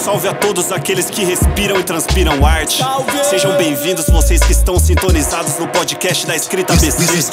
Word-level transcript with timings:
salve 0.00 0.28
a 0.28 0.32
todos 0.32 0.72
aqueles 0.72 1.10
que 1.10 1.22
respiram 1.22 1.78
e 1.78 1.84
transpiram 1.84 2.44
arte. 2.44 2.82
Sejam 3.22 3.54
bem-vindos 3.58 4.08
vocês 4.08 4.42
que 4.42 4.50
estão 4.50 4.78
sintonizados 4.78 5.58
no 5.58 5.68
podcast 5.68 6.26
da 6.26 6.34
Escrita 6.34 6.74
BC. 6.74 7.30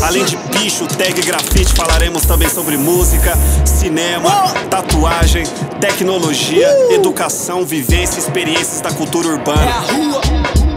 Além 0.00 0.24
de 0.24 0.36
bicho, 0.36 0.86
tag 0.86 1.18
e 1.18 1.24
grafite, 1.24 1.72
falaremos 1.74 2.24
também 2.24 2.48
sobre 2.48 2.76
música, 2.76 3.32
cinema, 3.66 4.30
tatuagem, 4.70 5.44
tecnologia, 5.80 6.68
educação, 6.92 7.64
vivência 7.64 8.20
e 8.20 8.20
experiências 8.20 8.80
da 8.80 8.92
cultura 8.92 9.26
urbana. 9.26 9.72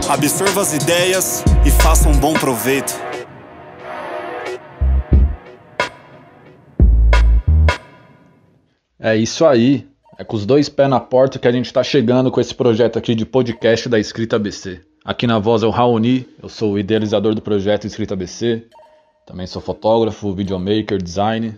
Absorva 0.08 0.60
as 0.60 0.72
ideias 0.72 1.44
e 1.64 1.70
faça 1.70 2.08
um 2.08 2.14
bom 2.14 2.34
proveito. 2.34 3.00
É 8.98 9.16
isso 9.16 9.46
aí. 9.46 9.86
É 10.20 10.24
com 10.24 10.34
os 10.34 10.44
dois 10.44 10.68
pés 10.68 10.90
na 10.90 10.98
porta 10.98 11.38
que 11.38 11.46
a 11.46 11.52
gente 11.52 11.66
está 11.66 11.80
chegando 11.80 12.28
com 12.28 12.40
esse 12.40 12.52
projeto 12.52 12.98
aqui 12.98 13.14
de 13.14 13.24
podcast 13.24 13.88
da 13.88 14.00
Escrita 14.00 14.34
ABC. 14.34 14.80
Aqui 15.04 15.28
na 15.28 15.38
voz 15.38 15.62
é 15.62 15.66
o 15.66 15.70
Raoni, 15.70 16.26
eu 16.42 16.48
sou 16.48 16.72
o 16.72 16.78
idealizador 16.78 17.36
do 17.36 17.40
projeto 17.40 17.86
Escrita 17.86 18.14
ABC. 18.14 18.66
Também 19.24 19.46
sou 19.46 19.62
fotógrafo, 19.62 20.34
videomaker, 20.34 21.00
design. 21.00 21.56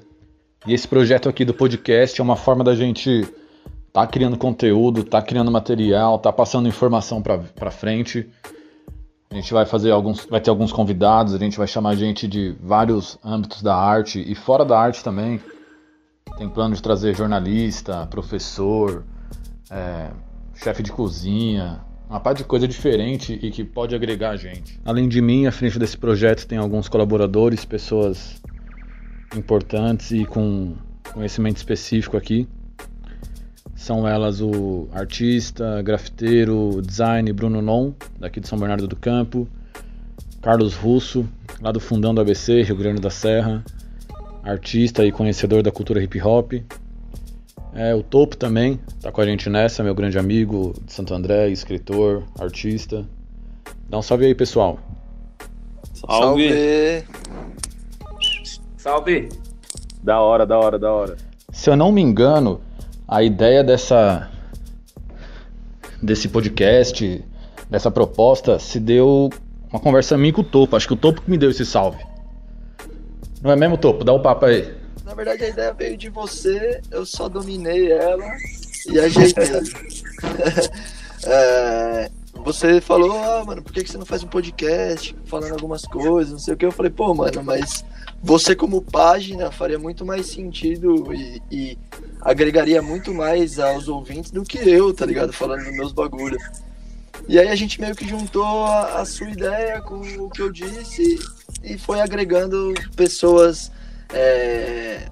E 0.66 0.74
esse 0.74 0.86
projeto 0.86 1.26
aqui 1.26 1.42
do 1.42 1.54
podcast 1.54 2.20
é 2.20 2.22
uma 2.22 2.36
forma 2.36 2.62
da 2.62 2.74
gente 2.74 3.26
tá 3.94 4.06
criando 4.06 4.36
conteúdo, 4.36 5.04
tá 5.04 5.22
criando 5.22 5.50
material, 5.50 6.18
tá 6.18 6.30
passando 6.30 6.68
informação 6.68 7.22
para 7.22 7.70
frente. 7.70 8.28
A 9.30 9.36
gente 9.36 9.54
vai 9.54 9.64
fazer 9.64 9.90
alguns, 9.90 10.26
vai 10.26 10.38
ter 10.38 10.50
alguns 10.50 10.70
convidados, 10.70 11.32
a 11.32 11.38
gente 11.38 11.56
vai 11.56 11.66
chamar 11.66 11.94
gente 11.94 12.28
de 12.28 12.54
vários 12.60 13.18
âmbitos 13.24 13.62
da 13.62 13.74
arte 13.74 14.22
e 14.22 14.34
fora 14.34 14.66
da 14.66 14.78
arte 14.78 15.02
também. 15.02 15.40
Tem 16.36 16.48
plano 16.48 16.74
de 16.74 16.82
trazer 16.82 17.14
jornalista, 17.14 18.06
professor, 18.06 19.04
é, 19.70 20.10
chefe 20.54 20.82
de 20.82 20.90
cozinha, 20.90 21.80
uma 22.08 22.18
parte 22.18 22.38
de 22.38 22.44
coisa 22.44 22.66
diferente 22.66 23.38
e 23.40 23.50
que 23.50 23.62
pode 23.62 23.94
agregar 23.94 24.30
a 24.30 24.36
gente. 24.36 24.80
Além 24.84 25.08
de 25.08 25.20
mim, 25.20 25.46
à 25.46 25.52
frente 25.52 25.78
desse 25.78 25.96
projeto 25.96 26.46
tem 26.46 26.58
alguns 26.58 26.88
colaboradores, 26.88 27.64
pessoas 27.64 28.40
importantes 29.36 30.10
e 30.10 30.24
com 30.24 30.74
conhecimento 31.12 31.58
específico 31.58 32.16
aqui. 32.16 32.48
São 33.76 34.06
elas 34.06 34.40
o 34.40 34.88
artista, 34.92 35.80
grafiteiro, 35.82 36.82
design 36.82 37.32
Bruno 37.32 37.62
Non, 37.62 37.94
daqui 38.18 38.40
de 38.40 38.48
São 38.48 38.58
Bernardo 38.58 38.86
do 38.86 38.96
Campo, 38.96 39.48
Carlos 40.42 40.74
Russo, 40.74 41.26
lá 41.62 41.70
do 41.70 41.80
fundão 41.80 42.14
do 42.14 42.20
ABC, 42.20 42.62
Rio 42.62 42.76
Grande 42.76 43.00
da 43.00 43.08
Serra, 43.08 43.64
artista 44.42 45.04
e 45.04 45.12
conhecedor 45.12 45.62
da 45.62 45.70
cultura 45.70 46.02
hip 46.02 46.20
hop. 46.20 46.52
É, 47.72 47.94
o 47.94 48.02
Topo 48.02 48.36
também 48.36 48.80
tá 49.00 49.12
com 49.12 49.20
a 49.20 49.26
gente 49.26 49.48
nessa, 49.48 49.82
meu 49.82 49.94
grande 49.94 50.18
amigo 50.18 50.74
de 50.84 50.92
Santo 50.92 51.14
André, 51.14 51.48
escritor, 51.48 52.24
artista. 52.38 53.06
Dá 53.88 53.98
um 53.98 54.02
salve 54.02 54.26
aí, 54.26 54.34
pessoal. 54.34 54.78
Salve! 55.94 57.04
Salve! 58.76 59.28
Da 60.02 60.20
hora, 60.20 60.46
da 60.46 60.58
hora, 60.58 60.78
da 60.78 60.92
hora. 60.92 61.16
Se 61.52 61.70
eu 61.70 61.76
não 61.76 61.92
me 61.92 62.00
engano, 62.00 62.60
a 63.06 63.22
ideia 63.22 63.62
dessa 63.62 64.30
desse 66.02 66.28
podcast, 66.28 67.22
dessa 67.68 67.90
proposta, 67.90 68.58
se 68.58 68.80
deu 68.80 69.28
uma 69.70 69.78
conversa 69.78 70.16
minha 70.16 70.32
com 70.32 70.40
o 70.40 70.44
Topo. 70.44 70.74
Acho 70.74 70.88
que 70.88 70.94
o 70.94 70.96
Topo 70.96 71.22
que 71.22 71.30
me 71.30 71.36
deu 71.36 71.50
esse 71.50 71.66
salve. 71.66 72.09
Não 73.42 73.50
é 73.50 73.56
mesmo, 73.56 73.78
Topo? 73.78 74.04
Dá 74.04 74.12
o 74.12 74.18
um 74.18 74.22
papo 74.22 74.46
aí. 74.46 74.74
Na 75.04 75.14
verdade, 75.14 75.44
a 75.44 75.48
ideia 75.48 75.72
veio 75.72 75.96
de 75.96 76.08
você, 76.08 76.80
eu 76.90 77.04
só 77.06 77.28
dominei 77.28 77.90
ela 77.90 78.24
e 78.86 78.98
ajeitei. 78.98 79.44
é, 81.24 82.10
você 82.44 82.80
falou, 82.80 83.12
ah, 83.12 83.44
mano, 83.44 83.62
por 83.62 83.72
que 83.72 83.86
você 83.86 83.98
não 83.98 84.06
faz 84.06 84.22
um 84.22 84.28
podcast 84.28 85.14
falando 85.24 85.52
algumas 85.52 85.82
coisas, 85.82 86.32
não 86.32 86.38
sei 86.38 86.54
o 86.54 86.56
que. 86.56 86.64
Eu 86.64 86.72
falei, 86.72 86.90
pô, 86.90 87.14
mano, 87.14 87.42
mas 87.42 87.84
você 88.22 88.54
como 88.54 88.82
página 88.82 89.50
faria 89.50 89.78
muito 89.78 90.04
mais 90.06 90.26
sentido 90.26 91.12
e, 91.12 91.42
e 91.50 91.78
agregaria 92.20 92.80
muito 92.80 93.12
mais 93.12 93.58
aos 93.58 93.88
ouvintes 93.88 94.30
do 94.30 94.42
que 94.42 94.58
eu, 94.58 94.92
tá 94.94 95.04
ligado? 95.04 95.32
Falando 95.32 95.64
dos 95.64 95.72
meus 95.72 95.92
bagulhos. 95.92 96.42
E 97.28 97.38
aí 97.38 97.48
a 97.48 97.54
gente 97.54 97.80
meio 97.80 97.94
que 97.94 98.08
juntou 98.08 98.64
a, 98.64 99.04
sua 99.04 99.30
ideia 99.30 99.80
com 99.80 100.00
o 100.00 100.30
que 100.30 100.42
eu 100.42 100.50
disse 100.50 101.18
e 101.62 101.78
foi 101.78 102.00
agregando 102.00 102.74
pessoas 102.96 103.70
é, 104.12 105.06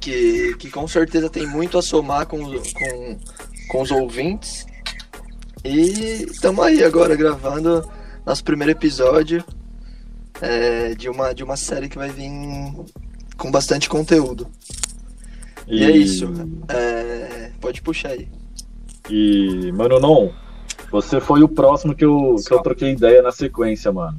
que, 0.00 0.56
que 0.56 0.70
com 0.70 0.86
certeza 0.88 1.28
tem 1.28 1.46
muito 1.46 1.78
a 1.78 1.82
somar 1.82 2.26
com, 2.26 2.38
com, 2.40 3.18
com 3.68 3.82
os 3.82 3.90
ouvintes. 3.90 4.66
E 5.64 6.26
estamos 6.30 6.64
aí 6.64 6.82
agora 6.82 7.14
gravando 7.14 7.88
nosso 8.24 8.42
primeiro 8.44 8.72
episódio 8.72 9.44
é, 10.40 10.94
de, 10.94 11.08
uma, 11.08 11.32
de 11.32 11.42
uma 11.42 11.56
série 11.56 11.88
que 11.88 11.98
vai 11.98 12.10
vir 12.10 12.30
com 13.36 13.50
bastante 13.50 13.88
conteúdo. 13.88 14.48
E, 15.66 15.80
e 15.80 15.84
é 15.84 15.90
isso. 15.90 16.32
É, 16.68 17.50
pode 17.60 17.82
puxar 17.82 18.10
aí. 18.10 18.28
E, 19.10 19.72
mano, 19.72 19.98
não. 19.98 20.47
Você 20.90 21.20
foi 21.20 21.42
o 21.42 21.48
próximo 21.48 21.94
que 21.94 22.04
eu, 22.04 22.36
que 22.46 22.52
eu 22.52 22.60
troquei 22.60 22.92
ideia 22.92 23.20
na 23.20 23.30
sequência, 23.30 23.92
mano. 23.92 24.18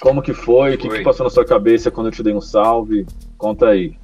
Como 0.00 0.22
que 0.22 0.32
foi? 0.32 0.74
O 0.74 0.78
que, 0.78 0.88
que 0.88 1.02
passou 1.02 1.24
na 1.24 1.30
sua 1.30 1.44
cabeça 1.44 1.90
quando 1.90 2.08
eu 2.08 2.12
te 2.12 2.22
dei 2.22 2.34
um 2.34 2.40
salve? 2.40 3.06
Conta 3.36 3.68
aí. 3.68 3.96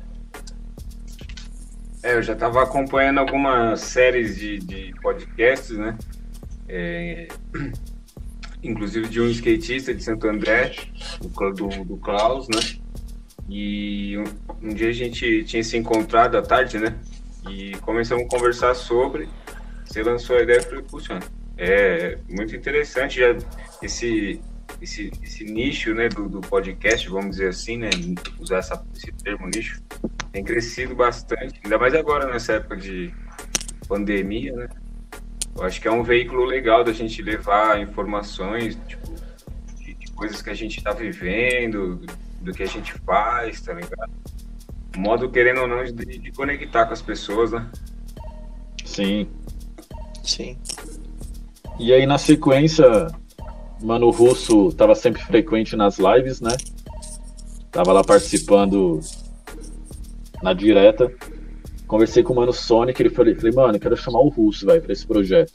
É, 2.02 2.14
eu 2.14 2.22
já 2.22 2.34
estava 2.34 2.62
acompanhando 2.62 3.18
algumas 3.18 3.80
séries 3.80 4.36
de, 4.36 4.58
de 4.58 4.94
podcasts, 5.00 5.76
né? 5.76 5.96
É, 6.68 7.28
inclusive 8.62 9.08
de 9.08 9.20
um 9.20 9.26
skatista 9.28 9.94
de 9.94 10.02
Santo 10.02 10.28
André, 10.28 10.74
do, 11.20 11.84
do 11.84 11.96
Klaus, 11.96 12.48
né? 12.48 12.60
E 13.48 14.18
um, 14.18 14.68
um, 14.68 14.74
dia 14.74 14.88
a 14.88 14.92
gente 14.92 15.44
tinha 15.44 15.62
se 15.62 15.76
encontrado 15.76 16.36
à 16.36 16.42
tarde, 16.42 16.78
né? 16.78 16.94
E 17.48 17.72
começamos 17.78 18.24
a 18.24 18.28
conversar 18.28 18.74
sobre. 18.74 19.28
Você 19.84 20.02
lançou 20.02 20.36
a 20.36 20.42
ideia 20.42 20.58
e 20.58 20.62
falei, 20.62 20.82
puxa, 20.82 21.20
é 21.56 22.19
muito 22.28 22.54
interessante 22.54 23.20
já 23.20 23.37
esse 23.82 24.41
esse, 24.81 25.10
esse 25.22 25.44
nicho 25.44 25.94
né, 25.94 26.09
do, 26.09 26.28
do, 26.28 26.41
podcast, 26.41 27.09
vamos 27.09 27.32
dizer 27.32 27.48
assim, 27.48 27.78
né, 27.78 27.91
usar 28.38 28.59
essa, 28.59 28.84
esse 28.94 29.12
termo 29.22 29.47
nicho, 29.47 29.81
tem 30.32 30.43
crescido 30.43 30.94
bastante, 30.94 31.60
ainda 31.62 31.78
mais 31.78 31.94
agora 31.94 32.26
nessa 32.31 32.54
época 32.54 32.76
de 32.76 33.14
pandemia, 33.87 34.53
né? 34.54 34.69
Eu 35.56 35.62
acho 35.62 35.81
que 35.81 35.87
é 35.87 35.93
um 35.93 36.03
veículo 36.03 36.44
legal 36.44 36.82
da 36.82 36.93
gente 36.93 37.22
levar 37.22 37.81
informações, 37.81 38.76
tipo, 38.88 39.14
de, 39.76 39.94
de 39.94 40.12
coisas 40.12 40.43
que 40.43 40.50
a 40.50 40.54
gente 40.54 40.78
está 40.78 40.93
vivendo, 40.93 41.97
do, 41.97 42.06
do, 42.41 42.53
que 42.53 42.62
a 42.62 42.66
gente 42.66 42.93
faz, 43.04 43.60
tá 43.60 43.72
ligado? 43.72 44.12
modo, 44.97 45.31
querendo 45.31 45.60
ou 45.62 45.69
não, 45.69 45.84
de, 45.84 45.93
de 45.93 46.32
conectar 46.32 46.87
com 46.87 46.93
as 46.93 47.03
pessoas, 47.03 47.53
né? 47.53 47.69
Sim. 48.84 49.28
Sim. 50.22 50.59
E 51.78 51.92
aí, 51.92 52.06
na 52.06 52.18
sequência, 52.18 53.08
Mano 53.82 54.10
Russo 54.10 54.72
tava 54.72 54.94
sempre 54.94 55.22
frequente 55.22 55.76
nas 55.76 55.98
lives, 55.98 56.40
né? 56.40 56.56
Tava 57.70 57.92
lá 57.92 58.04
participando 58.04 59.00
na 60.42 60.52
direta. 60.52 61.12
Conversei 61.86 62.22
com 62.22 62.32
o 62.32 62.36
Mano 62.36 62.52
Sonic, 62.52 63.00
ele 63.00 63.10
falei, 63.10 63.34
falei 63.34 63.52
mano, 63.52 63.78
quero 63.78 63.96
chamar 63.96 64.20
o 64.20 64.28
Russo, 64.28 64.64
vai, 64.64 64.80
pra 64.80 64.92
esse 64.92 65.06
projeto. 65.06 65.52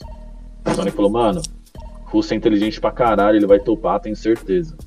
O 0.66 0.76
Sonic 0.76 0.96
falou, 0.96 1.12
mano, 1.12 1.42
o 2.06 2.10
Russo 2.10 2.34
é 2.34 2.38
inteligente 2.38 2.80
pra 2.80 2.92
caralho, 2.92 3.38
ele 3.38 3.48
vai 3.48 3.60
topar, 3.60 4.00
tenho 4.00 4.16
certeza. 4.16 4.78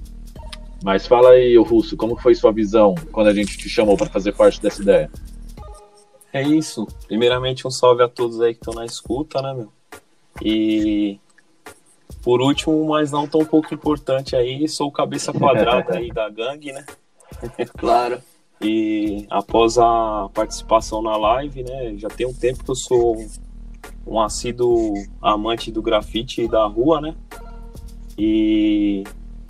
Mas 0.84 1.06
fala 1.06 1.30
aí, 1.30 1.56
o 1.58 1.62
Russo, 1.62 1.96
como 1.96 2.16
foi 2.16 2.34
sua 2.34 2.52
visão 2.52 2.94
quando 3.10 3.28
a 3.28 3.34
gente 3.34 3.56
te 3.56 3.68
chamou 3.68 3.96
para 3.96 4.10
fazer 4.10 4.32
parte 4.32 4.60
dessa 4.60 4.82
ideia? 4.82 5.10
É 6.32 6.42
isso. 6.42 6.86
Primeiramente, 7.06 7.66
um 7.66 7.70
salve 7.70 8.02
a 8.02 8.08
todos 8.08 8.40
aí 8.40 8.54
que 8.54 8.60
estão 8.60 8.74
na 8.74 8.84
escuta, 8.84 9.40
né, 9.42 9.52
meu? 9.54 9.72
E 10.44 11.20
por 12.22 12.40
último, 12.40 12.84
mas 12.88 13.10
não 13.10 13.26
tão 13.26 13.44
pouco 13.44 13.72
importante 13.72 14.36
aí, 14.36 14.68
sou 14.68 14.88
o 14.88 14.92
cabeça 14.92 15.32
quadrada 15.32 15.96
aí 15.96 16.10
da 16.10 16.28
gangue, 16.28 16.72
né? 16.72 16.84
Claro. 17.78 18.20
E 18.60 19.26
após 19.28 19.76
a 19.76 20.28
participação 20.32 21.02
na 21.02 21.16
live, 21.16 21.64
né, 21.64 21.94
já 21.96 22.08
tem 22.08 22.26
um 22.26 22.34
tempo 22.34 22.62
que 22.62 22.70
eu 22.70 22.76
sou 22.76 23.16
um 24.06 24.20
assíduo 24.20 24.94
amante 25.20 25.72
do 25.72 25.82
grafite 25.82 26.42
e 26.42 26.48
da 26.48 26.64
rua, 26.66 27.00
né? 27.00 27.16
E 28.16 29.02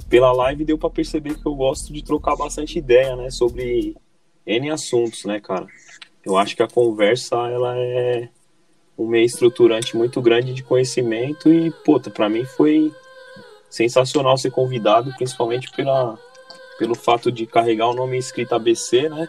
pela 0.09 0.33
live 0.33 0.65
deu 0.65 0.79
para 0.79 0.89
perceber 0.89 1.35
que 1.35 1.47
eu 1.47 1.55
gosto 1.55 1.93
de 1.93 2.03
trocar 2.03 2.37
bastante 2.37 2.79
ideia, 2.79 3.15
né, 3.17 3.31
sobre 3.31 3.97
N 4.47 4.71
assuntos, 4.71 5.25
né, 5.25 5.41
cara? 5.41 5.67
Eu 6.25 6.39
acho 6.39 6.57
que 6.57 6.63
a 6.63 6.69
conversa 6.69 7.37
ela 7.49 7.77
é 7.77 8.31
um 8.97 9.07
meio 9.07 9.25
estruturante 9.25 9.97
muito 9.97 10.21
grande 10.21 10.55
de 10.55 10.63
conhecimento 10.63 11.53
e, 11.53 11.71
puta, 11.71 12.11
para 12.11 12.29
mim 12.29 12.45
foi 12.45 12.93
sensacional 13.69 14.37
ser 14.37 14.51
convidado, 14.51 15.13
principalmente 15.17 15.71
pela, 15.71 16.19
pelo 16.79 16.95
fato 16.95 17.33
de 17.33 17.47
carregar 17.47 17.89
o 17.89 17.95
nome 17.95 18.19
escrito 18.19 18.55
ABC, 18.55 19.09
né? 19.09 19.29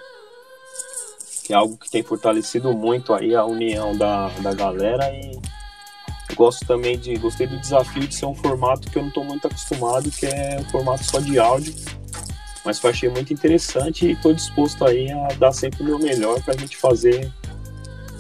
que 1.43 1.53
é 1.53 1.55
algo 1.55 1.77
que 1.77 1.89
tem 1.89 2.01
fortalecido 2.01 2.73
muito 2.73 3.13
aí 3.13 3.35
a 3.35 3.43
união 3.43 3.95
da, 3.97 4.29
da 4.39 4.53
galera 4.53 5.09
e 5.13 5.37
gosto 6.35 6.65
também 6.65 6.97
de 6.97 7.15
gostei 7.17 7.45
do 7.45 7.59
desafio 7.59 8.07
de 8.07 8.15
ser 8.15 8.25
um 8.25 8.33
formato 8.33 8.89
que 8.89 8.97
eu 8.97 9.01
não 9.01 9.09
estou 9.09 9.23
muito 9.23 9.45
acostumado, 9.45 10.09
que 10.09 10.25
é 10.25 10.57
um 10.59 10.63
formato 10.69 11.03
só 11.03 11.19
de 11.19 11.37
áudio. 11.37 11.75
Mas 12.65 12.81
eu 12.81 12.89
achei 12.89 13.09
muito 13.09 13.33
interessante 13.33 14.05
e 14.05 14.11
estou 14.13 14.33
disposto 14.33 14.85
aí 14.85 15.11
a 15.11 15.27
dar 15.37 15.51
sempre 15.51 15.83
o 15.83 15.85
meu 15.85 15.99
melhor 15.99 16.41
para 16.41 16.53
a 16.53 16.57
gente 16.57 16.77
fazer 16.77 17.29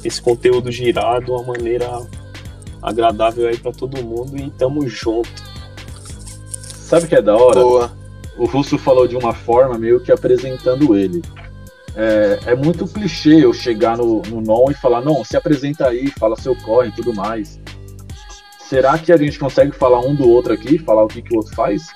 esse 0.03 0.21
conteúdo 0.21 0.71
girar 0.71 1.23
de 1.23 1.31
uma 1.31 1.43
maneira 1.43 1.87
agradável 2.81 3.47
aí 3.47 3.57
para 3.57 3.71
todo 3.71 4.03
mundo 4.03 4.37
e 4.37 4.51
tamo 4.51 4.87
junto. 4.87 5.29
Sabe 6.57 7.05
o 7.05 7.09
que 7.09 7.15
é 7.15 7.21
da 7.21 7.35
hora? 7.35 7.61
Boa. 7.61 7.91
O 8.37 8.45
Russo 8.45 8.77
falou 8.77 9.07
de 9.07 9.15
uma 9.15 9.33
forma 9.33 9.77
meio 9.77 9.99
que 9.99 10.11
apresentando 10.11 10.95
ele. 10.95 11.21
É, 11.95 12.39
é 12.47 12.55
muito 12.55 12.87
clichê 12.87 13.45
eu 13.45 13.53
chegar 13.53 13.97
no, 13.97 14.21
no 14.23 14.41
NON 14.41 14.71
e 14.71 14.73
falar, 14.73 15.01
não, 15.01 15.23
se 15.23 15.37
apresenta 15.37 15.87
aí, 15.87 16.07
fala 16.17 16.35
seu 16.35 16.55
corre 16.55 16.89
e 16.89 16.91
tudo 16.91 17.13
mais. 17.13 17.59
Será 18.67 18.97
que 18.97 19.11
a 19.11 19.17
gente 19.17 19.37
consegue 19.37 19.71
falar 19.71 19.99
um 19.99 20.15
do 20.15 20.27
outro 20.27 20.53
aqui, 20.53 20.79
falar 20.79 21.03
o 21.03 21.07
que, 21.07 21.21
que 21.21 21.33
o 21.33 21.37
outro 21.37 21.53
faz? 21.55 21.87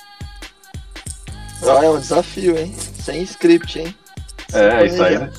Ah, 1.63 1.83
é 1.83 1.89
um 1.89 1.99
desafio, 1.99 2.57
hein? 2.57 2.71
Sem 2.77 3.23
script, 3.23 3.79
hein? 3.79 3.95
É, 4.53 4.85
isso 4.85 5.01
aí, 5.01 5.17
né? 5.17 5.31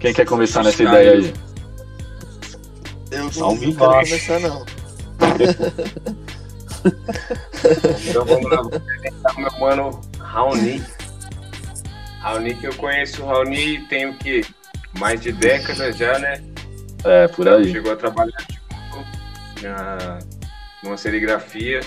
Quem 0.00 0.14
quer 0.14 0.24
começar 0.26 0.64
nessa 0.64 0.82
ideia 0.82 1.12
aí? 1.12 1.34
Eu 3.10 3.24
não, 3.24 3.32
Salve 3.32 3.66
não 3.66 3.74
quero 3.74 3.84
embaixo. 3.90 4.10
começar, 4.10 4.40
não. 4.40 4.66
Então 8.08 8.24
vamos 8.24 8.50
lá, 8.50 8.62
vou 8.62 8.74
apresentar 8.76 9.36
o 9.36 9.40
meu 9.40 9.60
mano 9.60 10.00
Raoni. 10.18 10.82
Raoni 12.20 12.54
que 12.54 12.66
eu 12.66 12.74
conheço, 12.76 13.22
o 13.22 13.26
Raoni 13.26 13.86
tem 13.88 14.06
o 14.08 14.16
quê? 14.16 14.42
Mais 14.98 15.20
de 15.20 15.32
décadas 15.32 15.96
já, 15.96 16.18
né? 16.18 16.42
É, 17.04 17.28
por 17.28 17.48
aí. 17.48 17.70
Chegou 17.70 17.92
a 17.92 17.96
trabalhar 17.96 18.46
junto 18.92 19.62
na, 19.62 20.18
numa 20.82 20.96
serigrafia. 20.96 21.80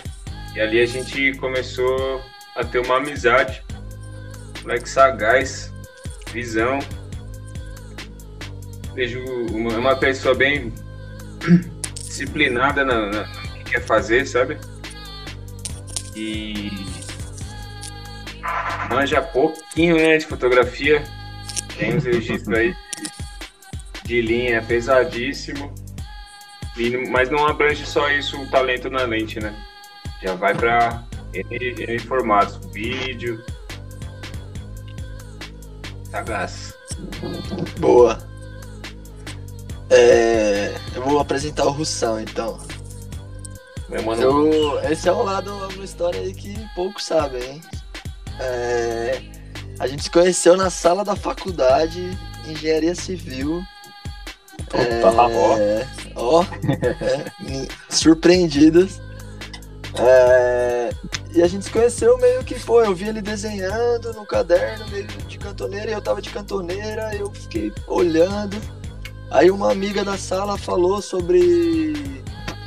E 0.55 0.61
ali 0.61 0.79
a 0.81 0.85
gente 0.85 1.33
começou 1.37 2.21
a 2.55 2.63
ter 2.63 2.79
uma 2.79 2.97
amizade. 2.97 3.63
Moleque 4.61 4.87
sagaz, 4.87 5.73
visão. 6.31 6.79
Vejo 8.93 9.23
uma, 9.51 9.77
uma 9.77 9.95
pessoa 9.95 10.35
bem 10.35 10.73
disciplinada 11.95 12.85
na, 12.85 13.07
no 13.07 13.53
que 13.53 13.71
quer 13.71 13.81
fazer, 13.81 14.25
sabe? 14.25 14.57
E 16.15 16.71
manja 18.89 19.21
pouquinho 19.21 19.95
né, 19.95 20.17
de 20.17 20.25
fotografia. 20.25 21.03
Tem 21.77 21.95
uns 21.95 22.03
registros 22.03 22.55
aí 22.55 22.75
de, 24.03 24.07
de 24.07 24.21
linha 24.21 24.61
pesadíssimo. 24.61 25.73
E, 26.77 27.09
mas 27.09 27.29
não 27.29 27.47
abrange 27.47 27.85
só 27.85 28.09
isso 28.11 28.39
o 28.41 28.49
talento 28.49 28.89
na 28.89 29.03
lente, 29.03 29.39
né? 29.39 29.55
Já 30.21 30.35
vai 30.35 30.53
para 30.53 31.03
N, 31.33 31.75
N 31.87 31.99
formatos, 31.99 32.59
vídeo. 32.71 33.43
Sagaz. 36.11 36.73
Boa. 37.79 38.32
É, 39.89 40.73
eu 40.95 41.03
vou 41.03 41.19
apresentar 41.19 41.65
o 41.65 41.71
Russão, 41.71 42.19
então. 42.19 42.57
Eu, 44.23 44.79
esse 44.91 45.07
é 45.07 45.13
um 45.13 45.23
lado, 45.23 45.53
uma 45.75 45.83
história 45.83 46.19
aí 46.19 46.33
que 46.33 46.57
poucos 46.73 47.05
sabem, 47.05 47.43
hein? 47.43 47.61
É, 48.39 49.21
a 49.79 49.87
gente 49.87 50.03
se 50.03 50.09
conheceu 50.09 50.57
na 50.57 50.69
sala 50.69 51.03
da 51.03 51.15
faculdade, 51.15 52.17
Engenharia 52.47 52.95
Civil. 52.95 53.63
Opa, 54.73 55.27
ó. 55.27 55.57
É, 55.59 55.87
ó, 56.15 56.43
é, 57.01 57.31
me- 57.41 57.67
surpreendidos. 57.89 58.99
É, 59.99 60.89
e 61.35 61.43
a 61.43 61.47
gente 61.47 61.65
se 61.65 61.69
conheceu 61.71 62.17
meio 62.17 62.43
que, 62.43 62.55
pô, 62.59 62.81
eu 62.83 62.95
vi 62.95 63.09
ele 63.09 63.21
desenhando 63.21 64.11
no 64.13 64.25
caderno, 64.25 64.87
meio 64.89 65.05
de 65.05 65.37
cantoneira, 65.37 65.91
e 65.91 65.93
eu 65.93 66.01
tava 66.01 66.19
de 66.19 66.31
cantoneira, 66.31 67.13
eu 67.15 67.29
fiquei 67.31 67.71
olhando. 67.87 68.57
Aí 69.33 69.49
uma 69.49 69.71
amiga 69.71 70.05
da 70.05 70.15
sala 70.15 70.59
falou 70.59 71.01
sobre 71.01 71.93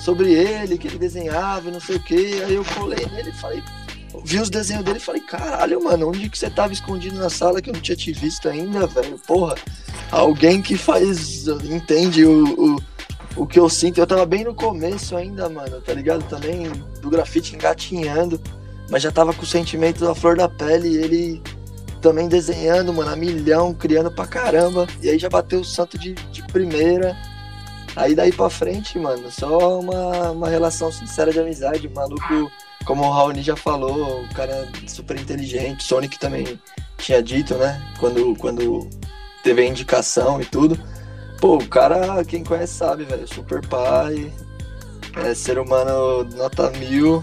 sobre 0.01 0.33
ele, 0.33 0.77
que 0.77 0.89
ele 0.89 0.99
desenhava 0.99 1.69
e 1.69 1.73
não 1.73 1.79
sei 1.79 1.95
o 1.95 2.03
que. 2.03 2.43
Aí 2.43 2.57
eu 2.57 2.65
colei 2.65 3.07
nele 3.07 3.31
e 3.31 3.33
falei, 3.33 3.63
vi 4.25 4.41
os 4.41 4.51
desenhos 4.51 4.85
dele 4.85 4.99
e 4.99 5.01
falei, 5.01 5.21
caralho, 5.21 5.83
mano, 5.85 6.09
onde 6.09 6.29
que 6.29 6.37
você 6.37 6.51
tava 6.51 6.73
escondido 6.73 7.19
na 7.19 7.31
sala 7.31 7.63
que 7.63 7.71
eu 7.71 7.75
não 7.75 7.81
tinha 7.81 7.95
te 7.95 8.13
visto 8.13 8.49
ainda, 8.49 8.85
velho? 8.89 9.17
Porra, 9.29 9.55
alguém 10.11 10.61
que 10.61 10.77
faz, 10.77 11.47
entende 11.47 12.25
o, 12.25 12.77
o, 12.77 12.83
o 13.37 13.47
que 13.47 13.61
eu 13.61 13.69
sinto. 13.69 13.99
Eu 13.99 14.07
tava 14.07 14.27
bem 14.27 14.43
no 14.43 14.53
começo 14.53 15.17
ainda, 15.17 15.49
mano, 15.49 15.81
tá 15.81 15.95
ligado? 15.95 16.25
Também 16.25 16.69
do 17.01 17.09
grafite 17.09 17.55
engatinhando, 17.55 18.41
mas 18.91 19.05
já 19.05 19.13
tava 19.13 19.33
com 19.33 19.43
o 19.43 19.47
sentimento 19.47 20.05
da 20.05 20.17
flor 20.17 20.37
da 20.37 20.49
pele 20.49 20.89
e 20.89 20.97
ele 20.97 21.43
também 22.07 22.29
desenhando, 22.29 22.93
mano, 22.93 23.11
a 23.11 23.17
milhão, 23.17 23.75
criando 23.75 24.13
pra 24.13 24.29
caramba. 24.29 24.87
E 25.03 25.09
aí 25.09 25.19
já 25.19 25.29
bateu 25.29 25.59
o 25.59 25.65
santo 25.65 25.99
de, 25.99 26.13
de 26.13 26.41
primeira. 26.45 27.17
Aí 27.97 28.15
daí 28.15 28.31
pra 28.31 28.49
frente, 28.49 28.97
mano, 28.97 29.29
só 29.29 29.81
uma, 29.81 30.31
uma 30.31 30.49
relação 30.49 30.93
sincera 30.93 31.33
de 31.33 31.41
amizade. 31.41 31.89
O 31.89 31.91
maluco, 31.93 32.49
como 32.85 33.03
o 33.03 33.11
Raoni 33.11 33.43
já 33.43 33.57
falou, 33.57 34.23
o 34.23 34.35
cara 34.35 34.53
é 34.53 34.89
super 34.89 35.19
inteligente. 35.19 35.83
Sonic 35.83 36.17
também 36.17 36.61
tinha 36.97 37.21
dito, 37.21 37.57
né? 37.57 37.83
Quando, 37.99 38.37
quando 38.37 38.89
teve 39.43 39.63
a 39.63 39.67
indicação 39.67 40.41
e 40.41 40.45
tudo. 40.45 40.79
Pô, 41.41 41.57
o 41.57 41.67
cara, 41.67 42.25
quem 42.25 42.45
conhece 42.45 42.75
sabe, 42.75 43.03
velho. 43.03 43.27
Super 43.27 43.67
pai, 43.67 44.33
é 45.17 45.35
ser 45.35 45.59
humano 45.59 46.23
nota 46.37 46.71
mil. 46.71 47.21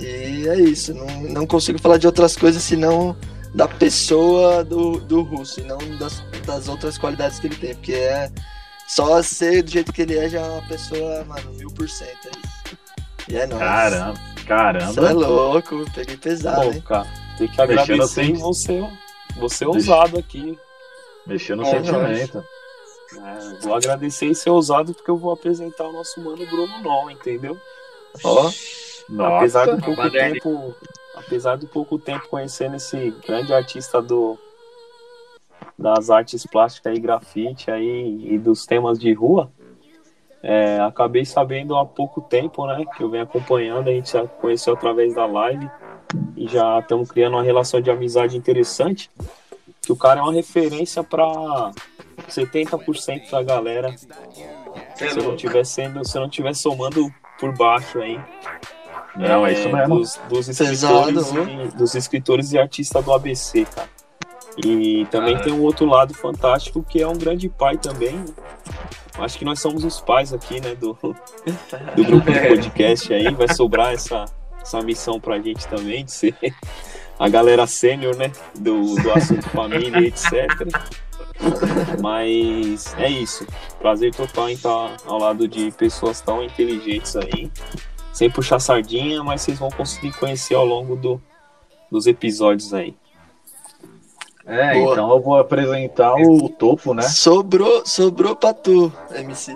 E 0.00 0.48
é 0.48 0.58
isso. 0.58 0.92
Não, 0.92 1.06
não 1.30 1.46
consigo 1.46 1.80
falar 1.80 1.98
de 1.98 2.08
outras 2.08 2.34
coisas 2.34 2.60
senão 2.60 3.16
da 3.56 3.66
pessoa 3.66 4.62
do, 4.62 5.00
do 5.00 5.22
russo 5.22 5.60
e 5.60 5.64
não 5.64 5.78
das, 5.98 6.20
das 6.44 6.68
outras 6.68 6.98
qualidades 6.98 7.38
que 7.40 7.46
ele 7.46 7.56
tem. 7.56 7.74
Porque 7.74 7.94
é 7.94 8.30
só 8.86 9.20
ser 9.22 9.62
do 9.62 9.70
jeito 9.70 9.92
que 9.92 10.02
ele 10.02 10.16
é 10.18 10.28
já 10.28 10.40
é 10.40 10.50
uma 10.50 10.68
pessoa, 10.68 11.24
mano, 11.24 11.52
mil 11.54 11.70
por 11.70 11.88
cento. 11.88 12.28
É. 12.28 13.32
E 13.32 13.36
é 13.36 13.46
nóis. 13.46 13.60
Caramba, 13.60 14.14
Você 14.92 15.00
é 15.00 15.02
caramba. 15.02 15.12
louco, 15.26 15.84
peguei 15.94 16.16
pesado, 16.18 16.60
Pô, 16.62 16.72
hein? 16.72 16.80
cara, 16.86 17.08
tem 17.38 17.48
que 17.48 17.56
Mexendo 17.56 17.80
agradecer 17.80 18.20
assim. 18.20 18.30
em 18.30 18.34
você, 18.34 18.88
você 19.38 19.64
ousado 19.66 20.18
aqui. 20.18 20.56
Mexeu 21.26 21.56
no 21.56 21.64
É, 21.64 21.70
sentimento. 21.70 22.44
É, 23.16 23.66
vou 23.66 23.74
agradecer 23.74 24.26
e 24.26 24.34
ser 24.34 24.50
ousado 24.50 24.92
porque 24.94 25.10
eu 25.10 25.16
vou 25.16 25.32
apresentar 25.32 25.84
o 25.84 25.92
nosso 25.92 26.20
mano 26.20 26.46
Bruno 26.46 26.78
Non, 26.82 27.10
entendeu? 27.10 27.58
Ó, 28.22 28.50
apesar 29.18 29.64
do 29.64 29.72
Nossa, 29.72 29.84
pouco 29.84 30.10
tempo, 30.10 30.74
apesar 31.16 31.56
do 31.56 31.66
pouco 31.66 31.98
tempo 31.98 32.28
conhecendo 32.28 32.76
esse 32.76 33.10
grande 33.26 33.52
artista 33.52 34.00
do 34.00 34.38
das 35.78 36.08
artes 36.08 36.46
plásticas 36.46 36.96
e 36.96 37.00
grafite 37.00 37.70
aí 37.70 38.34
e 38.34 38.38
dos 38.38 38.64
temas 38.64 38.98
de 38.98 39.12
rua, 39.12 39.50
é, 40.42 40.80
acabei 40.80 41.24
sabendo 41.24 41.76
há 41.76 41.84
pouco 41.84 42.20
tempo, 42.20 42.66
né, 42.66 42.84
que 42.96 43.02
eu 43.02 43.10
venho 43.10 43.24
acompanhando, 43.24 43.88
a 43.88 43.92
gente 43.92 44.12
já 44.12 44.26
conheceu 44.26 44.72
através 44.72 45.14
da 45.14 45.26
live 45.26 45.68
e 46.34 46.48
já 46.48 46.78
estamos 46.78 47.10
criando 47.10 47.34
uma 47.34 47.42
relação 47.42 47.80
de 47.80 47.90
amizade 47.90 48.36
interessante, 48.36 49.10
que 49.82 49.92
o 49.92 49.96
cara 49.96 50.20
é 50.20 50.22
uma 50.22 50.32
referência 50.32 51.02
para 51.04 51.26
70% 52.28 53.30
da 53.30 53.42
galera 53.42 53.94
é 54.98 55.08
se 55.10 55.18
eu 55.18 55.24
não 55.24 55.36
tiver 55.36 55.64
sendo, 55.64 56.04
se 56.04 56.16
eu 56.16 56.22
não 56.22 56.28
tiver 56.28 56.54
somando 56.54 57.12
por 57.38 57.52
baixo 57.56 57.98
aí. 57.98 58.18
Não, 59.16 59.46
é 59.46 59.52
isso 59.52 59.68
mesmo. 59.68 59.98
Dos, 59.98 60.20
dos 60.28 60.48
escritores 60.48 61.30
e, 61.32 61.76
dos 61.76 61.94
escritores 61.94 62.52
e 62.52 62.58
artistas 62.58 63.04
do 63.04 63.12
ABC, 63.12 63.64
cara. 63.64 63.88
E 64.58 65.06
também 65.10 65.36
Ah. 65.36 65.40
tem 65.40 65.52
um 65.52 65.62
outro 65.62 65.86
lado 65.86 66.14
fantástico 66.14 66.82
que 66.82 67.00
é 67.02 67.06
um 67.08 67.16
grande 67.16 67.48
pai 67.48 67.76
também. 67.76 68.24
Acho 69.18 69.38
que 69.38 69.44
nós 69.44 69.60
somos 69.60 69.84
os 69.84 70.00
pais 70.00 70.32
aqui, 70.32 70.60
né, 70.60 70.74
do, 70.74 70.92
do 71.94 72.04
grupo 72.04 72.30
de 72.30 72.40
podcast 72.48 73.12
aí. 73.14 73.32
Vai 73.34 73.48
sobrar 73.54 73.92
essa, 73.92 74.24
essa 74.60 74.80
missão 74.82 75.18
pra 75.20 75.38
gente 75.40 75.66
também, 75.68 76.04
de 76.04 76.12
ser 76.12 76.34
a 77.18 77.28
galera 77.28 77.66
sênior, 77.66 78.14
né, 78.16 78.30
do, 78.54 78.94
do 78.96 79.12
assunto 79.12 79.48
família 79.50 80.00
e 80.00 80.06
etc. 80.08 80.32
Mas 82.00 82.94
é 82.98 83.08
isso. 83.08 83.46
Prazer 83.78 84.14
total 84.14 84.48
em 84.50 84.52
estar 84.54 84.96
ao 85.06 85.18
lado 85.18 85.46
de 85.48 85.70
pessoas 85.72 86.20
tão 86.20 86.42
inteligentes 86.42 87.16
aí. 87.16 87.50
Sem 88.16 88.30
puxar 88.30 88.58
sardinha, 88.58 89.22
mas 89.22 89.42
vocês 89.42 89.58
vão 89.58 89.70
conseguir 89.70 90.10
conhecer 90.18 90.54
ao 90.54 90.64
longo 90.64 90.96
do, 90.96 91.20
dos 91.92 92.06
episódios 92.06 92.72
aí. 92.72 92.96
É, 94.46 94.72
Boa. 94.72 94.92
então 94.94 95.10
eu 95.10 95.20
vou 95.20 95.38
apresentar 95.38 96.14
o 96.14 96.48
topo, 96.48 96.94
né? 96.94 97.02
sobrou, 97.02 97.84
sobrou 97.84 98.34
pra 98.34 98.54
tu, 98.54 98.90
MC. 99.14 99.54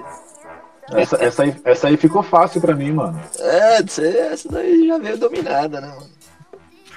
Essa, 0.92 1.24
essa, 1.24 1.42
aí, 1.42 1.56
essa 1.64 1.88
aí 1.88 1.96
ficou 1.96 2.22
fácil 2.22 2.60
pra 2.60 2.74
mim, 2.74 2.92
mano. 2.92 3.18
É, 3.38 3.78
essa 3.78 4.48
daí 4.50 4.88
já 4.88 4.98
veio 4.98 5.16
dominada, 5.16 5.80
né, 5.80 5.88
mano? 5.88 6.10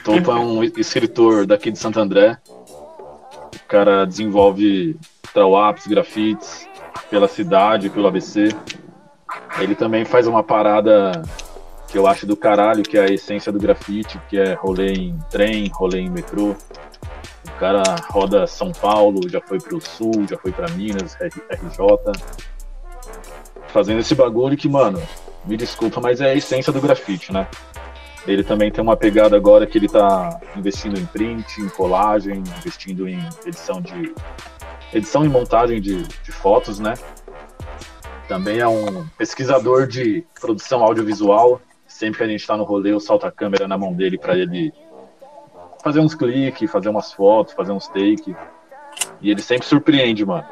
Topo 0.03 0.32
é 0.32 0.36
um 0.36 0.65
escritor 0.65 1.46
daqui 1.46 1.72
de 1.72 1.79
Santo 1.79 1.98
André. 1.98 2.38
O 2.67 3.67
cara 3.70 4.03
desenvolve 4.03 5.00
Trawapps, 5.34 5.88
grafites, 5.88 6.67
pela 7.10 7.29
cidade, 7.29 7.89
pelo 7.89 8.08
ABC. 8.10 8.50
Ele 9.60 9.75
também 9.75 10.03
faz 10.03 10.27
uma 10.27 10.43
parada 10.43 11.24
que 11.94 11.98
eu 12.00 12.08
acho 12.08 12.26
do 12.26 12.36
caralho, 12.36 12.82
que 12.82 12.98
é 12.98 13.02
a 13.02 13.14
essência 13.14 13.52
do 13.52 13.60
grafite, 13.60 14.20
que 14.28 14.36
é 14.36 14.56
rolê 14.56 14.94
em 14.94 15.20
trem, 15.30 15.70
rolê 15.72 16.00
em 16.00 16.10
metrô. 16.10 16.56
O 17.46 17.52
cara 17.60 17.84
roda 18.10 18.48
São 18.48 18.72
Paulo, 18.72 19.30
já 19.30 19.40
foi 19.40 19.60
pro 19.60 19.80
Sul, 19.80 20.26
já 20.28 20.36
foi 20.36 20.52
para 20.52 20.68
Minas, 20.72 21.16
RJ. 21.22 22.12
Fazendo 23.68 24.00
esse 24.00 24.16
bagulho 24.16 24.58
que, 24.58 24.68
mano, 24.68 25.00
me 25.46 25.56
desculpa, 25.56 26.02
mas 26.02 26.20
é 26.20 26.32
a 26.32 26.36
essência 26.36 26.74
do 26.74 26.82
grafite, 26.82 27.32
né? 27.32 27.48
Ele 28.26 28.44
também 28.44 28.72
tem 28.72 28.84
uma 28.84 28.98
pegada 28.98 29.38
agora 29.38 29.68
que 29.68 29.78
ele 29.78 29.88
tá 29.88 30.40
investindo 30.56 31.00
em 31.00 31.06
print, 31.06 31.62
em 31.62 31.70
colagem, 31.70 32.40
investindo 32.58 33.08
em 33.08 33.20
edição 33.46 33.80
de 33.80 34.16
edição 34.92 35.24
e 35.24 35.30
montagem 35.30 35.80
de, 35.80 36.02
de 36.02 36.32
fotos, 36.32 36.80
né? 36.80 36.96
Também 38.28 38.58
é 38.58 38.68
um 38.68 39.06
pesquisador 39.16 39.86
de 39.86 40.26
produção 40.42 40.84
audiovisual, 40.84 41.62
Sempre 41.94 42.18
que 42.18 42.24
a 42.24 42.28
gente 42.28 42.48
tá 42.48 42.58
no 42.58 42.64
rolê, 42.64 42.92
eu 42.92 43.00
solto 43.00 43.28
a 43.28 43.32
câmera 43.32 43.68
na 43.68 43.78
mão 43.78 43.94
dele 43.94 44.18
para 44.18 44.36
ele 44.36 44.74
fazer 45.84 46.00
uns 46.00 46.16
cliques, 46.16 46.72
fazer 46.72 46.90
umas 46.90 47.14
fotos, 47.14 47.54
fazer 47.54 47.72
uns 47.72 47.88
take. 47.88 48.36
E 49.22 49.30
ele 49.30 49.44
sempre 49.44 49.68
surpreende, 49.68 50.26
mano. 50.26 50.44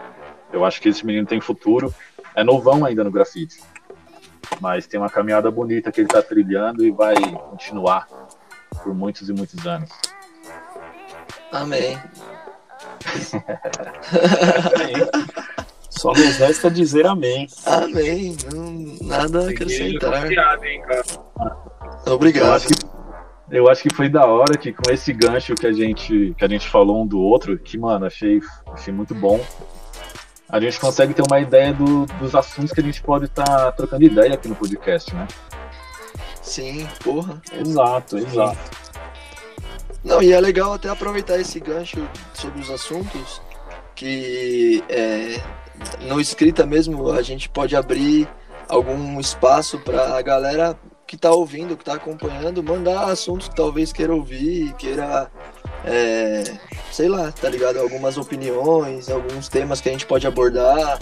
Eu 0.54 0.64
acho 0.64 0.80
que 0.80 0.90
esse 0.90 1.04
menino 1.04 1.26
tem 1.26 1.42
futuro. 1.42 1.92
É 2.36 2.44
novão 2.44 2.86
ainda 2.86 3.04
no 3.04 3.10
grafite. 3.10 3.60
Mas 4.60 4.86
tem 4.86 5.00
uma 5.00 5.10
caminhada 5.10 5.50
bonita 5.50 5.92
que 5.92 6.02
ele 6.02 6.08
tá 6.08 6.22
trilhando 6.22 6.86
e 6.86 6.92
vai 6.92 7.16
continuar 7.50 8.08
por 8.84 8.94
muitos 8.94 9.28
e 9.28 9.34
muitos 9.34 9.66
anos. 9.66 9.90
Amém. 11.52 11.98
Só 15.92 16.14
nos 16.14 16.38
resta 16.38 16.72
dizer 16.72 17.06
amém. 17.06 17.48
Amém. 17.66 18.36
Não, 18.52 19.08
nada 19.08 19.46
a 19.46 19.50
acrescentar. 19.50 20.26
hein, 20.32 20.82
cara? 20.82 21.04
Obrigado. 22.08 22.46
Eu 22.48 22.54
acho, 22.54 22.68
que, 22.68 22.76
eu 23.52 23.70
acho 23.70 23.84
que 23.84 23.94
foi 23.94 24.08
da 24.08 24.26
hora 24.26 24.58
que 24.58 24.72
com 24.72 24.90
esse 24.90 25.12
gancho 25.12 25.54
que 25.54 25.68
a 25.68 25.74
gente, 25.74 26.34
que 26.38 26.46
a 26.46 26.48
gente 26.48 26.68
falou 26.70 27.04
um 27.04 27.06
do 27.06 27.20
outro, 27.20 27.60
que, 27.60 27.78
mano, 27.78 28.06
achei, 28.06 28.40
achei 28.68 28.94
muito 28.94 29.14
bom. 29.14 29.46
A 30.48 30.60
gente 30.62 30.80
consegue 30.80 31.14
ter 31.14 31.24
uma 31.30 31.40
ideia 31.40 31.74
do, 31.74 32.06
dos 32.20 32.34
assuntos 32.34 32.72
que 32.72 32.80
a 32.80 32.84
gente 32.84 33.02
pode 33.02 33.26
estar 33.26 33.44
tá 33.44 33.72
trocando 33.74 34.04
ideia 34.04 34.34
aqui 34.34 34.48
no 34.48 34.56
podcast, 34.56 35.14
né? 35.14 35.28
Sim, 36.42 36.88
porra. 37.04 37.42
Exato, 37.54 38.18
exato. 38.18 38.82
Não, 40.04 40.24
e 40.24 40.32
é 40.32 40.40
legal 40.40 40.74
até 40.74 40.90
aproveitar 40.90 41.38
esse 41.38 41.60
gancho 41.60 42.08
sobre 42.34 42.62
os 42.62 42.70
assuntos 42.72 43.42
que 43.94 44.84
é, 44.90 45.40
no 46.02 46.20
escrita 46.20 46.66
mesmo 46.66 47.12
a 47.12 47.22
gente 47.22 47.50
pode 47.50 47.76
abrir 47.76 48.28
algum 48.68 49.20
espaço 49.20 49.80
para 49.80 50.18
a 50.18 50.22
galera 50.22 50.78
que 51.12 51.16
está 51.16 51.30
ouvindo, 51.30 51.76
que 51.76 51.82
está 51.82 51.96
acompanhando, 51.96 52.64
mandar 52.64 53.04
assuntos 53.10 53.50
que 53.50 53.56
talvez 53.56 53.92
queira 53.92 54.16
ouvir, 54.16 54.72
queira, 54.76 55.30
é, 55.84 56.44
sei 56.90 57.10
lá, 57.10 57.30
tá 57.34 57.50
ligado? 57.50 57.80
Algumas 57.80 58.18
opiniões, 58.18 59.10
alguns 59.10 59.50
temas 59.50 59.82
que 59.82 59.90
a 59.90 59.92
gente 59.92 60.06
pode 60.06 60.26
abordar. 60.26 60.98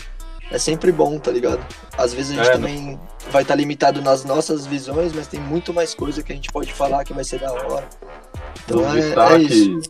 É 0.52 0.58
sempre 0.58 0.92
bom, 0.92 1.20
tá 1.20 1.30
ligado? 1.30 1.64
Às 1.96 2.12
vezes 2.12 2.32
a 2.32 2.44
gente 2.44 2.50
é, 2.50 2.54
também 2.54 3.00
vai 3.30 3.44
estar 3.44 3.54
tá 3.54 3.56
limitado 3.56 4.02
nas 4.02 4.26
nossas 4.26 4.66
visões, 4.66 5.14
mas 5.14 5.28
tem 5.28 5.40
muito 5.40 5.72
mais 5.72 5.94
coisa 5.94 6.24
que 6.24 6.32
a 6.32 6.36
gente 6.36 6.52
pode 6.52 6.74
falar 6.74 7.04
que 7.04 7.14
vai 7.14 7.24
ser 7.24 7.40
da 7.40 7.52
hora. 7.52 7.88
Então 8.66 8.82
nos, 8.82 8.96
é, 8.96 9.02
destaque, 9.02 9.36
é 9.36 9.40
isso. 9.42 9.82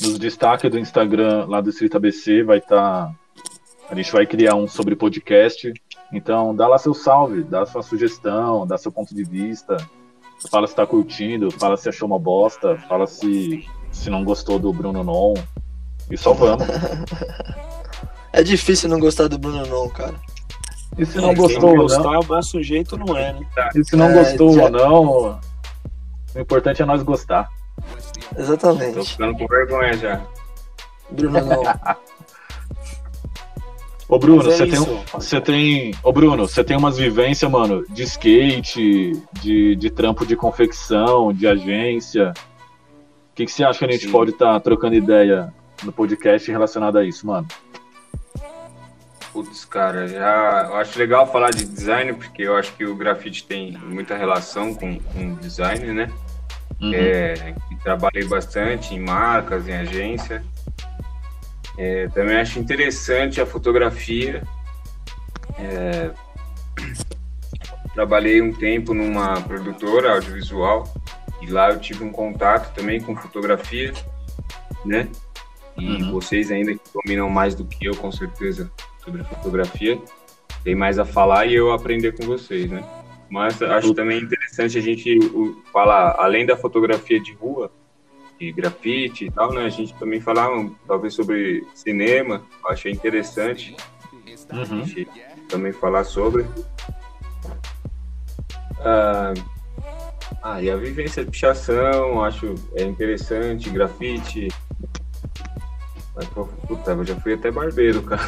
nos 0.00 0.18
destaques 0.18 0.70
do 0.72 0.78
Instagram 0.80 1.46
lá 1.46 1.60
do 1.60 1.70
Escrita 1.70 1.98
ABC 1.98 2.42
vai 2.42 2.58
estar. 2.58 3.06
Tá... 3.06 3.14
A 3.90 3.94
gente 3.94 4.12
vai 4.12 4.26
criar 4.26 4.54
um 4.54 4.68
sobre 4.68 4.94
podcast 4.94 5.72
então, 6.12 6.54
dá 6.54 6.66
lá 6.66 6.78
seu 6.78 6.94
salve, 6.94 7.42
dá 7.42 7.66
sua 7.66 7.82
sugestão, 7.82 8.66
dá 8.66 8.78
seu 8.78 8.90
ponto 8.90 9.14
de 9.14 9.24
vista. 9.24 9.76
Fala 10.50 10.66
se 10.66 10.74
tá 10.74 10.86
curtindo, 10.86 11.50
fala 11.50 11.76
se 11.76 11.88
achou 11.88 12.06
uma 12.06 12.18
bosta, 12.18 12.76
fala 12.88 13.06
se, 13.06 13.66
se 13.90 14.08
não 14.08 14.24
gostou 14.24 14.58
do 14.58 14.72
Bruno 14.72 15.02
Non. 15.04 15.34
E 16.10 16.16
só 16.16 16.32
vamos. 16.32 16.66
é 18.32 18.42
difícil 18.42 18.88
não 18.88 18.98
gostar 18.98 19.28
do 19.28 19.38
Bruno 19.38 19.66
Non, 19.66 19.88
cara. 19.90 20.14
E 20.96 21.04
se 21.04 21.18
não 21.18 21.30
é, 21.30 21.34
gostou 21.34 21.76
ou 21.76 21.88
não? 21.88 22.14
É 22.14 22.24
bom 22.24 22.42
sujeito, 22.42 22.96
não 22.96 23.16
é, 23.16 23.32
né? 23.32 23.46
E 23.74 23.84
se 23.84 23.94
não 23.94 24.10
é, 24.10 24.14
gostou 24.14 24.52
já... 24.52 24.64
ou 24.64 24.70
não, 24.70 25.40
o 26.34 26.38
importante 26.38 26.80
é 26.80 26.84
nós 26.86 27.02
gostar. 27.02 27.48
Exatamente. 28.36 28.94
Tô 28.94 29.04
ficando 29.04 29.36
com 29.36 29.46
vergonha 29.46 29.92
já. 29.94 30.26
Bruno 31.10 31.40
Non. 31.44 31.62
Ô 34.08 34.18
Bruno, 34.18 34.40
é 34.40 34.44
você 34.44 34.66
tem, 34.66 34.80
você 35.12 35.40
tem, 35.40 35.94
ô 36.02 36.10
Bruno, 36.10 36.48
você 36.48 36.64
tem 36.64 36.76
umas 36.76 36.96
vivências, 36.96 37.50
mano, 37.50 37.84
de 37.90 38.04
skate, 38.04 39.12
de, 39.42 39.76
de 39.76 39.90
trampo 39.90 40.24
de 40.24 40.34
confecção, 40.34 41.30
de 41.30 41.46
agência. 41.46 42.32
O 42.32 43.34
que, 43.34 43.44
que 43.44 43.52
você 43.52 43.62
acha 43.62 43.80
que 43.80 43.84
a 43.84 43.92
gente 43.92 44.06
Sim. 44.06 44.10
pode 44.12 44.30
estar 44.30 44.54
tá 44.54 44.60
trocando 44.60 44.94
ideia 44.94 45.52
no 45.84 45.92
podcast 45.92 46.50
relacionado 46.50 46.96
a 46.96 47.04
isso, 47.04 47.26
mano? 47.26 47.46
Putz, 49.30 49.66
cara, 49.66 50.08
já 50.08 50.68
eu 50.70 50.76
acho 50.76 50.98
legal 50.98 51.30
falar 51.30 51.50
de 51.50 51.66
design, 51.66 52.14
porque 52.14 52.42
eu 52.42 52.56
acho 52.56 52.74
que 52.76 52.86
o 52.86 52.96
grafite 52.96 53.44
tem 53.44 53.76
muita 53.76 54.16
relação 54.16 54.74
com, 54.74 54.98
com 54.98 55.34
design, 55.34 55.92
né? 55.92 56.10
Uhum. 56.80 56.92
É, 56.94 57.54
trabalhei 57.82 58.24
bastante 58.24 58.94
em 58.94 59.00
marcas, 59.00 59.68
em 59.68 59.74
agência. 59.74 60.42
É, 61.78 62.08
também 62.08 62.36
acho 62.36 62.58
interessante 62.58 63.40
a 63.40 63.46
fotografia. 63.46 64.42
É, 65.56 66.10
trabalhei 67.94 68.42
um 68.42 68.52
tempo 68.52 68.92
numa 68.92 69.40
produtora 69.40 70.14
audiovisual 70.14 70.92
e 71.40 71.46
lá 71.46 71.70
eu 71.70 71.78
tive 71.78 72.02
um 72.02 72.10
contato 72.10 72.74
também 72.74 73.00
com 73.00 73.16
fotografia, 73.16 73.92
né? 74.84 75.08
E 75.76 76.02
uhum. 76.02 76.10
vocês 76.10 76.50
ainda 76.50 76.74
que 76.74 76.80
dominam 76.92 77.30
mais 77.30 77.54
do 77.54 77.64
que 77.64 77.86
eu, 77.86 77.94
com 77.94 78.10
certeza, 78.10 78.68
sobre 79.04 79.22
fotografia, 79.22 80.00
tem 80.64 80.74
mais 80.74 80.98
a 80.98 81.04
falar 81.04 81.46
e 81.46 81.54
eu 81.54 81.72
aprender 81.72 82.12
com 82.12 82.26
vocês, 82.26 82.68
né? 82.68 82.84
Mas 83.30 83.60
acho 83.62 83.94
também 83.94 84.20
interessante 84.20 84.78
a 84.78 84.80
gente 84.80 85.16
falar, 85.72 86.16
além 86.18 86.44
da 86.44 86.56
fotografia 86.56 87.20
de 87.20 87.34
rua, 87.34 87.70
de 88.38 88.52
grafite 88.52 89.26
e 89.26 89.30
tal, 89.30 89.52
né? 89.52 89.64
A 89.64 89.68
gente 89.68 89.94
também 89.94 90.20
falava 90.20 90.70
talvez 90.86 91.14
sobre 91.14 91.66
cinema, 91.74 92.42
achei 92.66 92.92
interessante 92.92 93.76
uhum. 94.52 94.60
a 94.60 94.64
gente 94.84 95.08
também 95.48 95.72
falar 95.72 96.04
sobre. 96.04 96.46
Ah, 98.80 99.34
ah, 100.42 100.62
e 100.62 100.70
a 100.70 100.76
vivência 100.76 101.24
de 101.24 101.30
pichação, 101.30 102.22
acho 102.22 102.54
é 102.74 102.84
interessante, 102.84 103.70
grafite. 103.70 104.48
Mas, 106.14 106.26
puta, 106.28 106.90
eu 106.92 107.04
já 107.04 107.16
fui 107.16 107.34
até 107.34 107.50
barbeiro, 107.50 108.02
cara. 108.02 108.22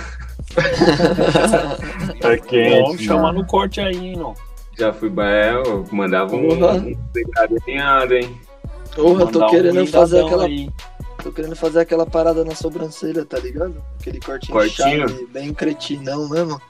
é 2.22 2.36
quente, 2.36 2.82
Vamos 2.82 3.02
chamar 3.02 3.32
no 3.32 3.44
corte 3.46 3.80
aí, 3.80 4.16
não. 4.16 4.34
Já 4.78 4.92
fui, 4.92 5.12
é, 5.20 5.52
eu 5.52 5.86
mandava 5.92 6.34
um, 6.34 6.52
um 6.52 6.96
pegado 7.12 8.14
hein? 8.14 8.40
Porra, 8.94 9.26
tô 9.30 9.46
querendo 9.48 9.86
fazer 9.86 10.24
aquela. 10.24 10.44
Aí. 10.46 10.70
Tô 11.22 11.30
querendo 11.30 11.54
fazer 11.54 11.80
aquela 11.80 12.06
parada 12.06 12.44
na 12.44 12.54
sobrancelha, 12.54 13.24
tá 13.24 13.38
ligado? 13.38 13.82
Aquele 14.00 14.18
cortinho, 14.20 14.52
cortinho. 14.52 15.08
Chave, 15.08 15.26
bem 15.26 15.52
cretinão 15.52 16.28
mesmo. 16.28 16.60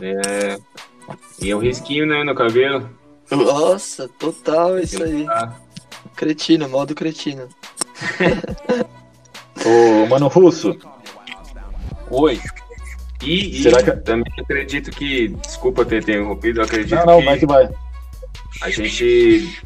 É. 0.00 0.58
E 1.42 1.50
é 1.50 1.56
um 1.56 1.58
risquinho, 1.58 2.06
né, 2.06 2.22
no 2.22 2.34
cabelo. 2.34 2.88
Nossa, 3.30 4.08
total 4.08 4.78
isso 4.78 5.02
aí. 5.02 5.24
Tá. 5.24 5.56
Cretino, 6.14 6.68
modo 6.68 6.94
cretino. 6.94 7.48
Ô, 9.64 10.06
Mano 10.06 10.28
Russo. 10.28 10.76
Oi. 12.10 12.40
E, 13.22 13.62
Será 13.62 13.82
que... 13.82 13.90
também 14.02 14.32
acredito 14.38 14.90
que. 14.90 15.28
Desculpa 15.28 15.84
ter 15.84 16.02
interrompido, 16.02 16.62
acredito 16.62 16.94
não, 16.94 17.06
não, 17.06 17.18
que. 17.18 17.24
Vai 17.24 17.38
que 17.38 17.46
vai. 17.46 17.68
A 18.62 18.70
gente 18.70 19.60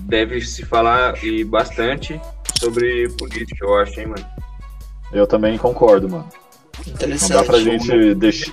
deve 0.00 0.40
se 0.40 0.64
falar 0.64 1.22
e 1.24 1.44
bastante 1.44 2.20
sobre 2.58 3.08
política, 3.10 3.64
eu 3.64 3.76
acho, 3.76 4.00
hein, 4.00 4.06
mano. 4.06 4.26
Eu 5.12 5.26
também 5.26 5.58
concordo, 5.58 6.08
mano. 6.08 6.28
Não 6.86 7.28
dá 7.28 7.44
pra 7.44 7.58
gente 7.60 8.14
deixar. 8.14 8.52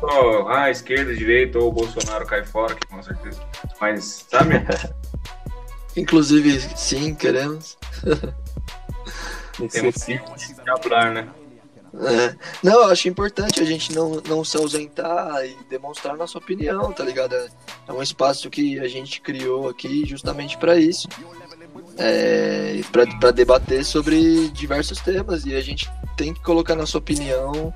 Só, 0.00 0.48
ah, 0.48 0.70
esquerda, 0.70 1.14
direita, 1.14 1.58
ou 1.58 1.68
o 1.68 1.72
Bolsonaro 1.72 2.26
cai 2.26 2.44
fora, 2.44 2.74
que 2.74 2.86
com 2.86 3.02
certeza. 3.02 3.40
Mas, 3.80 4.26
sabe? 4.28 4.54
Inclusive, 5.96 6.58
sim, 6.76 7.14
queremos. 7.14 7.76
Temos 9.70 9.94
sim 9.96 10.18
de 10.64 10.70
hablar, 10.70 11.12
né? 11.12 11.28
É. 11.94 12.34
Não, 12.62 12.84
eu 12.84 12.84
acho 12.86 13.08
importante 13.08 13.60
a 13.60 13.64
gente 13.64 13.94
não, 13.94 14.22
não 14.26 14.44
se 14.44 14.56
ausentar 14.56 15.44
e 15.44 15.56
demonstrar 15.68 16.16
nossa 16.16 16.38
opinião, 16.38 16.90
tá 16.92 17.04
ligado? 17.04 17.34
É 17.86 17.92
um 17.92 18.02
espaço 18.02 18.48
que 18.48 18.78
a 18.80 18.88
gente 18.88 19.20
criou 19.20 19.68
aqui 19.68 20.04
justamente 20.06 20.56
para 20.56 20.76
isso. 20.76 21.06
É, 21.98 22.80
para 22.90 23.30
debater 23.30 23.84
sobre 23.84 24.48
diversos 24.48 24.98
temas 25.00 25.44
e 25.44 25.54
a 25.54 25.60
gente 25.60 25.90
tem 26.16 26.32
que 26.32 26.40
colocar 26.40 26.74
nossa 26.74 26.96
opinião 26.96 27.72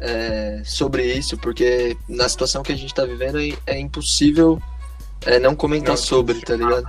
é, 0.00 0.62
sobre 0.64 1.12
isso, 1.12 1.36
porque 1.36 1.96
na 2.08 2.28
situação 2.28 2.62
que 2.62 2.72
a 2.72 2.76
gente 2.76 2.94
tá 2.94 3.04
vivendo 3.04 3.38
é, 3.38 3.52
é 3.66 3.78
impossível 3.78 4.60
é, 5.26 5.38
não 5.38 5.54
comentar 5.54 5.98
sobre, 5.98 6.40
tá 6.40 6.56
ligado? 6.56 6.88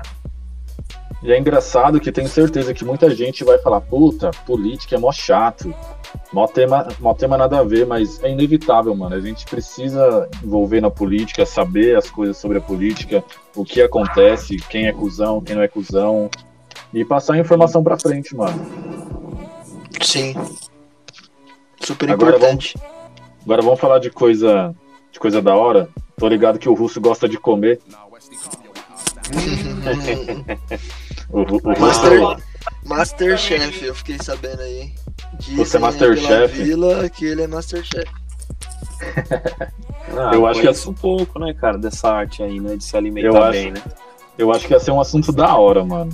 E 1.24 1.32
é 1.32 1.38
engraçado 1.38 2.00
que 2.00 2.12
tenho 2.12 2.28
certeza 2.28 2.74
que 2.74 2.84
muita 2.84 3.14
gente 3.14 3.44
vai 3.44 3.60
falar, 3.60 3.80
puta, 3.82 4.32
política 4.46 4.96
é 4.96 5.00
mó 5.00 5.12
chato, 5.12 5.72
mó 6.34 6.48
tema, 6.48 6.88
mó 7.00 7.14
tema 7.14 7.38
nada 7.38 7.60
a 7.60 7.64
ver, 7.64 7.86
mas 7.86 8.22
é 8.24 8.32
inevitável, 8.32 8.96
mano. 8.96 9.16
A 9.16 9.20
gente 9.20 9.46
precisa 9.46 10.28
envolver 10.44 10.82
na 10.82 10.90
política, 10.90 11.46
saber 11.46 11.96
as 11.96 12.10
coisas 12.10 12.38
sobre 12.38 12.58
a 12.58 12.62
política, 12.62 13.24
o 13.56 13.64
que 13.64 13.84
acontece, 13.84 14.58
quem 14.68 14.88
é 14.88 14.92
cuzão, 14.92 15.42
quem 15.42 15.56
não 15.56 15.62
é 15.62 15.68
cuzão, 15.68 16.28
e 16.92 17.06
passar 17.06 17.36
a 17.36 17.40
informação 17.40 17.84
pra 17.84 18.00
frente, 18.00 18.36
mano. 18.36 18.60
Sim. 20.02 20.34
Super 21.80 22.10
Agora 22.10 22.36
importante. 22.36 22.76
Agora 23.44 23.62
vamos 23.62 23.80
falar 23.80 24.00
de 24.00 24.10
coisa, 24.10 24.74
de 25.12 25.20
coisa 25.20 25.40
da 25.40 25.56
hora. 25.56 25.88
Tô 26.18 26.28
ligado 26.28 26.58
que 26.58 26.68
o 26.68 26.74
russo 26.74 27.00
gosta 27.00 27.30
de 27.30 27.38
comer. 27.38 27.80
O, 31.32 31.42
o 31.42 31.80
Master, 31.80 32.22
russo, 32.22 32.44
Masterchef, 32.86 33.86
eu 33.86 33.96
fiquei 33.96 34.18
sabendo 34.22 34.62
aí. 34.62 34.92
Dizem 35.40 35.56
Você 35.58 35.78
é 35.78 35.80
Masterchef? 35.80 36.62
Vila 36.64 37.10
que 37.10 37.26
ele 37.26 37.44
é 37.44 37.48
Masterchef. 37.48 38.06
Ah, 40.14 40.32
Eu 40.34 40.46
acho 40.46 40.60
que 40.60 40.66
conheço 40.66 40.90
um 40.92 40.94
pouco, 40.94 41.40
né, 41.40 41.54
cara, 41.54 41.78
dessa 41.78 42.10
arte 42.12 42.44
aí, 42.44 42.60
né, 42.60 42.76
de 42.76 42.84
se 42.84 42.94
Eu 42.94 43.00
alimentar 43.00 43.44
acho- 43.44 43.52
bem, 43.52 43.72
né? 43.72 43.82
eu 44.38 44.52
acho 44.52 44.68
que 44.68 44.74
ia 44.74 44.80
ser 44.80 44.92
um 44.92 45.00
assunto 45.00 45.32
da 45.32 45.56
hora, 45.56 45.86
mano. 45.86 46.12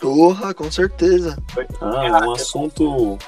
Porra, 0.00 0.54
com 0.54 0.70
certeza. 0.70 1.36
Ah, 1.80 2.24
um 2.26 2.32
assunto 2.32 3.18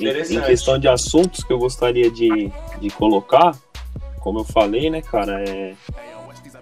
em, 0.00 0.06
em 0.08 0.40
questão 0.40 0.78
de 0.78 0.88
assuntos 0.88 1.44
que 1.44 1.52
eu 1.52 1.58
gostaria 1.58 2.10
de, 2.10 2.50
de 2.80 2.88
colocar, 2.90 3.54
como 4.20 4.38
eu 4.40 4.44
falei, 4.44 4.88
né, 4.88 5.02
cara, 5.02 5.42
é 5.46 5.74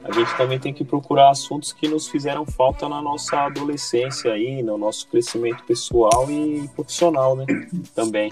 a 0.04 0.12
gente 0.12 0.36
também 0.36 0.58
tem 0.58 0.72
que 0.72 0.84
procurar 0.84 1.30
assuntos 1.30 1.72
que 1.72 1.88
nos 1.88 2.08
fizeram 2.08 2.44
falta 2.44 2.86
na 2.88 3.00
nossa 3.00 3.38
adolescência 3.38 4.32
aí, 4.32 4.62
no 4.62 4.76
nosso 4.76 5.08
crescimento 5.08 5.64
pessoal 5.64 6.30
e 6.30 6.68
profissional, 6.76 7.34
né, 7.34 7.46
também. 7.94 8.30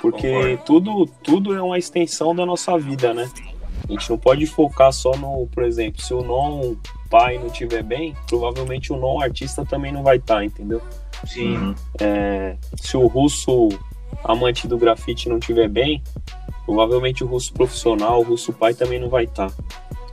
Porque 0.00 0.28
Concordo. 0.28 0.62
tudo, 0.64 1.06
tudo 1.22 1.54
é 1.54 1.62
uma 1.62 1.78
extensão 1.78 2.34
da 2.34 2.44
nossa 2.44 2.76
vida, 2.76 3.14
né? 3.14 3.30
A 3.88 3.92
gente 3.92 4.10
não 4.10 4.18
pode 4.18 4.46
focar 4.46 4.92
só 4.92 5.12
no, 5.16 5.46
por 5.46 5.62
exemplo, 5.62 6.00
se 6.00 6.12
o 6.12 6.22
non 6.22 6.74
pai 7.08 7.38
não 7.38 7.46
estiver 7.46 7.82
bem, 7.82 8.16
provavelmente 8.26 8.92
o 8.92 8.96
non 8.96 9.20
artista 9.20 9.64
também 9.64 9.92
não 9.92 10.02
vai 10.02 10.16
estar, 10.16 10.44
entendeu? 10.44 10.80
Sim. 11.26 11.56
Uhum. 11.56 11.74
É, 12.00 12.56
se 12.76 12.96
o 12.96 13.06
russo 13.06 13.68
amante 14.24 14.66
do 14.66 14.78
grafite 14.78 15.28
não 15.28 15.38
estiver 15.38 15.68
bem, 15.68 16.02
provavelmente 16.64 17.22
o 17.22 17.26
russo 17.26 17.52
profissional, 17.52 18.20
o 18.20 18.24
russo 18.24 18.52
pai 18.52 18.74
também 18.74 18.98
não 18.98 19.08
vai 19.08 19.24
estar. 19.24 19.52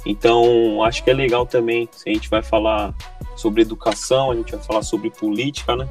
Então, 0.10 0.82
acho 0.84 1.04
que 1.04 1.10
é 1.10 1.14
legal 1.14 1.46
também, 1.46 1.88
se 1.92 2.10
a 2.10 2.14
gente 2.14 2.30
vai 2.30 2.42
falar 2.42 2.96
sobre 3.36 3.62
educação, 3.62 4.32
a 4.32 4.36
gente 4.36 4.54
vai 4.54 4.64
falar 4.64 4.82
sobre 4.82 5.10
política, 5.12 5.76
né? 5.76 5.88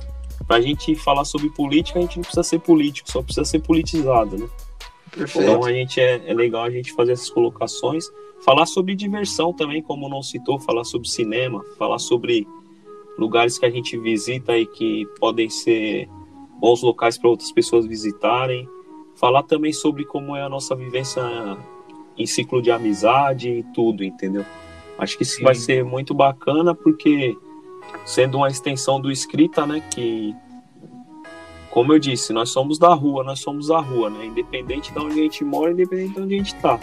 Pra 0.47 0.59
gente 0.59 0.95
falar 0.95 1.27
sobre 1.27 1.51
política, 1.51 1.99
a 1.99 2.03
gente 2.03 2.17
não 2.17 2.23
precisa 2.23 2.43
ser 2.43 2.61
político, 2.61 3.11
só 3.11 3.23
precisa 3.23 3.45
ser 3.45 3.59
politizado, 3.61 4.39
né? 4.39 4.49
Perfeito. 5.11 5.47
Então 5.47 5.65
a 5.65 5.71
gente 5.71 6.01
é, 6.01 6.23
é 6.27 6.33
legal 6.33 6.65
a 6.65 6.71
gente 6.71 6.95
fazer 6.95 7.13
essas 7.13 7.29
colocações, 7.29 8.07
falar 8.43 8.65
sobre 8.65 8.95
diversão 8.95 9.53
também, 9.53 9.83
como 9.83 10.09
não 10.09 10.23
citou, 10.23 10.59
falar 10.59 10.85
sobre 10.85 11.09
cinema, 11.09 11.63
falar 11.79 11.99
sobre 11.99 12.47
lugares 13.19 13.59
que 13.59 13.67
a 13.67 13.71
gente 13.71 13.99
visita 13.99 14.57
e 14.57 14.65
que 14.65 15.07
podem 15.21 15.51
ser 15.51 16.09
bons 16.59 16.83
locais 16.83 17.19
para 17.19 17.29
outras 17.29 17.53
pessoas 17.53 17.85
visitarem, 17.85 18.67
falar 19.15 19.43
também 19.43 19.75
sobre 19.75 20.07
como 20.07 20.35
é 20.35 20.43
a 20.43 20.49
nossa 20.49 20.75
vivência 20.75 21.23
em 22.17 22.27
ciclo 22.27 22.63
de 22.63 22.71
amizade 22.71 23.49
e 23.51 23.63
tudo, 23.75 24.05
entendeu? 24.05 24.45
Acho 24.99 25.17
que 25.17 25.23
isso 25.23 25.37
Sim. 25.37 25.45
vai 25.45 25.55
ser 25.55 25.85
muito 25.85 26.15
bacana 26.15 26.75
porque 26.75 27.37
sendo 28.05 28.39
uma 28.39 28.49
extensão 28.49 29.01
do 29.01 29.11
escrita, 29.11 29.67
né, 29.67 29.83
que 29.91 30.35
como 31.77 31.93
eu 31.93 31.99
disse, 31.99 32.33
nós 32.33 32.49
somos 32.49 32.79
da 32.79 32.95
rua, 32.95 33.23
nós 33.23 33.41
somos 33.41 33.71
a 33.71 33.79
rua, 33.79 34.09
né? 34.09 34.25
Independente 34.25 34.91
de 34.91 34.99
onde 34.99 35.21
a 35.21 35.23
gente 35.23 35.45
mora, 35.45 35.73
independente 35.73 36.15
de 36.15 36.21
onde 36.23 36.35
a 36.35 36.39
gente 36.39 36.55
tá. 36.55 36.81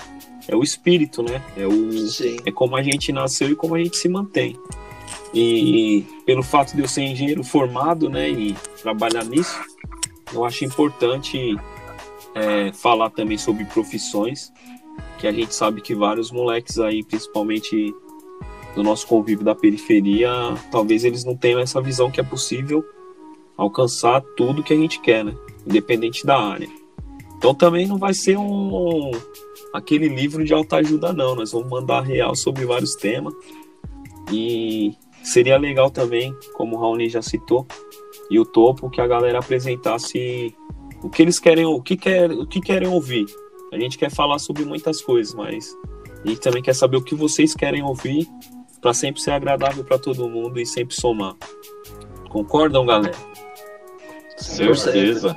É 0.47 0.55
o 0.55 0.61
espírito, 0.61 1.23
né? 1.23 1.41
É, 1.57 1.65
o, 1.65 2.07
Sim. 2.07 2.37
é 2.45 2.51
como 2.51 2.75
a 2.75 2.83
gente 2.83 3.11
nasceu 3.11 3.49
e 3.49 3.55
como 3.55 3.73
a 3.73 3.79
gente 3.79 3.97
se 3.97 4.07
mantém. 4.07 4.55
E 5.33 6.05
pelo 6.27 6.43
fato 6.43 6.75
de 6.75 6.83
eu 6.83 6.87
ser 6.87 7.01
engenheiro 7.01 7.43
formado, 7.43 8.07
né, 8.07 8.29
e 8.29 8.55
trabalhar 8.83 9.25
nisso, 9.25 9.59
eu 10.31 10.45
acho 10.45 10.63
importante 10.63 11.57
é, 12.35 12.71
falar 12.71 13.09
também 13.09 13.39
sobre 13.39 13.65
profissões, 13.65 14.53
que 15.23 15.27
a 15.27 15.31
gente 15.31 15.55
sabe 15.55 15.79
que 15.79 15.95
vários 15.95 16.31
moleques 16.33 16.77
aí, 16.77 17.01
principalmente 17.01 17.95
do 18.75 18.83
nosso 18.83 19.07
convívio 19.07 19.45
da 19.45 19.55
periferia, 19.55 20.29
talvez 20.69 21.05
eles 21.05 21.23
não 21.23 21.33
tenham 21.33 21.61
essa 21.61 21.81
visão 21.81 22.11
que 22.11 22.19
é 22.19 22.23
possível 22.23 22.83
alcançar 23.55 24.21
tudo 24.35 24.61
que 24.61 24.73
a 24.73 24.75
gente 24.75 24.99
quer, 24.99 25.23
né? 25.23 25.33
Independente 25.65 26.25
da 26.25 26.37
área. 26.37 26.67
Então 27.37 27.55
também 27.55 27.87
não 27.87 27.97
vai 27.97 28.13
ser 28.13 28.37
um 28.37 29.11
aquele 29.73 30.09
livro 30.09 30.43
de 30.43 30.53
autoajuda 30.53 31.13
não, 31.13 31.35
nós 31.35 31.53
vamos 31.53 31.69
mandar 31.69 32.01
real 32.01 32.35
sobre 32.35 32.65
vários 32.65 32.93
temas. 32.95 33.33
E 34.29 34.93
seria 35.23 35.57
legal 35.57 35.89
também, 35.89 36.35
como 36.55 36.75
o 36.75 36.79
Raoni 36.81 37.07
já 37.07 37.21
citou, 37.21 37.65
e 38.29 38.37
o 38.37 38.43
topo 38.43 38.89
que 38.89 38.99
a 38.99 39.07
galera 39.07 39.39
apresentasse 39.39 40.53
o 41.01 41.09
que 41.09 41.21
eles 41.21 41.39
querem, 41.39 41.65
o 41.65 41.81
que 41.81 41.95
quer, 41.95 42.29
o 42.29 42.45
que 42.45 42.59
querem 42.59 42.89
ouvir. 42.89 43.25
A 43.73 43.79
gente 43.79 43.97
quer 43.97 44.11
falar 44.11 44.37
sobre 44.37 44.63
muitas 44.63 45.01
coisas, 45.01 45.33
mas 45.33 45.75
a 46.23 46.27
gente 46.27 46.39
também 46.39 46.61
quer 46.61 46.75
saber 46.75 46.97
o 46.97 47.01
que 47.01 47.15
vocês 47.15 47.55
querem 47.55 47.81
ouvir 47.81 48.27
para 48.79 48.93
sempre 48.93 49.19
ser 49.19 49.31
agradável 49.31 49.83
para 49.83 49.97
todo 49.97 50.29
mundo 50.29 50.59
e 50.59 50.65
sempre 50.65 50.93
somar. 50.93 51.33
Concordam, 52.29 52.85
galera? 52.85 53.15
Certeza. 54.37 55.35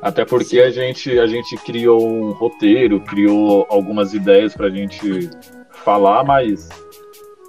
Até 0.00 0.24
porque 0.24 0.60
a 0.60 0.70
gente, 0.70 1.18
a 1.18 1.26
gente 1.26 1.56
criou 1.56 2.06
um 2.06 2.30
roteiro, 2.30 3.00
criou 3.00 3.66
algumas 3.68 4.14
ideias 4.14 4.54
pra 4.54 4.70
gente 4.70 5.28
falar, 5.72 6.22
mas 6.22 6.68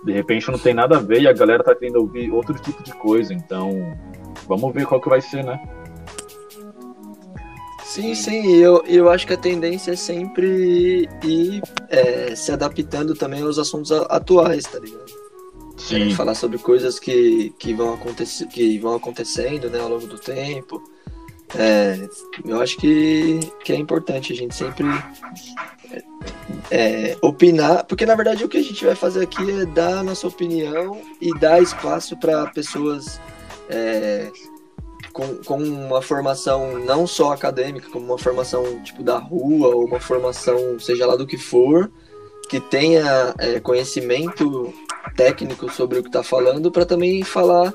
de 0.04 0.14
repente 0.14 0.50
não 0.50 0.58
tem 0.58 0.74
nada 0.74 0.98
a 0.98 1.00
ver 1.00 1.22
e 1.22 1.28
a 1.28 1.34
galera 1.34 1.64
tá 1.64 1.76
querendo 1.76 1.98
ouvir 1.98 2.32
outro 2.32 2.56
tipo 2.56 2.82
de 2.82 2.94
coisa. 2.94 3.36
Então, 3.36 3.96
vamos 4.48 4.74
ver 4.74 4.88
qual 4.88 5.00
que 5.00 5.10
vai 5.10 5.22
ser, 5.22 5.44
né? 5.44 5.60
Sim, 7.94 8.16
sim, 8.16 8.56
e 8.56 8.60
eu, 8.60 8.84
eu 8.88 9.08
acho 9.08 9.28
que 9.28 9.34
a 9.34 9.38
tendência 9.38 9.92
é 9.92 9.96
sempre 9.96 11.08
ir 11.24 11.62
é, 11.90 12.36
se 12.36 12.52
adaptando 12.52 13.14
também 13.14 13.44
aos 13.44 13.60
assuntos 13.60 13.92
atuais, 13.92 14.64
tá 14.64 14.80
ligado? 14.80 15.06
A 15.78 16.00
gente 16.00 16.16
falar 16.16 16.34
sobre 16.34 16.58
coisas 16.58 16.98
que, 16.98 17.54
que, 17.60 17.72
vão 17.72 17.94
acontecer, 17.94 18.48
que 18.48 18.80
vão 18.80 18.96
acontecendo 18.96 19.70
né, 19.70 19.80
ao 19.80 19.90
longo 19.90 20.08
do 20.08 20.18
tempo. 20.18 20.82
É, 21.56 22.10
eu 22.44 22.60
acho 22.60 22.78
que, 22.78 23.40
que 23.64 23.72
é 23.72 23.76
importante 23.76 24.34
a 24.34 24.36
gente 24.36 24.56
sempre 24.56 24.88
é, 26.72 27.16
opinar, 27.22 27.86
porque 27.86 28.08
na 28.08 28.16
verdade 28.16 28.44
o 28.44 28.50
que 28.50 28.58
a 28.58 28.64
gente 28.64 28.84
vai 28.84 28.96
fazer 28.96 29.22
aqui 29.22 29.52
é 29.52 29.68
dar 29.68 30.00
a 30.00 30.04
nossa 30.04 30.28
opinião 30.28 31.00
e 31.22 31.32
dar 31.38 31.62
espaço 31.62 32.18
para 32.18 32.48
pessoas 32.48 33.22
é, 33.70 34.32
com, 35.14 35.36
com 35.46 35.58
uma 35.58 36.02
formação 36.02 36.80
não 36.80 37.06
só 37.06 37.32
acadêmica, 37.32 37.90
como 37.90 38.06
uma 38.06 38.18
formação 38.18 38.84
tipo 38.84 39.04
da 39.04 39.18
rua, 39.18 39.76
ou 39.76 39.86
uma 39.86 40.00
formação, 40.00 40.80
seja 40.80 41.06
lá 41.06 41.16
do 41.16 41.28
que 41.28 41.38
for, 41.38 41.90
que 42.50 42.60
tenha 42.60 43.34
é, 43.38 43.60
conhecimento 43.60 44.74
técnico 45.16 45.72
sobre 45.72 46.00
o 46.00 46.02
que 46.02 46.10
está 46.10 46.24
falando, 46.24 46.72
para 46.72 46.86
também 46.86 47.24
falar 47.24 47.72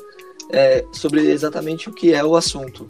é, 0.51 0.85
sobre 0.93 1.31
exatamente 1.31 1.89
o 1.89 1.93
que 1.93 2.13
é 2.13 2.25
o 2.25 2.37
assunto. 2.37 2.87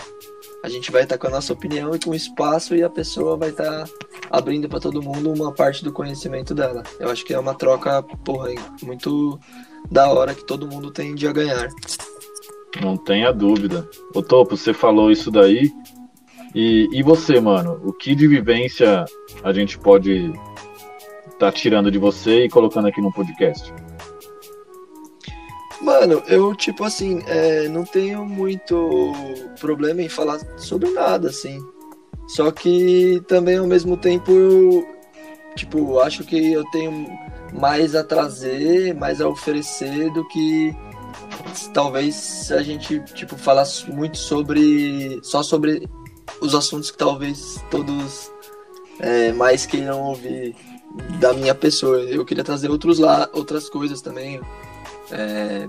A 0.64 0.68
gente 0.68 0.90
vai 0.90 1.04
estar 1.04 1.18
com 1.18 1.28
a 1.28 1.30
nossa 1.30 1.52
opinião 1.52 1.94
e 1.94 2.00
com 2.00 2.14
espaço, 2.14 2.74
e 2.74 2.82
a 2.82 2.90
pessoa 2.90 3.36
vai 3.36 3.50
estar 3.50 3.88
abrindo 4.30 4.68
para 4.68 4.80
todo 4.80 5.02
mundo 5.02 5.32
uma 5.32 5.52
parte 5.52 5.84
do 5.84 5.92
conhecimento 5.92 6.54
dela. 6.54 6.82
Eu 6.98 7.10
acho 7.10 7.24
que 7.24 7.32
é 7.32 7.38
uma 7.38 7.54
troca, 7.54 8.02
porra, 8.24 8.50
muito 8.82 9.38
da 9.90 10.10
hora 10.10 10.34
que 10.34 10.44
todo 10.44 10.66
mundo 10.66 10.90
tende 10.90 11.28
a 11.28 11.32
ganhar. 11.32 11.68
Não 12.80 12.96
tenha 12.96 13.32
dúvida. 13.32 13.88
Ô 14.14 14.22
Topo, 14.22 14.56
você 14.56 14.72
falou 14.72 15.10
isso 15.10 15.30
daí. 15.30 15.70
E, 16.54 16.88
e 16.92 17.02
você, 17.02 17.40
mano? 17.40 17.80
O 17.84 17.92
que 17.92 18.14
de 18.14 18.26
vivência 18.26 19.04
a 19.42 19.52
gente 19.52 19.78
pode 19.78 20.32
tá 21.38 21.52
tirando 21.52 21.90
de 21.90 21.98
você 21.98 22.44
e 22.44 22.48
colocando 22.48 22.88
aqui 22.88 23.00
no 23.00 23.12
podcast? 23.12 23.72
Mano, 25.80 26.22
eu, 26.26 26.54
tipo 26.56 26.82
assim, 26.82 27.22
é, 27.26 27.68
não 27.68 27.84
tenho 27.84 28.26
muito 28.26 29.12
problema 29.60 30.02
em 30.02 30.08
falar 30.08 30.40
sobre 30.56 30.90
nada, 30.90 31.28
assim. 31.28 31.60
Só 32.26 32.50
que 32.50 33.22
também, 33.28 33.56
ao 33.56 33.66
mesmo 33.66 33.96
tempo, 33.96 34.30
eu, 34.32 34.86
tipo, 35.54 36.00
acho 36.00 36.24
que 36.24 36.52
eu 36.52 36.64
tenho 36.70 37.06
mais 37.52 37.94
a 37.94 38.02
trazer, 38.02 38.94
mais 38.94 39.20
a 39.20 39.28
oferecer 39.28 40.12
do 40.12 40.26
que 40.28 40.76
talvez 41.72 42.50
a 42.52 42.62
gente, 42.62 43.00
tipo, 43.14 43.36
falasse 43.36 43.90
muito 43.90 44.18
sobre. 44.18 45.20
só 45.22 45.42
sobre 45.42 45.88
os 46.40 46.54
assuntos 46.54 46.90
que 46.90 46.98
talvez 46.98 47.62
todos 47.70 48.30
é, 49.00 49.32
mais 49.32 49.66
queiram 49.66 50.00
ouvir 50.02 50.54
da 51.20 51.32
minha 51.32 51.54
pessoa. 51.54 51.98
Eu 52.00 52.24
queria 52.24 52.44
trazer 52.44 52.70
outros 52.70 52.98
lá, 52.98 53.28
outras 53.32 53.68
coisas 53.68 54.00
também. 54.00 54.40
É, 55.10 55.68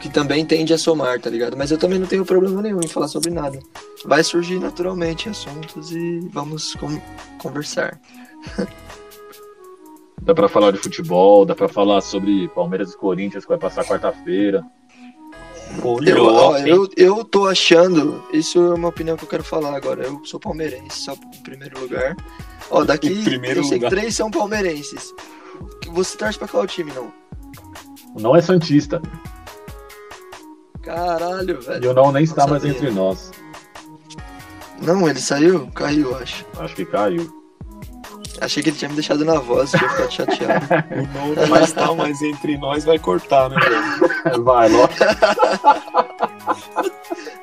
que 0.00 0.08
também 0.08 0.44
tende 0.44 0.74
a 0.74 0.78
somar, 0.78 1.20
tá 1.20 1.30
ligado? 1.30 1.56
Mas 1.56 1.70
eu 1.70 1.78
também 1.78 1.98
não 1.98 2.06
tenho 2.06 2.24
problema 2.24 2.60
nenhum 2.60 2.80
em 2.80 2.88
falar 2.88 3.08
sobre 3.08 3.30
nada. 3.30 3.58
Vai 4.04 4.22
surgir 4.22 4.58
naturalmente 4.58 5.28
assuntos 5.28 5.90
e 5.92 6.20
vamos 6.32 6.74
conversar. 7.38 7.98
Dá 10.20 10.34
pra 10.34 10.48
falar 10.48 10.70
de 10.70 10.78
futebol, 10.78 11.44
dá 11.44 11.54
pra 11.54 11.68
falar 11.68 12.00
sobre 12.00 12.48
Palmeiras 12.48 12.92
e 12.92 12.96
Corinthians 12.96 13.44
que 13.44 13.48
vai 13.50 13.58
passar 13.58 13.84
quarta-feira. 13.84 14.64
Eu, 16.06 16.26
ó, 16.26 16.58
eu, 16.58 16.88
eu 16.96 17.24
tô 17.24 17.46
achando, 17.46 18.22
isso 18.32 18.58
é 18.58 18.74
uma 18.74 18.88
opinião 18.88 19.16
que 19.16 19.24
eu 19.24 19.28
quero 19.28 19.44
falar 19.44 19.76
agora. 19.76 20.04
Eu 20.04 20.20
sou 20.24 20.38
palmeirense, 20.38 20.98
só 21.00 21.12
em 21.12 21.42
primeiro 21.42 21.80
lugar. 21.80 22.16
Ó, 22.70 22.84
daqui 22.84 23.24
eu 23.54 23.64
sei 23.64 23.78
que 23.78 23.88
três 23.88 24.14
são 24.14 24.30
palmeirenses. 24.30 25.14
Você 25.88 26.16
torce 26.16 26.38
pra 26.38 26.48
qual 26.48 26.66
time, 26.66 26.92
não? 26.92 27.12
Não 28.18 28.36
é 28.36 28.40
Santista. 28.40 29.00
Caralho, 30.82 31.60
velho. 31.60 31.84
E 31.84 31.88
o 31.88 31.94
não 31.94 32.12
nem 32.12 32.24
está 32.24 32.46
mais 32.46 32.64
entre 32.64 32.90
nós. 32.90 33.30
Não, 34.82 35.08
ele 35.08 35.20
saiu? 35.20 35.68
Caiu, 35.74 36.14
acho. 36.16 36.44
Acho 36.58 36.74
que 36.74 36.84
caiu. 36.84 37.43
Achei 38.40 38.62
que 38.62 38.70
ele 38.70 38.76
tinha 38.76 38.88
me 38.88 38.94
deixado 38.94 39.24
na 39.24 39.38
voz, 39.38 39.70
tinha 39.70 39.88
ficado 39.88 40.12
chateado. 40.12 40.66
o 41.24 41.34
não 41.34 41.46
mais 41.48 41.72
tá 41.72 41.94
mais 41.94 42.20
entre 42.22 42.58
nós 42.58 42.84
vai 42.84 42.98
cortar, 42.98 43.48
né, 43.48 43.56
velho? 43.60 44.44
Vai, 44.44 44.68
logo. 44.68 44.92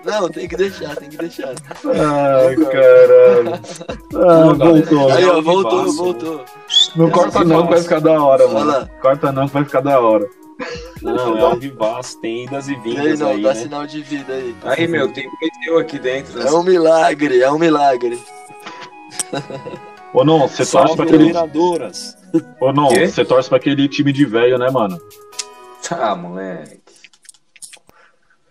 Não, 0.03 0.27
tem 0.29 0.47
que 0.47 0.57
deixar, 0.57 0.95
tem 0.95 1.09
que 1.09 1.17
deixar. 1.17 1.49
Ai, 1.49 2.55
caralho. 2.55 3.59
Ah, 4.15 4.53
voltou. 4.53 5.11
Aí, 5.11 5.25
ó, 5.25 5.41
voltou, 5.41 5.93
voltou. 5.93 6.45
Não 6.95 7.11
corta 7.11 7.43
não, 7.43 7.63
que 7.63 7.73
vai 7.73 7.83
ficar 7.83 8.01
da 8.01 8.23
hora, 8.23 8.47
mano. 8.47 8.89
Corta 8.99 9.31
não, 9.31 9.47
que 9.47 9.53
vai 9.53 9.63
ficar 9.63 9.81
da 9.81 9.99
hora. 9.99 10.27
Não, 11.01 11.37
é 11.37 11.41
ao 11.41 11.55
vivaço, 11.55 12.19
tem 12.19 12.45
idas 12.45 12.67
e 12.67 12.75
vindas 12.75 13.05
aí, 13.05 13.17
não, 13.17 13.29
aí, 13.29 13.41
dá 13.41 13.53
né? 13.53 13.55
sinal 13.55 13.87
de 13.87 14.01
vida 14.01 14.33
aí. 14.33 14.55
Aí, 14.63 14.87
meu, 14.87 15.11
tem 15.11 15.29
eu 15.67 15.77
aqui 15.77 15.99
dentro. 15.99 16.41
É 16.41 16.51
um 16.51 16.63
milagre, 16.63 17.41
é 17.41 17.51
um 17.51 17.59
milagre. 17.59 18.19
Ô, 20.13 20.25
não, 20.25 20.47
você 20.47 20.65
torce 20.65 20.95
pra 20.95 21.05
aquele... 21.05 21.31
Ô, 22.59 22.73
não, 22.73 22.89
você 22.89 23.23
torce 23.23 23.49
pra 23.49 23.57
aquele 23.57 23.87
time 23.87 24.11
de 24.11 24.25
velho, 24.25 24.57
né, 24.57 24.69
mano? 24.69 24.99
Tá, 25.87 26.15
moleque. 26.15 26.81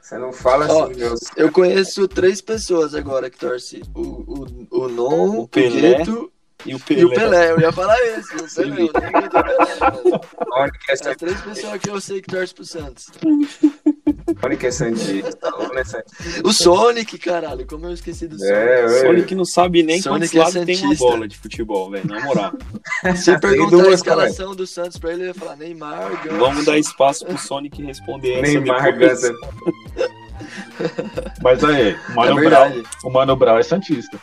Você 0.00 0.18
não 0.18 0.32
fala 0.32 0.66
Ó, 0.68 0.84
assim, 0.84 0.94
meus... 0.96 1.20
Eu 1.36 1.52
conheço 1.52 2.08
três 2.08 2.40
pessoas 2.40 2.94
agora 2.94 3.30
que 3.30 3.38
torcem. 3.38 3.82
O, 3.94 4.00
o, 4.00 4.66
o 4.70 4.88
Non, 4.88 5.36
o, 5.36 5.40
o 5.42 5.48
Pelé 5.48 6.02
e 6.66 6.74
o 6.74 6.80
Pelé. 6.80 7.00
E 7.00 7.04
o 7.04 7.10
Pelé, 7.10 7.52
eu 7.52 7.60
ia 7.60 7.72
falar 7.72 7.96
esse. 8.00 8.34
O 8.36 8.54
Pelé, 8.54 8.82
eu 8.82 9.10
nem 9.10 9.28
Pelé. 9.28 9.56
Onde 10.52 10.78
que 10.78 10.92
é 10.92 11.14
três 11.14 11.40
pessoas 11.40 11.80
que 11.80 11.90
eu 11.90 12.00
sei 12.00 12.20
que 12.20 12.28
torcem 12.28 12.56
pro 12.56 12.64
Santos. 12.64 13.06
Sonic 14.38 14.66
é 14.66 14.70
Santista. 14.70 15.52
O 16.44 16.52
Sonic, 16.52 17.18
caralho, 17.18 17.66
como 17.66 17.86
eu 17.86 17.92
esqueci 17.92 18.26
do 18.26 18.38
Sonic. 18.38 18.54
É, 18.54 18.84
o 18.84 19.00
Sonic 19.00 19.34
não 19.34 19.44
sabe 19.44 19.82
nem 19.82 20.00
Sonic 20.00 20.32
quantos 20.32 20.34
é 20.34 20.58
lados 20.58 20.66
tem 20.66 20.86
uma 20.86 20.94
bola 20.94 21.28
de 21.28 21.38
futebol, 21.38 21.90
velho, 21.90 22.06
na 22.06 22.20
moral. 22.20 22.52
Se 23.16 23.38
perguntar 23.38 23.88
a 23.88 23.92
escalação 23.92 24.54
do 24.54 24.66
Santos 24.66 24.98
pra 24.98 25.12
ele, 25.12 25.22
ele 25.22 25.28
ia 25.28 25.34
falar 25.34 25.56
Neymar, 25.56 26.22
Gans. 26.24 26.38
Vamos 26.38 26.64
dar 26.64 26.78
espaço 26.78 27.24
pro 27.24 27.38
Sonic 27.38 27.82
responder 27.82 28.34
essa 28.34 28.42
Neymar, 28.42 28.98
Gans. 28.98 29.20
Mas 31.42 31.62
aí, 31.64 31.96
o 32.10 32.14
Mano, 32.14 32.40
é 32.40 32.44
Brown, 32.44 32.82
o 33.04 33.10
Mano 33.10 33.36
Brown 33.36 33.58
é 33.58 33.62
Santista. 33.62 34.18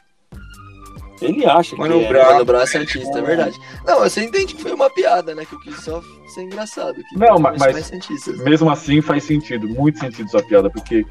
Ele 1.21 1.45
acha 1.45 1.75
Mano 1.75 1.99
que 1.99 2.05
é. 2.05 2.23
Mano 2.23 2.45
Brown 2.45 2.61
é 2.61 2.65
Santista, 2.65 3.19
é 3.19 3.21
verdade. 3.21 3.59
Não, 3.85 3.99
você 3.99 4.23
entende 4.23 4.53
que 4.53 4.61
foi 4.61 4.73
uma 4.73 4.89
piada, 4.89 5.33
né? 5.33 5.45
Que 5.45 5.53
eu 5.55 5.59
quis 5.59 5.83
só 5.83 6.01
ser 6.33 6.43
engraçado. 6.43 6.95
Que 6.95 7.17
não, 7.17 7.39
mas, 7.39 7.57
mas 7.57 7.91
mesmo 8.39 8.69
assim 8.69 9.01
faz 9.01 9.23
sentido, 9.23 9.67
muito 9.67 9.99
sentido 9.99 10.29
sua 10.29 10.43
piada, 10.43 10.69
porque 10.69 11.05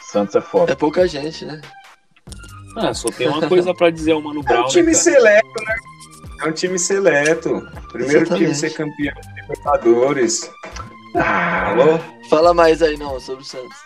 Santos 0.00 0.34
é 0.34 0.40
foda. 0.40 0.72
É 0.72 0.74
pouca 0.74 1.06
gente, 1.06 1.44
né? 1.44 1.60
Ah, 2.76 2.92
só 2.92 3.08
tem 3.08 3.28
uma 3.28 3.48
coisa 3.48 3.72
pra 3.74 3.90
dizer 3.90 4.12
ao 4.12 4.20
Mano 4.20 4.42
Brown. 4.42 4.62
É 4.62 4.64
um 4.64 4.68
time 4.68 4.88
né, 4.88 4.94
seleto, 4.94 5.64
né? 5.64 5.76
É 6.42 6.48
um 6.48 6.52
time 6.52 6.78
seleto. 6.78 7.66
Primeiro 7.90 8.22
Exatamente. 8.22 8.38
time 8.38 8.50
a 8.50 8.54
ser 8.54 8.70
campeão 8.74 9.14
de 9.14 9.40
Libertadores. 9.40 10.50
Ah, 11.14 11.70
Alô? 11.70 11.98
Fala 12.28 12.52
mais 12.52 12.82
aí, 12.82 12.96
não, 12.98 13.18
sobre 13.20 13.42
o 13.42 13.46
Santos. 13.46 13.85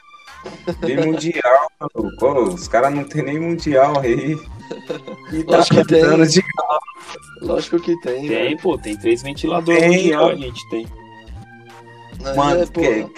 Tem 0.81 0.97
mundial, 0.97 1.71
mano. 1.81 2.17
Pô, 2.19 2.43
os 2.45 2.69
caras 2.69 2.95
não 2.95 3.05
tem 3.05 3.23
nem 3.23 3.39
mundial 3.39 3.99
aí. 4.01 4.39
E 5.33 5.43
tá 5.43 5.57
Lógico 5.57 5.77
que 5.77 5.85
tem. 5.85 6.27
De... 6.27 6.45
Lógico 7.43 7.81
que 7.81 8.01
tem. 8.03 8.21
Tem, 8.21 8.29
velho. 8.29 8.59
pô, 8.63 8.79
tem 8.79 8.97
três 8.97 9.21
ventiladores 9.21 9.81
tem, 9.81 9.91
mundial, 9.91 10.29
a 10.29 10.35
gente 10.37 10.71
tem. 10.71 10.87
Mano, 12.37 12.63
é, 12.63 12.67
que... 12.67 13.09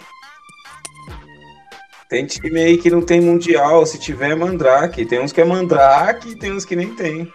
tem 2.09 2.25
time 2.25 2.59
aí 2.59 2.79
que 2.79 2.89
não 2.91 3.03
tem 3.03 3.21
mundial. 3.21 3.85
Se 3.85 3.99
tiver, 3.99 4.31
é 4.31 4.35
Mandrake. 4.35 5.05
Tem 5.05 5.21
uns 5.21 5.31
que 5.31 5.43
é 5.43 5.45
Mandrake 5.45 6.31
e 6.31 6.39
tem 6.39 6.53
uns 6.53 6.65
que 6.65 6.75
nem 6.75 6.95
tem. 6.95 7.31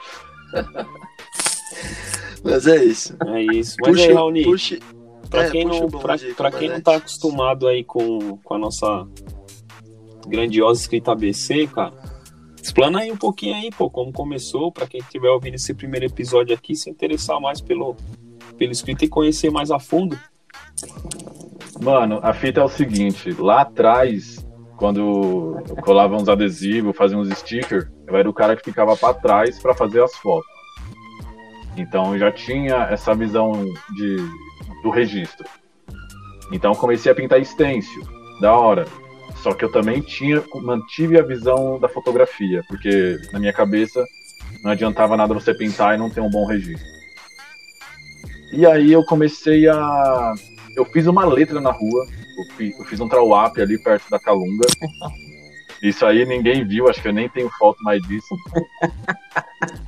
Mas 2.43 2.65
é 2.65 2.83
isso. 2.83 3.15
É 3.27 3.41
isso. 3.41 3.75
Mas 3.81 3.91
puxa, 3.91 4.07
aí, 4.07 4.13
Raoni, 4.13 4.43
puxa... 4.43 4.79
pra, 5.29 5.43
é, 5.43 5.49
quem, 5.51 5.65
não, 5.65 5.87
pra, 5.89 6.15
pra 6.35 6.51
quem 6.51 6.69
não 6.69 6.81
tá 6.81 6.95
acostumado 6.95 7.67
aí 7.67 7.83
com, 7.83 8.37
com 8.37 8.53
a 8.53 8.57
nossa 8.57 9.05
grandiosa 10.27 10.81
escrita 10.81 11.11
ABC, 11.11 11.67
cara, 11.67 11.93
explana 12.61 12.99
aí 12.99 13.11
um 13.11 13.17
pouquinho 13.17 13.55
aí, 13.55 13.69
pô, 13.71 13.89
como 13.89 14.11
começou, 14.11 14.71
para 14.71 14.87
quem 14.87 14.99
estiver 14.99 15.29
ouvindo 15.29 15.55
esse 15.55 15.73
primeiro 15.73 16.05
episódio 16.05 16.53
aqui, 16.53 16.75
se 16.75 16.89
interessar 16.89 17.39
mais 17.39 17.61
pelo, 17.61 17.95
pelo 18.57 18.71
escrito 18.71 19.05
e 19.05 19.07
conhecer 19.07 19.49
mais 19.49 19.71
a 19.71 19.79
fundo. 19.79 20.17
Mano, 21.81 22.19
a 22.23 22.33
fita 22.33 22.61
é 22.61 22.63
o 22.63 22.69
seguinte, 22.69 23.31
lá 23.39 23.61
atrás, 23.61 24.45
quando 24.77 25.59
eu 25.69 25.75
colava 25.77 26.15
uns 26.15 26.29
adesivos, 26.29 26.95
fazia 26.95 27.17
uns 27.17 27.29
stickers, 27.29 27.87
eu 28.07 28.15
era 28.15 28.29
o 28.29 28.33
cara 28.33 28.55
que 28.55 28.63
ficava 28.63 28.95
para 28.95 29.13
trás 29.13 29.59
para 29.59 29.73
fazer 29.73 30.03
as 30.03 30.15
fotos. 30.15 30.57
Então 31.75 32.13
eu 32.13 32.19
já 32.19 32.31
tinha 32.31 32.87
essa 32.89 33.13
visão 33.13 33.51
de, 33.95 34.17
do 34.81 34.89
registro. 34.89 35.47
Então 36.51 36.73
comecei 36.73 37.11
a 37.11 37.15
pintar 37.15 37.43
stencil, 37.45 38.03
da 38.41 38.53
hora. 38.53 38.85
Só 39.47 39.53
que 39.53 39.63
eu 39.63 39.71
também 39.71 40.01
tinha, 40.01 40.43
mantive 40.55 41.17
a 41.17 41.23
visão 41.23 41.79
da 41.79 41.87
fotografia, 41.87 42.65
porque 42.67 43.17
na 43.31 43.39
minha 43.39 43.53
cabeça 43.53 44.05
não 44.61 44.71
adiantava 44.71 45.15
nada 45.15 45.33
você 45.33 45.53
pintar 45.53 45.95
e 45.95 45.97
não 45.97 46.09
ter 46.09 46.19
um 46.19 46.29
bom 46.29 46.45
registro. 46.45 46.85
E 48.51 48.65
aí 48.65 48.91
eu 48.91 49.05
comecei 49.05 49.69
a. 49.69 50.33
Eu 50.75 50.83
fiz 50.83 51.07
uma 51.07 51.23
letra 51.23 51.61
na 51.61 51.71
rua, 51.71 52.05
eu 52.59 52.83
fiz 52.83 52.99
um 52.99 53.07
trawap 53.07 53.57
ali 53.61 53.81
perto 53.81 54.09
da 54.09 54.19
Calunga. 54.19 54.67
Isso 55.81 56.05
aí 56.05 56.25
ninguém 56.25 56.67
viu, 56.67 56.89
acho 56.89 57.01
que 57.01 57.07
eu 57.07 57.13
nem 57.13 57.29
tenho 57.29 57.49
foto 57.51 57.81
mais 57.83 58.01
disso. 58.01 58.35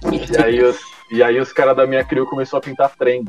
e 0.06 0.42
aí 0.42 0.64
os, 0.64 0.80
e 1.12 1.22
aí 1.22 1.38
os 1.38 1.52
caras 1.52 1.76
da 1.76 1.86
minha 1.86 2.06
crio 2.06 2.26
começou 2.26 2.60
a 2.60 2.62
pintar 2.62 2.96
trem. 2.96 3.26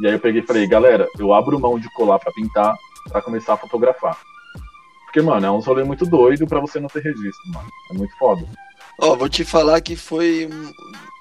E 0.00 0.06
aí 0.06 0.12
eu 0.12 0.20
peguei 0.20 0.42
e 0.42 0.46
falei, 0.46 0.64
galera, 0.68 1.08
eu 1.18 1.34
abro 1.34 1.58
mão 1.58 1.76
de 1.76 1.92
colar 1.92 2.20
para 2.20 2.32
pintar 2.32 2.76
para 3.10 3.20
começar 3.20 3.54
a 3.54 3.56
fotografar. 3.56 4.16
Porque, 5.14 5.24
mano, 5.24 5.46
é 5.46 5.50
um 5.50 5.60
rolê 5.60 5.84
muito 5.84 6.04
doido 6.04 6.44
para 6.44 6.58
você 6.58 6.80
não 6.80 6.88
ter 6.88 7.00
registro, 7.00 7.52
mano. 7.52 7.68
É 7.88 7.94
muito 7.94 8.12
foda. 8.18 8.44
Ó, 9.00 9.14
vou 9.14 9.28
te 9.28 9.44
falar 9.44 9.80
que 9.80 9.94
foi. 9.94 10.50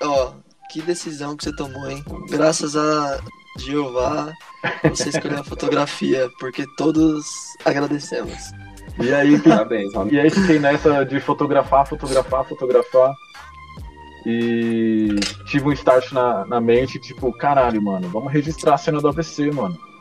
Ó, 0.01 0.31
que 0.71 0.81
decisão 0.81 1.37
que 1.37 1.43
você 1.43 1.55
tomou, 1.55 1.87
hein? 1.91 2.03
Graças 2.27 2.75
a 2.75 3.19
Jeová, 3.59 4.33
você 4.89 5.09
escolheu 5.09 5.41
a 5.41 5.43
fotografia, 5.43 6.27
porque 6.39 6.65
todos 6.75 7.23
agradecemos. 7.63 8.51
E 8.99 9.13
aí, 9.13 9.37
Parabéns, 9.47 9.93
e 10.11 10.19
aí 10.19 10.31
fiquei 10.31 10.57
nessa 10.57 11.05
de 11.05 11.19
fotografar, 11.19 11.87
fotografar, 11.87 12.45
fotografar. 12.45 13.13
E 14.25 15.19
tive 15.45 15.67
um 15.67 15.71
start 15.73 16.11
na, 16.13 16.47
na 16.47 16.59
mente, 16.59 16.97
tipo, 16.97 17.31
caralho, 17.33 17.79
mano, 17.79 18.09
vamos 18.09 18.33
registrar 18.33 18.73
a 18.73 18.77
cena 18.79 18.99
do 18.99 19.09
AVC, 19.09 19.51
mano 19.51 19.92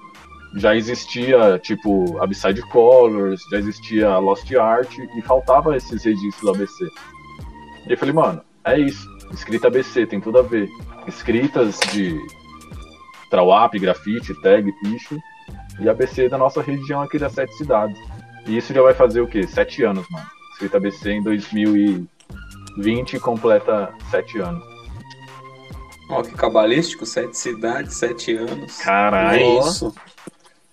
já 0.55 0.75
existia, 0.77 1.59
tipo, 1.59 2.19
Abside 2.23 2.63
Colors, 2.63 3.41
já 3.51 3.59
existia 3.59 4.19
Lost 4.19 4.53
Art, 4.55 4.99
e 5.17 5.23
faltava 5.23 5.77
esses 5.77 6.05
registros 6.05 6.43
do 6.43 6.51
ABC. 6.51 6.85
E 7.89 7.93
eu 7.93 7.99
falei, 7.99 8.15
mano, 8.15 8.43
é 8.65 8.79
isso. 8.79 9.09
Escrita 9.33 9.69
ABC, 9.69 10.07
tem 10.07 10.21
tudo 10.21 10.39
a 10.39 10.43
ver. 10.43 10.69
Escritas 11.07 11.79
de 11.93 12.19
Trawap, 13.31 13.79
grafite, 13.79 14.35
tag, 14.43 14.71
picho, 14.83 15.19
e 15.81 15.89
ABC 15.89 16.29
da 16.29 16.37
nossa 16.37 16.61
região 16.61 17.01
aqui 17.01 17.19
das 17.19 17.33
sete 17.33 17.55
cidades. 17.57 17.99
E 18.47 18.57
isso 18.57 18.75
já 18.75 18.83
vai 18.83 18.93
fazer 18.93 19.23
o 19.23 19.27
quê? 19.27 19.47
Sete 19.47 19.83
anos, 19.85 20.07
mano. 20.11 20.27
Escrita 20.53 20.77
ABC 20.77 21.13
em 21.13 21.23
2020 21.23 23.19
completa 23.21 23.93
sete 24.11 24.39
anos. 24.39 24.63
Ó, 26.11 26.23
que 26.23 26.35
cabalístico, 26.35 27.07
sete 27.07 27.39
cidades, 27.39 27.95
sete 27.97 28.37
anos. 28.37 28.77
Caralho. 28.79 29.39
É 29.39 29.59
isso. 29.61 29.95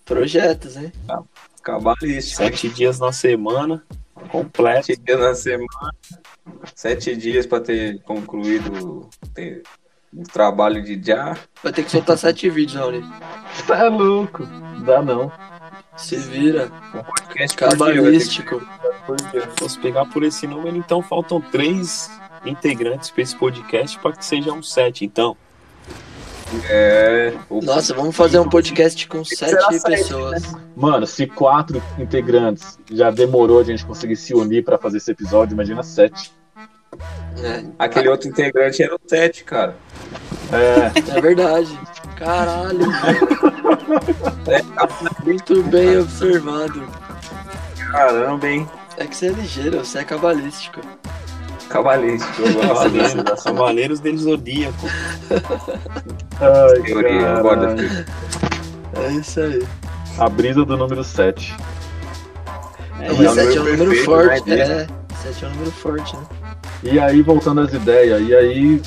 Projetos, 0.10 0.76
hein? 0.76 0.92
Tá. 1.06 1.22
Cabalístico. 1.62 2.38
Sete 2.38 2.68
dias 2.68 3.00
na 3.00 3.12
semana, 3.12 3.84
completo. 4.32 4.88
Sete 4.88 5.02
dias 5.02 5.20
na 5.20 5.36
semana, 5.36 5.96
sete 6.76 7.16
dias 7.16 7.46
para 7.46 7.62
ter 7.62 8.02
concluído, 8.02 9.08
ter 9.36 9.62
o 10.12 10.24
trabalho 10.24 10.84
de 10.84 11.00
já. 11.02 11.38
Vai 11.62 11.72
ter 11.72 11.84
que 11.84 11.92
soltar 11.92 12.18
sete 12.18 12.50
vídeos, 12.50 12.80
Raoni. 12.80 13.04
Você 13.54 13.72
é 13.72 13.90
louco. 13.90 14.44
Dá 14.84 15.02
não. 15.04 15.32
Se 15.96 16.16
vira. 16.16 16.72
Um 16.96 17.04
podcast 17.04 17.58
que 17.58 17.64
Cabalístico. 17.64 18.60
dia. 19.32 19.48
Posso 19.60 19.80
pegar 19.80 20.06
por 20.06 20.24
esse 20.24 20.48
número, 20.48 20.76
então 20.76 21.04
faltam 21.04 21.40
três 21.40 22.10
integrantes 22.46 23.12
para 23.12 23.22
esse 23.22 23.36
podcast 23.36 24.00
para 24.00 24.14
que 24.16 24.26
sejam 24.26 24.64
sete. 24.64 25.06
Então, 25.06 25.38
É. 26.70 27.34
o- 27.50 27.62
Nossa, 27.62 27.94
vamos 27.94 28.16
fazer 28.16 28.40
um 28.40 28.50
podcast 28.50 29.08
com 29.08 29.24
sete 29.24 29.62
sete, 29.80 29.84
pessoas. 29.84 30.44
Mano, 30.76 31.06
se 31.06 31.26
quatro 31.28 31.82
integrantes 31.98 32.78
já 32.92 33.12
demorou 33.12 33.60
a 33.60 33.64
gente 33.64 33.86
conseguir 33.86 34.16
se 34.16 34.34
unir 34.34 34.64
pra 34.64 34.78
fazer 34.78 34.98
esse 34.98 35.12
episódio, 35.12 35.54
imagina 35.54 35.84
sete. 35.84 36.32
É, 37.42 37.64
Aquele 37.78 38.10
outro 38.10 38.28
integrante 38.30 38.82
era 38.82 38.96
o 38.96 39.00
Tete, 39.00 39.44
cara. 39.44 39.76
É, 40.52 41.18
é 41.18 41.22
verdade. 41.22 41.80
Caralho. 42.18 42.80
Muito 45.24 45.64
bem 45.64 46.00
observado. 46.00 46.88
Caramba, 47.92 48.48
hein? 48.48 48.68
É 48.98 49.06
que 49.06 49.16
você 49.16 49.28
é 49.28 49.32
ligeiro, 49.32 49.80
você 49.86 50.00
é 50.00 50.04
cabalístico. 50.04 50.82
Gosto 51.70 52.68
Cavaleiros, 52.68 53.24
dessa 53.24 53.44
Cavaleiros 53.52 54.00
del 54.00 54.18
Zodíaco. 54.18 54.88
ai, 56.42 56.82
teoria. 56.82 57.42
Dessa 57.42 57.96
É 59.02 59.12
isso 59.12 59.40
aí. 59.40 59.68
A 60.18 60.28
brisa 60.28 60.66
do 60.66 60.76
número 60.76 61.04
7. 61.04 61.56
É, 63.00 63.06
É 63.06 63.12
E 63.12 63.14
número 63.14 63.34
sete 63.34 63.58
é 63.58 63.62
um 63.62 63.64
número 63.64 63.78
perfeito, 63.86 64.06
forte. 64.06 64.50
né, 64.50 64.60
É, 64.60 64.88
sete 65.24 65.46
é 65.46 65.48
um 65.48 65.52
número 65.52 65.72
forte, 65.72 66.16
né? 66.18 66.24
E 66.84 67.00
aí, 67.00 67.22
voltando 67.22 67.62
às 67.62 67.74
ideias, 67.74 68.22
e 68.28 68.36
aí 68.36 68.82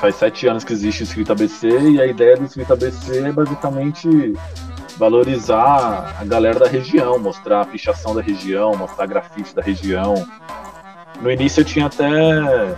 faz 0.00 0.14
sete 0.16 0.46
anos 0.46 0.64
que 0.64 0.72
existe 0.72 1.02
o 1.02 1.04
Escrita 1.04 1.32
ABC, 1.32 1.68
e 1.68 2.00
a 2.00 2.06
ideia 2.06 2.36
do 2.36 2.44
Escrita 2.44 2.74
ABC 2.74 3.18
é 3.18 3.32
basicamente 3.32 4.34
valorizar 4.96 6.14
a 6.20 6.24
galera 6.24 6.60
da 6.60 6.68
região, 6.68 7.18
mostrar 7.18 7.62
a 7.62 7.64
pichação 7.64 8.14
da 8.14 8.22
região, 8.22 8.74
mostrar 8.76 9.06
grafite 9.06 9.54
da 9.54 9.62
região. 9.62 10.14
No 11.24 11.30
início 11.30 11.62
eu 11.62 11.64
tinha 11.64 11.86
até 11.86 12.76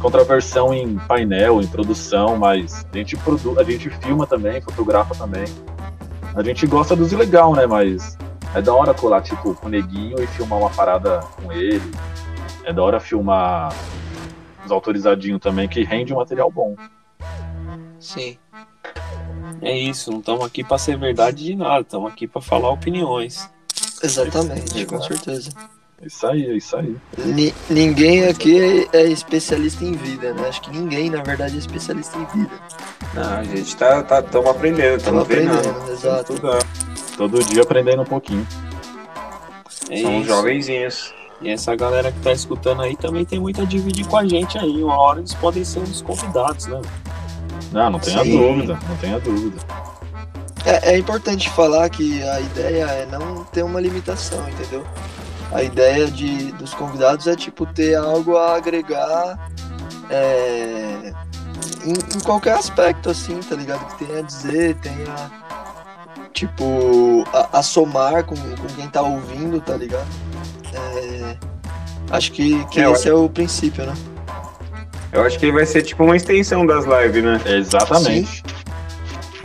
contraversão 0.00 0.72
em 0.72 0.96
painel, 0.96 1.60
em 1.60 1.66
produção, 1.66 2.34
mas 2.34 2.86
a 2.90 2.96
gente, 2.96 3.18
produ 3.18 3.60
a 3.60 3.62
gente 3.62 3.90
filma 3.90 4.26
também, 4.26 4.62
fotografa 4.62 5.14
também. 5.14 5.44
A 6.34 6.42
gente 6.42 6.66
gosta 6.66 6.96
dos 6.96 7.12
ilegal, 7.12 7.54
né? 7.54 7.66
Mas 7.66 8.16
é 8.54 8.62
da 8.62 8.72
hora 8.72 8.94
colar, 8.94 9.20
tipo, 9.20 9.54
com 9.54 9.66
o 9.66 9.68
neguinho 9.68 10.18
e 10.22 10.26
filmar 10.26 10.58
uma 10.58 10.70
parada 10.70 11.20
com 11.36 11.52
ele. 11.52 11.82
É 12.64 12.72
da 12.72 12.82
hora 12.82 12.98
filmar 12.98 13.74
os 14.64 14.72
autorizadinhos 14.72 15.42
também, 15.42 15.68
que 15.68 15.84
rende 15.84 16.14
um 16.14 16.16
material 16.16 16.50
bom. 16.50 16.74
Sim. 18.00 18.38
é 19.60 19.76
isso, 19.76 20.10
não 20.10 20.20
estamos 20.20 20.46
aqui 20.46 20.64
para 20.64 20.78
ser 20.78 20.96
verdade 20.96 21.44
de 21.44 21.54
nada, 21.54 21.82
estamos 21.82 22.10
aqui 22.10 22.26
para 22.26 22.40
falar 22.40 22.70
opiniões. 22.70 23.50
Exatamente, 24.02 24.86
com 24.86 25.02
certeza. 25.02 25.50
Isso 26.02 26.26
aí, 26.26 26.44
é 26.46 26.52
isso 26.56 26.76
aí. 26.76 26.94
Ni- 27.18 27.54
ninguém 27.70 28.26
aqui 28.26 28.86
é, 28.92 29.04
especialista 29.04 29.82
em 29.84 29.92
vida, 29.92 30.34
né? 30.34 30.48
Acho 30.48 30.60
que 30.60 30.70
ninguém, 30.70 31.08
na 31.08 31.22
verdade, 31.22 31.54
é 31.56 31.58
especialista 31.58 32.18
em 32.18 32.24
vida. 32.38 32.50
Não, 33.14 33.32
a 33.38 33.44
gente 33.44 33.74
tá, 33.76 34.02
tá 34.02 34.22
tamo 34.22 34.48
aprendendo, 34.50 34.98
Estamos 34.98 35.26
treinando. 35.26 35.58
aprendendo, 35.68 35.90
exato. 35.92 36.34
Todo 37.16 37.42
dia 37.44 37.62
aprendendo 37.62 38.02
um 38.02 38.06
pouquinho. 38.06 38.46
É 39.88 40.02
São 40.02 40.18
isso. 40.20 40.28
jovenzinhos. 40.28 41.14
E 41.40 41.48
essa 41.50 41.74
galera 41.74 42.12
que 42.12 42.18
tá 42.20 42.32
escutando 42.32 42.82
aí 42.82 42.94
também 42.96 43.24
tem 43.24 43.38
muito 43.38 43.62
a 43.62 43.64
dividir 43.64 44.06
com 44.06 44.16
a 44.18 44.26
gente 44.26 44.58
aí. 44.58 44.82
Uma 44.82 44.98
hora 44.98 45.20
eles 45.20 45.34
podem 45.34 45.64
ser 45.64 45.78
uns 45.80 46.02
convidados, 46.02 46.66
né? 46.66 46.80
Não, 47.72 47.90
não 47.90 47.98
tenha 47.98 48.22
Sim. 48.22 48.36
dúvida, 48.38 48.78
não 48.88 48.96
tenha 48.98 49.18
dúvida. 49.18 49.56
É, 50.64 50.92
é 50.94 50.98
importante 50.98 51.48
falar 51.50 51.88
que 51.88 52.22
a 52.22 52.40
ideia 52.40 52.84
é 52.84 53.06
não 53.06 53.44
ter 53.44 53.62
uma 53.62 53.80
limitação, 53.80 54.46
entendeu? 54.48 54.84
A 55.52 55.62
ideia 55.62 56.06
de, 56.06 56.52
dos 56.52 56.74
convidados 56.74 57.26
é 57.26 57.36
tipo 57.36 57.64
ter 57.66 57.94
algo 57.94 58.36
a 58.36 58.56
agregar 58.56 59.50
é, 60.10 61.12
em, 61.84 61.92
em 61.92 62.20
qualquer 62.20 62.54
aspecto, 62.54 63.10
assim, 63.10 63.38
tá 63.40 63.54
ligado? 63.54 63.86
Que 63.86 64.04
tenha 64.04 64.18
a 64.18 64.22
dizer, 64.22 64.74
tenha 64.76 65.30
tipo 66.32 67.24
a, 67.32 67.58
a 67.58 67.62
somar 67.62 68.24
com, 68.24 68.34
com 68.34 68.66
quem 68.74 68.88
tá 68.88 69.02
ouvindo, 69.02 69.60
tá 69.60 69.76
ligado? 69.76 70.06
É, 70.74 71.36
acho 72.10 72.32
que, 72.32 72.64
que 72.66 72.80
É, 72.80 72.86
eu 72.86 72.92
esse 72.92 73.08
é 73.08 73.14
o 73.14 73.28
princípio, 73.28 73.86
né? 73.86 73.94
Eu 75.12 75.22
acho 75.22 75.38
que 75.38 75.50
vai 75.50 75.64
ser 75.64 75.82
tipo 75.82 76.04
uma 76.04 76.16
extensão 76.16 76.66
das 76.66 76.84
lives, 76.84 77.22
né? 77.22 77.40
Exatamente. 77.46 78.42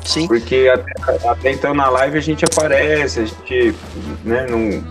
Sim, 0.04 0.28
Porque 0.28 0.70
até, 0.74 1.28
até 1.30 1.52
então 1.52 1.74
na 1.74 1.88
live 1.90 2.18
a 2.18 2.22
gente 2.22 2.44
aparece, 2.44 3.20
a 3.22 3.26
gente, 3.26 3.76
né, 4.26 4.48
não, 4.48 4.84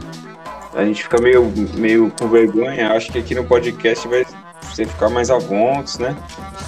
a 0.75 0.85
gente 0.85 1.03
fica 1.03 1.21
meio, 1.21 1.53
meio 1.75 2.11
com 2.11 2.29
vergonha. 2.29 2.93
Acho 2.93 3.11
que 3.13 3.19
aqui 3.19 3.35
no 3.35 3.45
podcast 3.45 4.07
vai 4.07 4.25
você 4.63 4.85
ficar 4.85 5.09
mais 5.09 5.31
à 5.31 5.39
vontade, 5.39 6.01
né? 6.01 6.17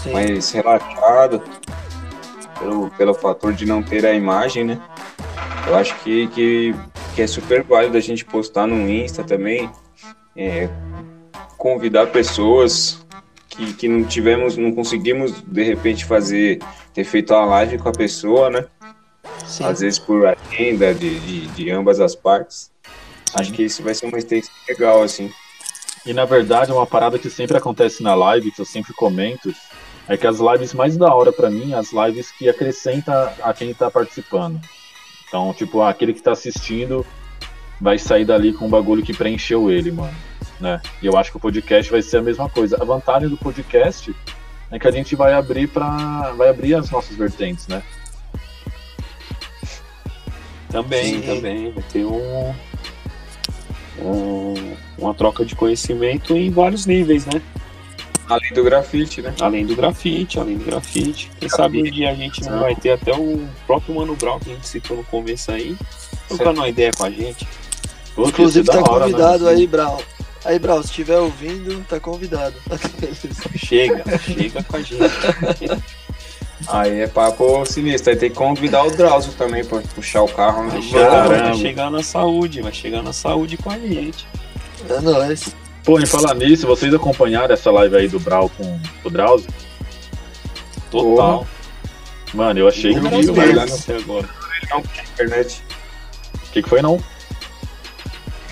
sim. 0.03 0.13
mais 0.13 0.51
relaxado 0.51 1.43
pelo, 2.59 2.91
pelo 2.91 3.15
fator 3.15 3.53
de 3.53 3.65
não 3.67 3.83
ter 3.83 4.05
a 4.05 4.13
imagem, 4.13 4.65
né? 4.65 4.81
Eu 5.67 5.77
acho 5.77 5.95
que, 6.03 6.27
que, 6.29 6.75
que 7.15 7.23
é 7.23 7.27
super 7.27 7.63
válido 7.63 7.97
a 7.97 8.01
gente 8.01 8.25
postar 8.25 8.67
no 8.67 8.89
Insta 8.89 9.23
também, 9.23 9.71
é, 10.37 10.69
convidar 11.57 12.09
pessoas 12.09 13.07
que, 13.49 13.73
que 13.75 13.89
não 13.89 14.05
tivemos, 14.05 14.57
não 14.57 14.73
conseguimos 14.73 15.43
de 15.43 15.63
repente 15.63 16.05
fazer, 16.05 16.59
ter 16.93 17.05
feito 17.05 17.33
a 17.33 17.45
live 17.45 17.79
com 17.79 17.89
a 17.89 17.93
pessoa, 17.93 18.51
né? 18.51 18.65
sim. 19.47 19.65
Às 19.65 19.81
vezes 19.81 19.99
por 19.99 20.27
agenda 20.27 20.95
de, 20.95 21.21
de, 21.21 21.47
de 21.49 21.71
ambas 21.71 22.01
as 22.01 22.15
partes. 22.17 22.72
Acho 23.35 23.53
que 23.53 23.63
isso 23.63 23.83
vai 23.83 23.95
ser 23.95 24.07
uma 24.07 24.19
extensão 24.19 24.53
legal, 24.69 25.03
assim. 25.03 25.33
E 26.05 26.13
na 26.13 26.25
verdade, 26.25 26.73
uma 26.73 26.87
parada 26.87 27.19
que 27.19 27.31
sempre 27.31 27.57
acontece 27.57 28.03
na 28.03 28.15
live, 28.15 28.51
que 28.51 28.61
eu 28.61 28.65
sempre 28.65 28.93
comento, 28.93 29.55
é 30.09 30.17
que 30.17 30.27
as 30.27 30.39
lives 30.39 30.75
mais 30.75 30.97
da 30.97 31.15
hora 31.15 31.33
pra 31.33 31.51
mim, 31.51 31.75
as 31.75 31.93
lives 31.93 32.31
que 32.33 32.49
acrescenta 32.49 33.35
a 33.43 33.55
quem 33.55 33.73
tá 33.73 33.91
participando. 33.91 34.61
Então, 35.29 35.55
tipo, 35.55 35.81
aquele 35.81 36.13
que 36.13 36.21
tá 36.21 36.33
assistindo 36.33 37.07
vai 37.81 37.99
sair 37.99 38.25
dali 38.25 38.53
com 38.53 38.67
um 38.67 38.71
bagulho 38.71 39.03
que 39.03 39.15
preencheu 39.15 39.71
ele, 39.71 39.91
mano. 39.91 40.15
Né? 40.61 40.81
E 41.01 41.07
eu 41.07 41.17
acho 41.17 41.31
que 41.31 41.37
o 41.37 41.41
podcast 41.41 41.91
vai 41.91 42.03
ser 42.03 42.19
a 42.19 42.23
mesma 42.23 42.49
coisa. 42.49 42.77
A 42.81 42.85
vantagem 42.85 43.29
do 43.29 43.37
podcast 43.37 44.15
é 44.71 44.79
que 44.79 44.87
a 44.87 44.91
gente 44.91 45.17
vai 45.17 45.33
abrir 45.33 45.69
para 45.69 46.33
vai 46.33 46.49
abrir 46.49 46.75
as 46.75 46.91
nossas 46.91 47.17
vertentes, 47.17 47.67
né? 47.69 47.83
Também, 50.71 51.21
Sim. 51.21 51.23
também. 51.23 51.71
Vai 51.73 51.83
ter 51.93 52.05
um, 52.05 52.55
um- 53.99 54.75
uma 54.99 55.15
troca 55.15 55.45
de 55.45 55.55
conhecimento 55.55 56.37
em 56.37 56.51
vários 56.51 56.87
níveis, 56.87 57.27
né? 57.27 57.41
Além 58.29 58.53
do 58.55 58.65
grafite, 58.65 59.21
né? 59.21 59.35
Além 59.41 59.67
do 59.67 59.75
grafite, 59.77 60.39
além 60.39 60.57
do 60.57 60.65
grafite. 60.65 61.31
Quem 61.39 61.49
sabe 61.49 61.81
um 61.81 61.91
dia 61.91 62.11
a 62.11 62.15
gente 62.15 62.41
não 62.45 62.61
vai 62.61 62.75
ter 62.75 62.91
até 62.91 63.13
o 63.13 63.47
próprio 63.67 63.95
Mano 63.95 64.17
Brown 64.17 64.39
que 64.39 64.51
a 64.51 64.55
gente 64.55 64.67
citou 64.67 64.97
no 64.97 65.05
começo 65.05 65.51
aí, 65.51 65.77
trocando 66.29 66.61
uma 66.61 66.69
ideia 66.69 66.91
com 66.97 67.05
a 67.05 67.11
gente. 67.11 67.47
Pô, 68.15 68.29
Inclusive 68.29 68.67
tá 68.67 68.79
hora, 68.81 69.07
né? 69.07 69.13
convidado 69.13 69.49
aí, 69.49 69.67
Brau. 69.67 70.03
Aí, 70.45 70.59
Brau, 70.59 70.83
se 70.83 70.89
estiver 70.89 71.19
ouvindo, 71.19 71.85
tá 71.89 72.01
convidado. 72.01 72.55
Chega, 73.57 74.03
chega 74.19 74.63
com 74.65 74.77
a 74.77 74.83
gente. 74.83 75.01
Aí 76.69 77.01
é 77.01 77.07
papo 77.07 77.65
sinistro. 77.67 78.13
Aí 78.13 78.17
tem 78.17 78.31
que 78.31 78.37
convidar 78.37 78.85
o 78.85 78.91
Drauzio 78.91 79.33
também 79.33 79.65
pra 79.65 79.81
puxar 79.95 80.23
o 80.23 80.29
carro, 80.29 80.65
né? 80.65 80.71
Vai 80.71 80.83
chegar, 80.83 81.29
vai 81.29 81.55
chegar 81.55 81.91
na 81.91 82.03
saúde, 82.03 82.63
vai 82.63 82.73
chegar 82.73 83.03
na 83.03 83.13
saúde 83.13 83.57
com 83.57 83.71
a 83.71 83.79
gente. 83.79 84.27
É 84.89 85.01
nóis. 85.01 85.55
Pô, 85.85 85.99
em 85.99 86.07
falar 86.07 86.35
nisso, 86.35 86.67
vocês 86.67 86.95
acompanharam 86.95 87.53
essa 87.53 87.71
live 87.71 87.97
aí 87.97 88.09
do 88.09 88.21
Brau 88.21 88.51
com 88.57 88.81
o 89.05 89.11
Drauzio? 89.11 89.49
Total. 90.91 91.47
Mano, 92.35 92.61
eu 92.61 92.69
achei. 92.69 92.95
Não, 92.95 93.11
puxar 93.11 95.01
a 95.01 95.05
internet. 95.05 95.63
O 96.35 96.53
que, 96.53 96.63
que 96.63 96.69
foi, 96.69 96.83
não? 96.83 97.03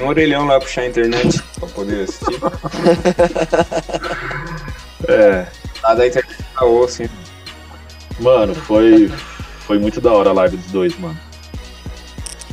Um 0.00 0.06
orelhão 0.06 0.46
lá 0.46 0.58
puxar 0.58 0.82
a 0.82 0.86
internet 0.86 1.42
pra 1.58 1.68
poder 1.68 2.04
assistir. 2.04 2.40
É, 5.08 5.46
Nada 5.82 5.94
da 5.96 6.06
internet 6.06 6.44
tá 6.54 6.64
osso, 6.64 7.02
hein? 7.02 7.10
Mano, 8.20 8.54
foi, 8.54 9.08
foi 9.60 9.78
muito 9.78 10.00
da 10.00 10.12
hora 10.12 10.30
a 10.30 10.32
live 10.32 10.56
dos 10.56 10.70
dois, 10.70 10.98
mano. 10.98 11.18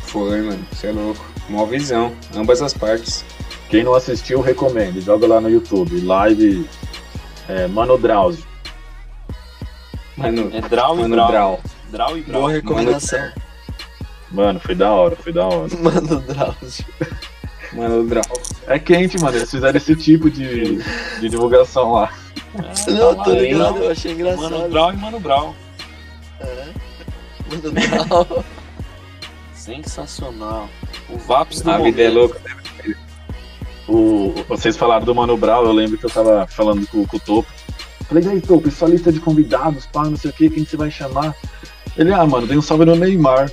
Foi, 0.04 0.42
mano. 0.42 0.66
Você 0.72 0.88
é 0.88 0.92
louco. 0.92 1.26
Mó 1.50 1.66
visão. 1.66 2.14
Ambas 2.36 2.62
as 2.62 2.74
partes. 2.74 3.24
Quem 3.70 3.84
não 3.84 3.94
assistiu, 3.94 4.42
recomendo. 4.42 5.02
Joga 5.02 5.28
lá 5.28 5.42
no 5.42 5.50
YouTube. 5.50 6.00
Live 6.02 6.68
é, 7.48 7.68
Mano 7.68 7.98
Drauzio. 7.98 8.46
Mano, 10.16 10.50
É 10.54 10.62
Draw 10.62 10.96
e 10.96 11.02
mano 11.02 11.16
Brau. 11.16 11.28
Brau. 11.30 11.62
Draw 11.92 12.18
e 12.18 12.22
Brau. 12.22 12.42
Boa 12.42 12.52
recomendação. 12.52 13.32
Mano, 14.32 14.60
foi 14.60 14.76
da 14.76 14.92
hora, 14.92 15.16
foi 15.16 15.32
da 15.32 15.46
hora. 15.46 15.70
Mano, 15.78 16.20
Drauzio. 16.22 16.86
Mano 17.74 18.04
Brau. 18.04 18.24
É 18.66 18.80
quente, 18.80 19.20
mano. 19.20 19.38
Eles 19.38 19.52
fizeram 19.52 19.78
esse 19.78 19.96
tipo 19.96 20.30
de, 20.30 20.78
de 21.20 21.30
divulgação 21.30 21.92
lá. 21.94 22.12
É, 22.58 22.92
Não, 22.92 23.16
tá 23.16 23.24
tô 23.24 23.34
ligado, 23.34 23.78
eu 23.78 23.92
achei 23.92 24.12
engraçado. 24.12 24.52
Mano 24.52 24.70
Brown 24.70 24.94
e 24.94 24.98
Mano 24.98 25.20
Brown. 25.20 25.54
É. 26.40 26.68
Mano 27.50 27.72
Brown. 27.72 28.44
Sensacional. 29.54 30.70
O 31.10 31.18
Vaps 31.18 31.62
do 31.62 31.72
A 31.72 31.78
vida 31.78 32.02
é 32.02 32.10
louca. 32.10 32.40
O, 33.88 34.34
vocês 34.50 34.76
falaram 34.76 35.06
do 35.06 35.16
Mano 35.16 35.38
Brown, 35.38 35.64
eu 35.66 35.72
lembro 35.72 35.98
que 35.98 36.06
eu 36.06 36.10
tava 36.10 36.48
falando 36.48 36.88
com, 36.88 37.06
com 37.06 37.18
o 37.18 37.20
Topo. 37.20 37.50
Falei, 38.08 38.24
e 38.24 38.30
aí, 38.30 38.42
Topo, 38.42 38.72
sua 38.72 38.88
lista 38.88 39.12
de 39.12 39.20
convidados, 39.20 39.86
pá, 39.86 40.06
não 40.06 40.16
sei 40.16 40.32
o 40.32 40.34
que, 40.34 40.50
quem 40.50 40.64
que 40.64 40.72
você 40.72 40.78
vai 40.78 40.90
chamar? 40.90 41.36
Ele, 41.98 42.14
ah, 42.14 42.26
mano, 42.26 42.48
tem 42.48 42.58
um 42.58 42.62
salve 42.62 42.86
no 42.86 42.96
Neymar. 42.96 43.52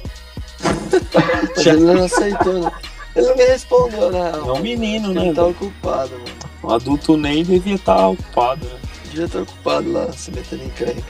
Mas 1.56 1.66
ele 1.66 1.80
não 1.80 2.04
aceitou, 2.04 2.60
né? 2.60 2.72
Ele 3.16 3.26
não 3.28 3.36
me 3.36 3.44
respondeu, 3.44 4.10
né? 4.10 4.32
É 4.34 4.52
um 4.52 4.60
menino, 4.60 5.12
né? 5.12 5.26
Ele 5.26 5.34
tá 5.34 5.42
velho? 5.42 5.54
ocupado, 5.54 6.10
mano. 6.12 6.24
O 6.62 6.72
adulto 6.72 7.16
Ney 7.16 7.44
devia 7.44 7.74
estar 7.74 8.08
ocupado, 8.08 8.66
né? 8.66 8.78
Devia 9.14 9.26
estar 9.26 9.42
ocupado 9.42 9.92
lá, 9.92 10.12
se 10.12 10.32
metendo 10.32 10.64
em 10.64 10.70
creme. 10.70 11.04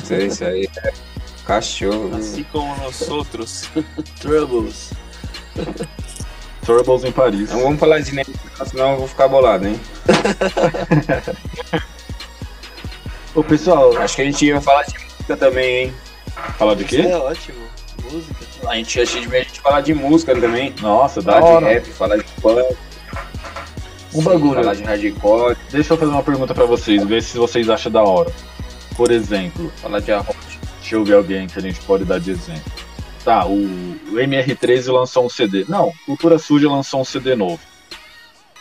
Isso 0.00 0.14
aí, 0.14 0.26
isso 0.28 0.44
aí 0.44 0.68
é 0.84 0.92
cachorro. 1.44 2.10
né? 2.10 2.18
Assim 2.18 2.44
como 2.44 2.76
nós 2.76 3.08
outros. 3.10 3.68
Troubles. 4.20 4.92
Turbles 6.64 7.02
em 7.02 7.10
Paris. 7.10 7.50
Não 7.50 7.62
vamos 7.64 7.80
falar 7.80 7.98
de 7.98 8.14
Neymar, 8.14 8.36
senão 8.70 8.92
eu 8.92 8.98
vou 8.98 9.08
ficar 9.08 9.26
bolado, 9.26 9.66
hein? 9.66 9.80
Ô, 13.34 13.42
pessoal, 13.42 13.96
Acho 13.96 14.14
que 14.14 14.22
a 14.22 14.24
gente 14.26 14.46
ia 14.46 14.60
falar 14.60 14.84
de 14.84 14.94
música 15.00 15.36
também, 15.36 15.86
hein? 15.86 15.94
falar 16.56 16.74
de 16.76 16.82
Isso 16.84 16.94
quê? 16.94 17.02
é 17.02 17.16
ótimo. 17.16 17.58
Música. 18.12 18.36
A 18.68 18.76
gente 18.76 19.00
achei 19.00 19.26
de 19.26 19.36
a 19.36 19.40
gente 19.42 19.60
falar 19.60 19.80
de 19.80 19.92
música 19.92 20.40
também. 20.40 20.72
Nossa, 20.80 21.20
da 21.20 21.32
Falar 21.32 21.46
hora. 21.46 21.66
de 21.66 21.72
rap, 21.74 21.84
falar 21.86 22.16
de 22.18 22.24
punk, 22.40 22.76
Um 24.14 24.22
bagulho. 24.22 24.54
falar 24.54 24.74
de 24.74 24.82
hardcore, 24.82 25.56
Deixa 25.70 25.94
eu 25.94 25.96
fazer 25.96 26.10
uma 26.12 26.22
pergunta 26.22 26.54
pra 26.54 26.64
vocês, 26.66 27.04
ver 27.04 27.22
se 27.22 27.38
vocês 27.38 27.68
acham 27.68 27.90
da 27.90 28.02
hora. 28.02 28.32
Por 28.96 29.10
exemplo, 29.10 29.72
falar 29.76 30.00
de 30.00 30.12
arroz. 30.12 30.36
deixa 30.80 30.94
eu 30.96 31.04
ver 31.04 31.14
alguém 31.14 31.46
que 31.46 31.58
a 31.58 31.62
gente 31.62 31.80
pode 31.80 32.04
dar 32.04 32.20
de 32.20 32.30
exemplo. 32.30 32.70
Tá, 33.24 33.46
o, 33.46 33.54
o 33.54 34.14
MR13 34.14 34.92
lançou 34.92 35.24
um 35.24 35.28
CD. 35.28 35.64
Não, 35.68 35.92
Cultura 36.04 36.38
Suja 36.38 36.68
lançou 36.68 37.00
um 37.00 37.04
CD 37.04 37.34
novo. 37.34 37.60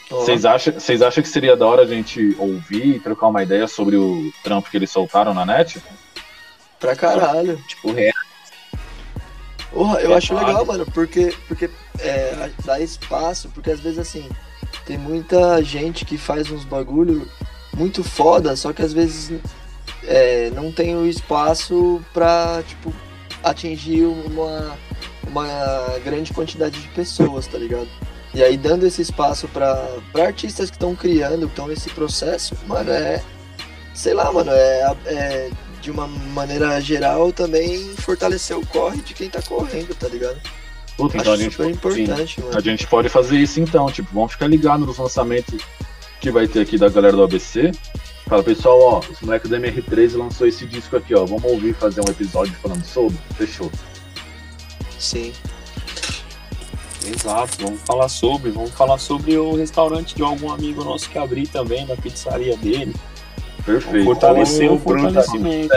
Vocês 0.10 0.46
acham, 0.46 0.74
vocês 0.74 1.02
acham 1.02 1.24
que 1.24 1.30
seria 1.30 1.56
da 1.56 1.66
hora 1.66 1.84
a 1.84 1.86
gente 1.88 2.36
ouvir 2.38 2.96
e 2.96 3.00
trocar 3.00 3.28
uma 3.28 3.42
ideia 3.42 3.66
sobre 3.68 3.96
o 3.96 4.32
trampo 4.44 4.70
que 4.70 4.78
eles 4.78 4.92
soltaram 4.92 5.34
na 5.34 5.46
net? 5.46 5.82
Pra 6.80 6.96
caralho. 6.96 7.58
Tipo, 7.68 7.92
real. 7.94 8.14
Porra, 9.72 10.02
eu 10.02 10.12
É 10.12 10.16
acho 10.18 10.34
legal, 10.36 10.66
mano, 10.66 10.86
porque, 10.94 11.34
porque 11.48 11.70
é, 12.00 12.52
dá 12.66 12.80
espaço, 12.80 13.50
porque 13.54 13.72
às 13.72 13.80
vezes 13.80 14.00
assim, 14.00 14.28
tem 14.92 14.98
muita 14.98 15.64
gente 15.64 16.04
que 16.04 16.18
faz 16.18 16.52
uns 16.52 16.66
bagulho 16.66 17.26
muito 17.78 18.04
foda, 18.04 18.58
só 18.58 18.74
que 18.74 18.82
às 18.82 18.92
vezes 18.92 19.40
é, 20.04 20.50
não 20.50 20.70
tem 20.70 20.98
o 20.98 21.08
espaço 21.08 22.04
pra, 22.14 22.62
tipo, 22.68 22.94
atingir 23.42 24.04
uma, 24.04 24.78
uma 25.26 25.48
grande 26.04 26.34
quantidade 26.34 26.82
de 26.82 26.90
pessoas, 26.90 27.48
tá 27.48 27.58
ligado? 27.58 27.88
E 28.34 28.44
aí 28.44 28.58
dando 28.58 28.86
esse 28.86 29.02
espaço 29.02 29.48
pra 29.48 29.82
artistas 30.16 30.70
que 30.70 30.76
estão 30.76 30.94
criando, 30.94 31.46
que 31.46 31.54
estão 31.54 31.70
nesse 31.70 31.90
processo, 31.92 32.54
mano, 32.68 32.92
é. 32.92 33.24
Sei 33.94 34.14
lá, 34.14 34.30
mano, 34.30 34.52
é, 34.52 34.94
é 35.06 35.50
de 35.82 35.90
uma 35.90 36.06
maneira 36.06 36.82
geral 36.82 37.32
também 37.32 37.96
fortalecer 37.96 38.58
o 38.58 38.66
corre 38.66 39.02
de 39.02 39.14
quem 39.14 39.30
tá 39.30 39.42
correndo, 39.42 39.96
tá 39.96 40.10
ligado? 40.10 40.42
Puta, 41.02 41.18
então 41.18 41.34
a 41.34 41.38
gente, 41.38 41.62
importante, 41.64 42.40
a 42.40 42.46
mano. 42.46 42.62
gente 42.62 42.86
pode 42.86 43.10
fazer 43.10 43.38
isso 43.38 43.60
então, 43.60 43.88
tipo, 43.92 44.14
vamos 44.14 44.34
ficar 44.34 44.48
ligado 44.48 44.86
nos 44.86 44.98
lançamentos 44.98 45.60
que 46.20 46.30
vai 46.30 46.48
ter 46.48 46.62
aqui 46.62 46.78
da 46.78 46.90
galera 46.90 47.16
do 47.16 47.24
ABC. 47.24 47.72
Fala, 48.28 48.44
pessoal, 48.44 48.80
ó, 48.80 49.00
os 49.00 49.20
moleques 49.22 49.50
do 49.50 49.58
MR13 49.58 50.16
lançou 50.16 50.48
esse 50.48 50.66
disco 50.66 50.96
aqui, 50.96 51.16
ó. 51.16 51.26
Vamos 51.26 51.44
ouvir 51.44 51.74
fazer 51.74 52.02
um 52.02 52.10
episódio 52.10 52.54
falando 52.62 52.86
sobre? 52.86 53.18
Fechou. 53.36 53.72
Sim. 55.00 55.34
Exato, 57.06 57.58
vamos 57.62 57.82
falar 57.82 58.08
sobre. 58.08 58.52
Vamos 58.52 58.72
falar 58.72 59.00
sobre 59.00 59.36
o 59.38 59.56
restaurante 59.56 60.16
de 60.16 60.22
algum 60.22 60.52
amigo 60.52 60.84
nosso 60.84 61.10
que 61.10 61.18
abrir 61.18 61.48
também, 61.48 61.86
da 61.88 61.98
pizzaria 61.98 62.56
dele. 62.58 62.96
Perfeito. 63.66 64.06
Fortalecer 64.06 64.72
o 64.72 64.78
fortalecimento. 64.78 65.74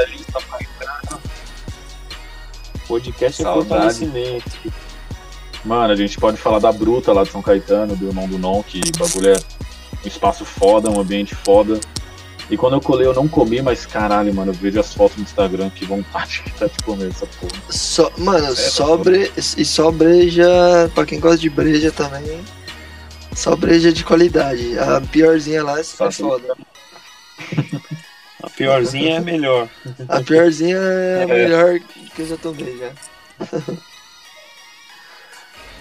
Podcast 2.86 3.40
é 3.42 3.44
fortalecimento. 3.44 4.44
Mano, 5.64 5.92
a 5.92 5.96
gente 5.96 6.18
pode 6.18 6.36
falar 6.36 6.58
da 6.58 6.70
Bruta 6.70 7.12
lá 7.12 7.22
de 7.24 7.30
São 7.30 7.40
Caetano, 7.42 7.96
do 7.96 8.06
Irmão 8.08 8.28
do 8.28 8.38
Non, 8.38 8.62
que 8.62 8.80
o 8.80 8.98
bagulho 8.98 9.30
é 9.30 9.36
um 10.04 10.06
espaço 10.08 10.44
foda, 10.44 10.90
um 10.90 11.00
ambiente 11.00 11.34
foda. 11.34 11.80
E 12.50 12.56
quando 12.58 12.74
eu 12.74 12.80
colei, 12.80 13.06
eu 13.06 13.14
não 13.14 13.26
comi, 13.26 13.62
mas 13.62 13.86
caralho, 13.86 14.32
mano, 14.34 14.50
eu 14.52 14.54
vejo 14.54 14.78
as 14.78 14.92
fotos 14.92 15.16
no 15.16 15.22
Instagram, 15.22 15.70
que 15.70 15.86
vontade 15.86 16.42
que 16.44 16.50
tá 16.50 16.66
de 16.66 16.76
comer 16.84 17.08
essa 17.08 17.26
porra. 17.26 17.52
Só, 17.70 18.12
mano, 18.18 18.48
É, 18.48 18.54
só 18.54 18.96
bre... 18.98 19.32
e 19.56 19.64
só 19.64 19.90
breja, 19.90 20.46
pra 20.94 21.06
quem 21.06 21.18
gosta 21.18 21.38
de 21.38 21.48
breja 21.48 21.90
também, 21.90 22.44
só 23.34 23.56
breja 23.56 23.90
de 23.90 24.04
qualidade. 24.04 24.78
A 24.78 25.00
piorzinha 25.00 25.64
lá 25.64 25.80
é 25.80 25.82
Só 25.82 26.12
foda. 26.12 26.54
A 28.42 28.50
piorzinha 28.50 29.16
é 29.16 29.20
melhor. 29.20 29.66
A 30.06 30.20
piorzinha 30.20 30.76
é 30.76 31.22
a 31.22 31.22
É. 31.24 31.26
melhor 31.26 31.80
que 32.14 32.20
eu 32.22 32.26
já 32.26 32.36
tomei 32.36 32.76
já. 32.78 32.90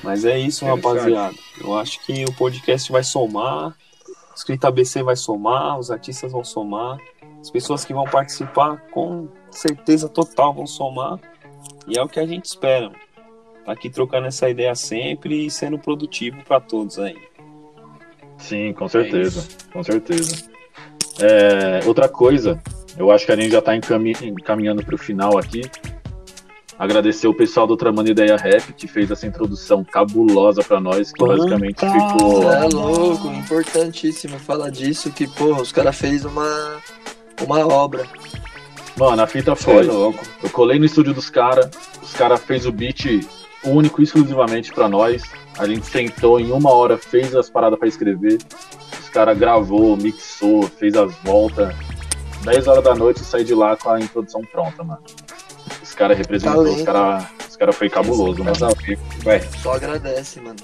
Mas 0.03 0.25
é 0.25 0.37
isso, 0.37 0.65
rapaziada. 0.65 1.35
Eu 1.61 1.77
acho 1.77 2.03
que 2.05 2.25
o 2.25 2.33
podcast 2.33 2.91
vai 2.91 3.03
somar, 3.03 3.67
a 3.69 4.33
Escrita 4.35 4.67
ABC 4.67 5.01
vai 5.01 5.15
somar, 5.15 5.79
os 5.79 5.89
artistas 5.89 6.31
vão 6.31 6.43
somar, 6.43 6.97
as 7.39 7.49
pessoas 7.49 7.85
que 7.85 7.93
vão 7.93 8.03
participar, 8.03 8.77
com 8.91 9.29
certeza 9.49 10.09
total, 10.09 10.53
vão 10.53 10.67
somar. 10.67 11.19
E 11.87 11.97
é 11.97 12.01
o 12.03 12.07
que 12.09 12.19
a 12.19 12.25
gente 12.25 12.45
espera. 12.45 12.91
Tá 13.65 13.71
aqui 13.71 13.89
trocando 13.89 14.27
essa 14.27 14.49
ideia 14.49 14.75
sempre 14.75 15.45
e 15.45 15.49
sendo 15.51 15.79
produtivo 15.79 16.43
para 16.43 16.59
todos 16.59 16.99
aí. 16.99 17.17
Sim, 18.37 18.73
com 18.73 18.89
certeza, 18.89 19.47
com 19.71 19.81
certeza. 19.83 20.49
É, 21.21 21.79
outra 21.87 22.09
coisa, 22.09 22.61
eu 22.97 23.09
acho 23.09 23.25
que 23.25 23.31
a 23.31 23.35
gente 23.37 23.51
já 23.51 23.61
tá 23.61 23.73
encami- 23.75 24.17
encaminhando 24.21 24.83
pro 24.83 24.97
final 24.97 25.37
aqui. 25.37 25.61
Agradecer 26.83 27.29
o 27.29 27.33
pessoal 27.33 27.65
do 27.65 27.77
Tramando 27.77 28.11
Ideia 28.11 28.35
Rap, 28.35 28.73
que 28.73 28.89
fez 28.89 29.09
essa 29.09 29.25
introdução 29.25 29.85
cabulosa 29.85 30.61
pra 30.61 30.81
nós, 30.81 31.13
que 31.13 31.25
basicamente 31.25 31.79
ficou... 31.79 32.41
Você 32.41 32.45
é 32.45 32.67
louco, 32.67 33.27
importantíssimo 33.29 34.37
falar 34.37 34.69
disso, 34.69 35.09
que, 35.09 35.25
porra, 35.25 35.61
os 35.61 35.71
caras 35.71 35.95
fez 35.95 36.25
uma, 36.25 36.81
uma 37.41 37.65
obra. 37.65 38.05
Mano, 38.97 39.21
a 39.21 39.25
fita 39.25 39.55
Foi 39.55 39.75
foi. 39.75 39.83
louco. 39.85 40.25
Eu 40.43 40.49
colei 40.49 40.77
no 40.77 40.83
estúdio 40.83 41.13
dos 41.13 41.29
caras, 41.29 41.69
os 42.01 42.11
caras 42.11 42.41
fez 42.41 42.65
o 42.65 42.71
beat 42.73 43.25
único, 43.63 44.01
exclusivamente 44.01 44.73
pra 44.73 44.89
nós. 44.89 45.23
A 45.57 45.65
gente 45.65 45.85
sentou 45.85 46.37
em 46.37 46.51
uma 46.51 46.73
hora, 46.73 46.97
fez 46.97 47.33
as 47.33 47.49
paradas 47.49 47.79
pra 47.79 47.87
escrever. 47.87 48.39
Os 49.01 49.07
caras 49.07 49.37
gravou, 49.37 49.95
mixou, 49.95 50.63
fez 50.63 50.97
as 50.97 51.15
voltas. 51.23 51.73
10 52.43 52.67
horas 52.67 52.83
da 52.83 52.93
noite 52.93 53.21
eu 53.21 53.25
saí 53.25 53.45
de 53.45 53.55
lá 53.55 53.77
com 53.77 53.89
a 53.89 54.01
introdução 54.01 54.41
pronta, 54.41 54.83
mano. 54.83 55.01
Os 55.93 55.97
caras 55.97 56.17
representou, 56.17 56.63
os 56.63 56.81
caras 56.81 57.25
os 57.47 57.55
cara 57.55 57.71
foi 57.71 57.87
cabuloso, 57.87 58.43
vivo. 58.83 59.01
Vai. 59.23 59.39
Só 59.61 59.73
agradece, 59.73 60.41
mano. 60.41 60.55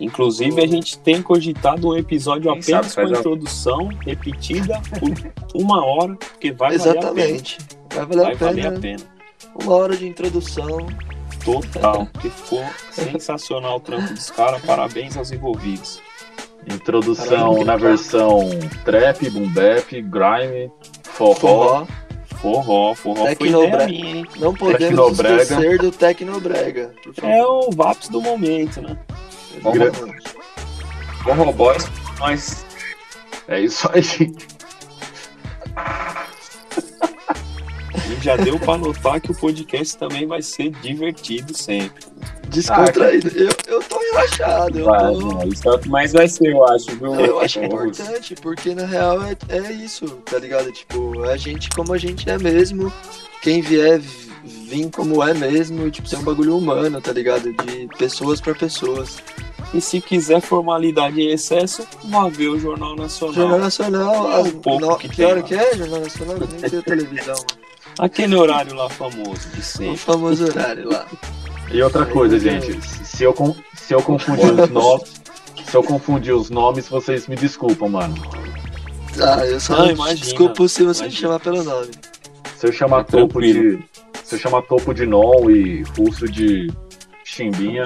Inclusive, 0.00 0.60
a 0.60 0.66
gente 0.66 0.98
tem 0.98 1.22
cogitado 1.22 1.88
um 1.88 1.96
episódio 1.96 2.50
Quem 2.54 2.60
apenas 2.74 2.92
sabe 2.92 3.08
com 3.08 3.14
a- 3.14 3.18
introdução 3.20 3.88
repetida 4.04 4.80
por 4.98 5.12
uma 5.54 5.84
hora, 5.84 6.16
porque 6.16 6.50
vai 6.50 6.76
valer 6.76 6.90
a 6.90 7.00
pena. 7.12 7.20
Exatamente. 7.20 7.58
Vai 7.94 8.06
valer 8.06 8.24
Vai 8.24 8.32
a 8.32 8.36
pena. 8.36 8.50
valer 8.52 8.66
a 8.66 8.80
pena. 8.80 9.00
Uma 9.62 9.74
hora 9.74 9.96
de 9.96 10.08
introdução. 10.08 10.86
Total. 11.44 12.06
Que 12.20 12.28
ficou 12.28 12.64
sensacional 12.90 13.76
o 13.76 13.80
trampo 13.80 14.12
dos 14.12 14.28
caras. 14.28 14.60
Parabéns 14.62 15.16
aos 15.16 15.30
envolvidos. 15.30 16.00
Introdução 16.66 17.64
na 17.64 17.76
versão 17.76 18.50
trap, 18.84 19.30
boom 19.30 19.48
bap, 19.52 19.88
grime, 20.02 20.68
forró. 21.04 21.34
Forró. 21.36 21.86
Forró, 22.40 22.94
forró 22.94 23.24
foi 23.26 23.34
Tecnobre- 23.36 23.68
ideia 23.68 23.86
minha, 23.88 24.16
hein? 24.16 24.26
Não 24.36 24.54
podemos 24.54 24.78
Tecnobrega. 24.88 25.42
esquecer 25.42 25.78
do 25.78 25.90
Tecnobrega. 25.90 26.94
É 27.22 27.44
o 27.44 27.70
VAPS 27.72 28.08
do 28.08 28.20
momento, 28.22 28.80
né? 28.80 28.96
Forró 31.24 31.52
Boys, 31.52 31.86
nós. 32.20 32.64
É 33.48 33.60
isso 33.60 33.88
aí. 33.92 34.32
Já 38.22 38.36
deu 38.36 38.58
pra 38.58 38.76
notar 38.76 39.20
que 39.20 39.30
o 39.30 39.34
podcast 39.34 39.96
também 39.96 40.26
vai 40.26 40.42
ser 40.42 40.70
divertido 40.70 41.56
sempre. 41.56 42.04
Descontraído. 42.48 43.28
Eu, 43.36 43.50
eu 43.66 43.82
tô 43.82 43.98
relaxado. 43.98 44.78
Eu, 44.78 44.84
Vai, 44.86 44.98
tô... 45.12 45.20
não, 45.20 45.48
isso 45.48 45.68
é 45.68 45.72
o 45.74 45.78
que 45.78 45.88
mais 45.88 46.12
vai 46.12 46.26
ser, 46.28 46.48
eu 46.52 46.64
acho, 46.66 46.90
viu? 46.96 47.14
eu 47.14 47.40
acho 47.40 47.60
Ô, 47.60 47.64
importante, 47.64 48.34
porque 48.36 48.74
na 48.74 48.86
real 48.86 49.18
é, 49.22 49.36
é 49.50 49.72
isso, 49.72 50.06
tá 50.24 50.38
ligado? 50.38 50.72
Tipo, 50.72 51.22
a 51.24 51.36
gente 51.36 51.68
como 51.70 51.92
a 51.92 51.98
gente 51.98 52.28
é 52.28 52.38
mesmo. 52.38 52.92
Quem 53.42 53.60
vier 53.60 54.00
vir 54.00 54.90
como 54.90 55.22
é 55.22 55.34
mesmo, 55.34 55.86
e, 55.86 55.90
tipo, 55.90 56.08
ser 56.08 56.16
um 56.16 56.22
bagulho 56.22 56.56
humano, 56.56 57.00
tá 57.00 57.12
ligado? 57.12 57.52
De 57.52 57.86
pessoas 57.98 58.40
pra 58.40 58.54
pessoas. 58.54 59.18
E 59.74 59.80
se 59.82 60.00
quiser 60.00 60.40
formalidade 60.40 61.20
em 61.20 61.28
excesso, 61.30 61.86
vá 62.04 62.28
ver 62.30 62.48
o 62.48 62.58
Jornal 62.58 62.96
Nacional. 62.96 63.34
Jornal 63.34 63.58
Nacional, 63.58 64.32
É 64.32 64.38
um 64.38 64.50
pouco 64.52 64.80
no- 64.86 64.96
que 64.96 65.08
que 65.10 65.22
hora 65.22 65.36
lá. 65.40 65.42
que 65.42 65.54
é? 65.54 65.76
Jornal 65.76 66.00
Nacional? 66.00 66.36
Nem 66.38 66.70
tem 66.70 66.80
televisão. 66.82 67.34
Aquele 67.98 68.36
horário 68.36 68.74
lá 68.74 68.88
famoso 68.88 69.48
de 69.54 69.60
O 69.60 69.62
sempre. 69.62 69.96
famoso 69.96 70.44
horário 70.46 70.88
lá. 70.88 71.06
E 71.70 71.82
outra 71.82 72.06
coisa, 72.06 72.38
gente, 72.38 72.80
se 73.04 73.24
eu, 73.24 73.34
se 73.74 73.92
eu 73.94 74.02
confundir 74.02 74.52
os 74.52 74.70
nomes, 74.70 75.12
se 75.68 75.76
eu 75.76 75.82
confundir 75.82 76.34
os 76.34 76.48
nomes, 76.50 76.88
vocês 76.88 77.26
me 77.26 77.36
desculpam, 77.36 77.88
mano. 77.88 78.14
Ah, 79.20 79.44
eu 79.44 79.58
só 79.60 79.76
Não, 79.76 79.90
imagina, 79.90 80.20
desculpo 80.26 80.68
se 80.68 80.84
você 80.84 81.02
me 81.02 81.08
imagina. 81.08 81.20
chamar 81.28 81.40
pelo 81.40 81.62
nome. 81.64 81.90
Se 82.56 82.66
eu 82.66 82.72
chamar 82.72 83.00
É 83.00 83.04
topo 83.04 83.40
de. 83.40 83.78
Se 84.24 84.34
eu 84.36 84.38
chamar 84.38 84.62
topo 84.62 84.94
de 84.94 85.06
Nol 85.06 85.50
e 85.50 85.82
russo 85.96 86.26
de 86.28 86.70
chimbinha, 87.24 87.84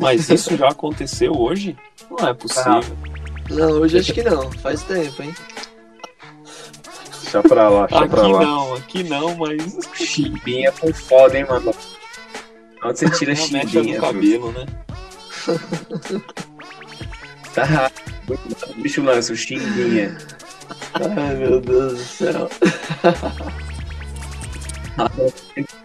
Mas 0.00 0.28
isso 0.28 0.56
já 0.56 0.68
aconteceu 0.68 1.32
hoje? 1.32 1.76
Não 2.10 2.28
é 2.28 2.34
possível. 2.34 2.82
Não, 3.50 3.70
hoje 3.72 3.98
acho 3.98 4.12
que 4.12 4.22
não. 4.22 4.50
Faz 4.52 4.82
tempo, 4.82 5.22
hein? 5.22 5.34
Deixa 7.34 7.48
pra 7.48 7.68
lá, 7.68 7.86
deixa 7.86 8.04
aqui 8.04 8.14
pra 8.14 8.26
lá. 8.26 8.42
não, 8.42 8.74
aqui 8.74 9.02
não, 9.02 9.36
mas 9.36 9.78
Chimbinha 9.94 10.72
com 10.72 10.92
foda, 10.92 11.38
hein, 11.38 11.46
mano? 11.48 11.74
Onde 12.84 12.98
você 12.98 13.10
tira 13.10 13.32
é 13.32 13.64
do 13.64 14.00
cabelo, 14.00 14.52
né? 14.52 14.66
Tá 17.54 17.64
rápido. 17.64 18.38
O 18.68 18.82
bicho 18.82 19.02
lança 19.02 19.32
o 19.32 19.36
chimbinha. 19.36 20.18
Ai, 20.94 21.34
meu 21.36 21.60
Deus 21.60 21.92
do 21.92 21.98
céu. 21.98 22.50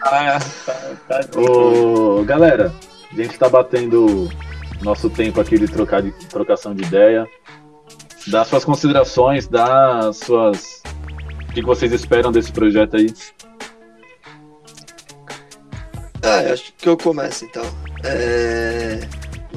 Ah, 0.01 0.39
tá, 0.65 1.23
tá. 1.23 1.39
Ô, 1.39 2.23
galera, 2.23 2.73
a 3.11 3.15
gente 3.15 3.37
tá 3.37 3.49
batendo 3.49 4.29
nosso 4.81 5.09
tempo 5.09 5.41
aqui 5.41 5.57
de, 5.57 5.67
trocar 5.67 6.01
de 6.01 6.11
trocação 6.27 6.75
de 6.75 6.83
ideia. 6.83 7.27
Dá 8.27 8.45
suas 8.45 8.63
considerações, 8.63 9.47
dá 9.47 10.11
suas. 10.13 10.78
O 11.49 11.51
que 11.51 11.61
vocês 11.63 11.91
esperam 11.91 12.31
desse 12.31 12.51
projeto 12.51 12.95
aí? 12.95 13.13
Ah, 16.21 16.53
acho 16.53 16.71
que 16.77 16.87
eu 16.87 16.95
começo 16.95 17.45
então. 17.45 17.65
É... 18.03 18.99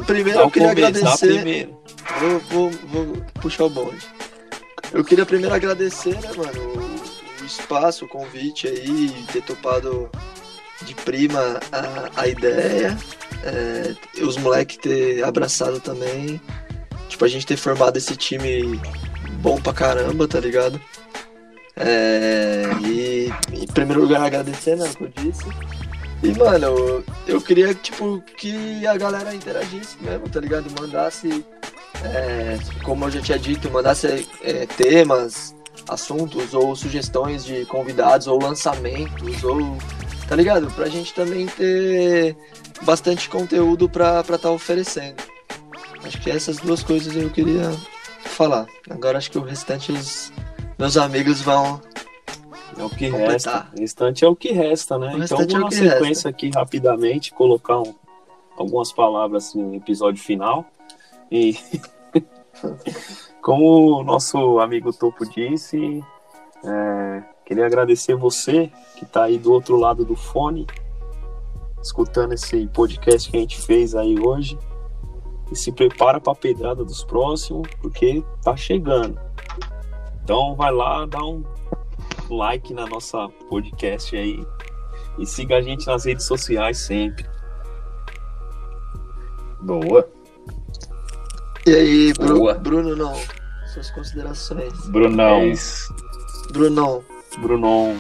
Primeiro 0.07 0.40
eu 0.40 0.51
queria 0.51 0.70
começo, 0.70 0.86
agradecer. 0.88 1.68
Vou, 2.18 2.40
vou, 2.40 2.70
vou 2.70 3.16
puxar 3.40 3.64
o 3.64 3.70
bonde. 3.70 4.07
Eu 4.93 5.05
queria 5.05 5.26
primeiro 5.26 5.55
agradecer, 5.55 6.14
né, 6.20 6.30
mano, 6.36 6.61
o, 6.61 7.43
o 7.43 7.47
espaço, 7.47 8.05
o 8.05 8.09
convite 8.09 8.66
aí, 8.66 9.24
ter 9.32 9.43
topado 9.43 10.11
de 10.82 10.95
prima 10.95 11.61
a, 11.70 12.22
a 12.22 12.28
ideia, 12.28 12.97
é, 13.45 14.22
os 14.22 14.36
moleques 14.36 14.76
ter 14.78 15.24
abraçado 15.24 15.80
também. 15.80 16.40
Tipo, 17.09 17.24
a 17.24 17.28
gente 17.28 17.47
ter 17.47 17.57
formado 17.57 17.97
esse 17.97 18.16
time 18.16 18.80
bom 19.40 19.61
pra 19.61 19.72
caramba, 19.72 20.26
tá 20.26 20.40
ligado? 20.40 20.80
É, 21.77 22.64
e 22.85 23.33
em 23.53 23.66
primeiro 23.66 24.03
lugar 24.03 24.23
agradecer, 24.23 24.77
né, 24.77 24.91
que 24.97 25.05
eu 25.05 25.09
disse. 25.09 25.45
E, 26.23 26.39
mano, 26.39 26.66
eu, 26.66 27.05
eu 27.27 27.41
queria, 27.41 27.75
tipo, 27.75 28.23
que 28.37 28.87
a 28.87 28.97
galera 28.97 29.35
interagisse 29.35 29.97
mesmo, 30.01 30.29
tá 30.29 30.39
ligado? 30.39 30.66
Mandasse 30.81 31.45
é, 32.05 32.59
como 32.83 33.05
eu 33.05 33.11
já 33.11 33.20
tinha 33.20 33.39
dito, 33.39 33.70
mandasse 33.70 34.29
é, 34.43 34.66
temas, 34.66 35.55
assuntos 35.89 36.55
ou 36.55 36.77
sugestões 36.77 37.45
de 37.45 37.64
convidados 37.66 38.27
ou 38.27 38.41
lançamentos 38.41 39.43
ou 39.43 39.77
tá 40.29 40.37
ligado? 40.37 40.70
Pra 40.70 40.89
gente 40.89 41.12
também 41.12 41.47
ter 41.47 42.37
bastante 42.83 43.29
conteúdo 43.29 43.89
pra 43.89 44.20
estar 44.20 44.39
tá 44.39 44.51
oferecendo. 44.51 45.23
Acho 46.05 46.20
que 46.20 46.31
essas 46.31 46.57
duas 46.57 46.83
coisas 46.83 47.14
eu 47.14 47.31
queria 47.31 47.70
falar. 48.25 48.66
Agora 48.91 49.18
acho 49.18 49.31
que 49.31 49.39
o 49.39 49.43
restante 49.43 49.93
os 49.93 50.33
meus 50.79 50.97
amigos 50.97 51.41
vão. 51.41 51.81
É 52.77 52.83
o 52.85 52.89
que 52.89 53.11
Completar. 53.11 53.33
resta. 53.33 53.68
O 53.77 53.81
restante 53.81 54.25
é 54.25 54.29
o 54.29 54.35
que 54.37 54.53
resta, 54.53 54.99
né? 54.99 55.14
O 55.14 55.23
então 55.23 55.37
vou 55.39 55.47
é 55.47 55.61
na 55.61 55.70
sequência 55.70 56.07
resta. 56.07 56.29
aqui 56.31 56.51
rapidamente, 56.55 57.33
colocar 57.33 57.79
um- 57.81 57.95
algumas 58.57 58.93
palavras 58.93 59.55
no 59.55 59.75
episódio 59.75 60.23
final. 60.23 60.64
E 61.31 61.57
como 63.43 64.01
o 64.01 64.03
nosso 64.05 64.59
amigo 64.59 64.93
Topo 64.93 65.27
disse, 65.29 66.03
é, 66.64 67.23
queria 67.45 67.66
agradecer 67.66 68.14
você 68.14 68.70
que 68.97 69.05
está 69.05 69.25
aí 69.25 69.39
do 69.39 69.53
outro 69.53 69.77
lado 69.77 70.05
do 70.05 70.16
fone, 70.16 70.66
escutando 71.83 72.33
esse 72.33 72.66
podcast 72.68 73.31
que 73.31 73.37
a 73.37 73.41
gente 73.41 73.61
fez 73.61 73.95
aí 73.95 74.18
hoje. 74.18 74.59
E 75.51 75.57
se 75.57 75.70
prepara 75.70 76.18
para 76.18 76.33
a 76.33 76.37
pedrada 76.37 76.83
dos 76.83 77.05
próximos, 77.05 77.68
porque 77.83 78.25
tá 78.43 78.57
chegando. 78.57 79.20
Então 80.23 80.55
vai 80.55 80.73
lá, 80.73 81.05
dá 81.07 81.18
um 81.23 81.45
like 82.31 82.73
na 82.73 82.87
nossa 82.87 83.29
podcast 83.49 84.16
aí 84.16 84.45
e 85.18 85.27
siga 85.27 85.57
a 85.57 85.62
gente 85.62 85.87
nas 85.87 86.05
redes 86.05 86.25
sociais 86.27 86.79
sempre. 86.79 87.27
Boa. 89.61 90.09
E 91.66 91.75
aí, 91.75 92.12
Bru- 92.14 92.39
Boa. 92.39 92.55
Bruno, 92.55 92.97
não. 92.97 93.14
Suas 93.73 93.91
considerações. 93.91 94.73
Brunão. 94.89 95.37
É 95.41 95.47
isso. 95.49 95.95
Bruno, 96.53 97.05
Brunon, 97.39 97.97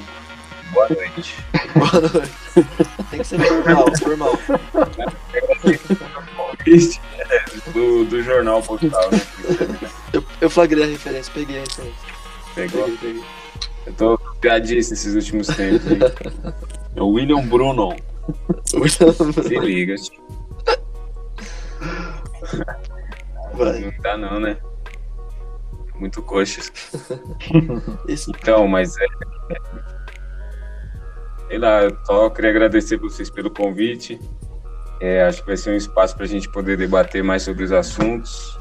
Boa 0.72 0.88
noite. 0.88 1.36
boa 1.74 2.00
noite. 2.00 2.32
Tem 3.10 3.18
que 3.20 3.24
ser 3.24 3.38
formal, 3.40 3.96
formal. 3.98 4.38
É, 6.66 7.70
do, 7.72 8.04
do 8.04 8.22
jornal 8.22 8.62
postal, 8.62 9.10
né? 9.10 9.20
Eu, 10.12 10.24
eu 10.40 10.50
flagrei 10.50 10.84
a 10.84 10.86
referência, 10.86 11.32
peguei 11.32 11.58
a 11.58 11.60
referência. 11.60 12.11
Pegou. 12.54 12.88
Eu 13.86 13.92
tô 13.94 14.18
piadíssimo 14.40 14.94
esses 14.94 15.14
últimos 15.14 15.46
tempos. 15.48 15.90
hein? 15.90 15.98
é 16.96 17.02
o 17.02 17.08
William 17.08 17.46
Brunon. 17.46 17.96
Se 18.64 19.58
liga. 19.58 19.94
tio. 19.96 20.22
Vai. 23.54 23.80
Não 23.80 23.92
dá 24.02 24.16
não, 24.16 24.40
né? 24.40 24.56
Muito 25.96 26.22
coxas. 26.22 26.72
Esse, 28.08 28.30
Então, 28.30 28.66
mas 28.66 28.94
é. 28.96 29.06
Sei 31.48 31.58
lá, 31.58 31.82
eu 31.82 31.96
só 32.04 32.30
queria 32.30 32.50
agradecer 32.50 32.96
vocês 32.96 33.28
pelo 33.28 33.50
convite. 33.50 34.18
É, 35.00 35.22
acho 35.24 35.40
que 35.40 35.48
vai 35.48 35.56
ser 35.56 35.70
um 35.70 35.76
espaço 35.76 36.14
para 36.14 36.24
a 36.24 36.28
gente 36.28 36.48
poder 36.48 36.76
debater 36.76 37.22
mais 37.22 37.42
sobre 37.42 37.64
os 37.64 37.72
assuntos 37.72 38.58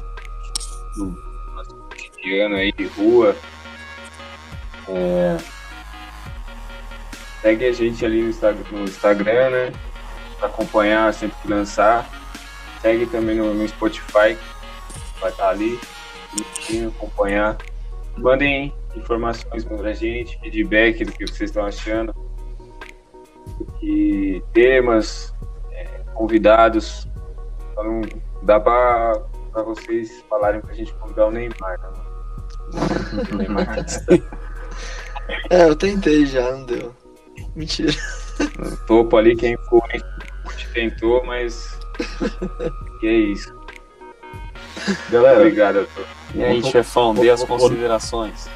do 0.96 1.06
nosso 1.54 1.74
cotidiano 1.76 2.56
aí 2.56 2.72
de 2.72 2.86
rua. 2.88 3.34
É, 4.88 5.38
segue 7.40 7.66
a 7.66 7.72
gente 7.72 8.04
ali 8.04 8.22
no 8.22 8.84
Instagram, 8.84 9.50
né? 9.50 9.72
Pra 10.38 10.48
acompanhar 10.48 11.12
sempre 11.12 11.36
que 11.42 11.48
lançar. 11.48 12.08
Segue 12.80 13.06
também 13.06 13.36
no, 13.36 13.54
no 13.54 13.68
Spotify, 13.68 14.36
vai 15.20 15.30
estar 15.30 15.50
ali, 15.50 15.78
bonitinho, 16.30 16.88
acompanhar. 16.88 17.56
Mandem 18.16 18.74
informações 18.96 19.64
pra 19.64 19.92
gente, 19.92 20.38
feedback 20.40 21.04
do 21.04 21.12
que 21.12 21.26
vocês 21.26 21.50
estão 21.50 21.64
achando. 21.64 22.14
E 23.80 24.42
temas, 24.52 25.34
é, 25.70 25.84
convidados. 26.14 27.08
Só 27.74 27.84
não 27.84 28.02
dá 28.42 28.58
pra, 28.58 29.22
pra 29.52 29.62
vocês 29.62 30.24
falarem 30.28 30.60
pra 30.60 30.74
gente 30.74 30.92
convidar 30.94 31.26
o 31.26 31.30
Neymar, 31.30 31.80
né? 31.80 31.88
Neymar 33.36 33.66
tá 33.66 33.84
É, 35.50 35.64
eu 35.64 35.76
tentei 35.76 36.26
já, 36.26 36.50
não 36.50 36.64
deu. 36.64 36.94
Mentira. 37.54 37.92
no 38.58 38.76
topo 38.86 39.16
ali, 39.16 39.36
quem 39.36 39.56
quem 39.90 40.02
tentou, 40.72 41.24
mas. 41.24 41.78
que 43.00 43.06
é 43.06 43.12
isso. 43.12 43.54
Galera, 45.10 45.38
Obrigado. 45.38 45.86
E 46.34 46.42
aí, 46.42 46.62
chefão, 46.62 47.14
dê 47.14 47.30
as 47.30 47.44
considerações. 47.44 48.48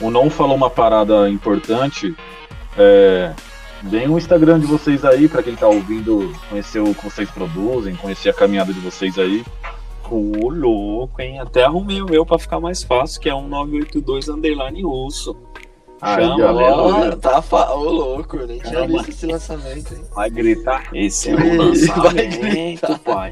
o 0.00 0.10
não 0.10 0.28
falou 0.28 0.54
uma 0.54 0.70
parada 0.70 1.28
importante. 1.28 2.14
É, 2.76 3.32
deem 3.82 4.08
o 4.08 4.18
Instagram 4.18 4.60
de 4.60 4.66
vocês 4.66 5.04
aí 5.04 5.28
pra 5.28 5.42
quem 5.42 5.56
tá 5.56 5.66
ouvindo 5.66 6.32
conhecer 6.48 6.80
o 6.80 6.94
que 6.94 7.04
vocês 7.04 7.30
produzem, 7.30 7.96
conhecer 7.96 8.30
a 8.30 8.34
caminhada 8.34 8.72
de 8.72 8.80
vocês 8.80 9.18
aí. 9.18 9.44
Ô, 10.10 10.50
louco, 10.50 11.22
hein? 11.22 11.40
Até 11.40 11.64
arrumei 11.64 12.02
o 12.02 12.06
meu 12.06 12.26
pra 12.26 12.38
ficar 12.38 12.60
mais 12.60 12.82
fácil, 12.82 13.18
que 13.18 13.30
é 13.30 13.34
um 13.34 13.48
982 13.48 14.28
underline 14.28 14.82
russo. 14.82 15.34
Aí, 16.02 16.24
Chama, 16.24 16.38
galera. 16.38 16.76
Ó, 16.76 17.16
tá 17.16 17.40
fa... 17.40 17.70
Ô, 17.74 17.84
louco, 17.84 18.36
eu 18.36 18.46
nem 18.48 18.58
tinha 18.58 18.72
Caramba. 18.72 18.98
visto 18.98 19.08
esse 19.10 19.26
lançamento, 19.26 19.94
hein? 19.94 20.04
Vai 20.12 20.30
gritar. 20.30 20.88
Esse 20.92 21.30
é 21.30 21.36
Vai 21.36 21.48
o 21.48 21.56
lançamento, 21.62 22.40
gritar. 22.40 22.98
pai. 22.98 23.30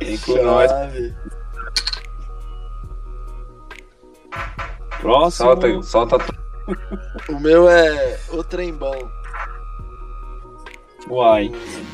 Vem 0.00 0.18
com 0.18 0.42
nós. 0.42 0.72
Próximo. 5.00 5.46
Solta, 5.46 5.82
solta 5.82 6.16
O 7.28 7.38
meu 7.38 7.68
é 7.68 8.18
o 8.32 8.42
trem 8.42 8.72
bom. 8.74 8.96
Uai. 11.08 11.52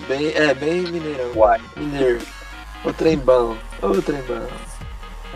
Bem, 0.09 0.33
é, 0.35 0.55
bem 0.55 0.81
mineirão. 0.81 1.33
Uai. 1.37 1.61
Mineiro. 1.77 2.21
O 2.83 2.93
trembão. 2.95 3.59
O 3.83 4.01
trembão. 4.01 4.47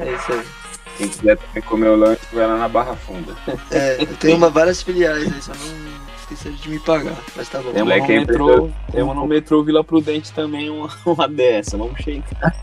É 0.01 0.13
isso 0.13 0.33
aí. 0.33 0.66
Quem 0.97 1.09
quiser 1.09 1.37
também 1.37 1.63
comer 1.63 1.89
o 1.89 1.97
lanche, 1.97 2.23
vai 2.33 2.47
lá 2.47 2.57
na 2.57 2.69
Barra 2.69 2.97
Funda. 2.97 3.35
É, 3.71 3.97
eu 4.03 4.17
tenho 4.17 4.37
uma, 4.37 4.49
várias 4.49 4.83
filiais 4.83 5.23
aí, 5.23 5.43
só 5.43 5.53
não 5.53 5.97
esqueceram 6.17 6.57
de 6.57 6.69
me 6.69 6.79
pagar. 6.79 7.17
Mas 7.37 7.49
tá 7.49 7.59
bom. 7.59 7.73
Temos 7.73 7.79
no, 7.79 7.85
Moleque 7.85 8.13
é 8.13 8.21
metrô, 8.21 8.71
temos 8.91 9.17
no 9.17 9.27
metrô 9.27 9.63
Vila 9.63 9.85
Prudente 9.85 10.33
também 10.33 10.71
uma, 10.71 10.89
uma 11.05 11.29
dessa. 11.29 11.77
Vamos 11.77 12.01
checar. 12.01 12.55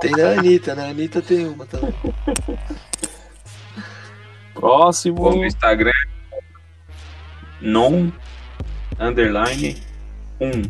Tem 0.00 0.10
na 0.12 0.38
Anitta, 0.38 0.74
na 0.74 0.88
Anitta 0.88 1.20
tem 1.20 1.46
uma 1.46 1.66
também. 1.66 1.94
Próximo. 4.54 5.22
Ou 5.22 5.36
no 5.36 5.44
Instagram, 5.44 5.92
non, 7.60 8.10
underline, 8.98 9.76
um, 10.40 10.62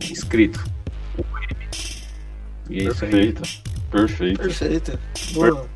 escrito. 0.00 0.64
E 2.68 2.80
é 2.80 2.84
isso 2.84 3.04
aí. 3.04 3.10
Perfeito. 3.10 3.42
Perfeito. 3.90 4.40
Perfeito. 4.40 4.98
Boa. 5.32 5.73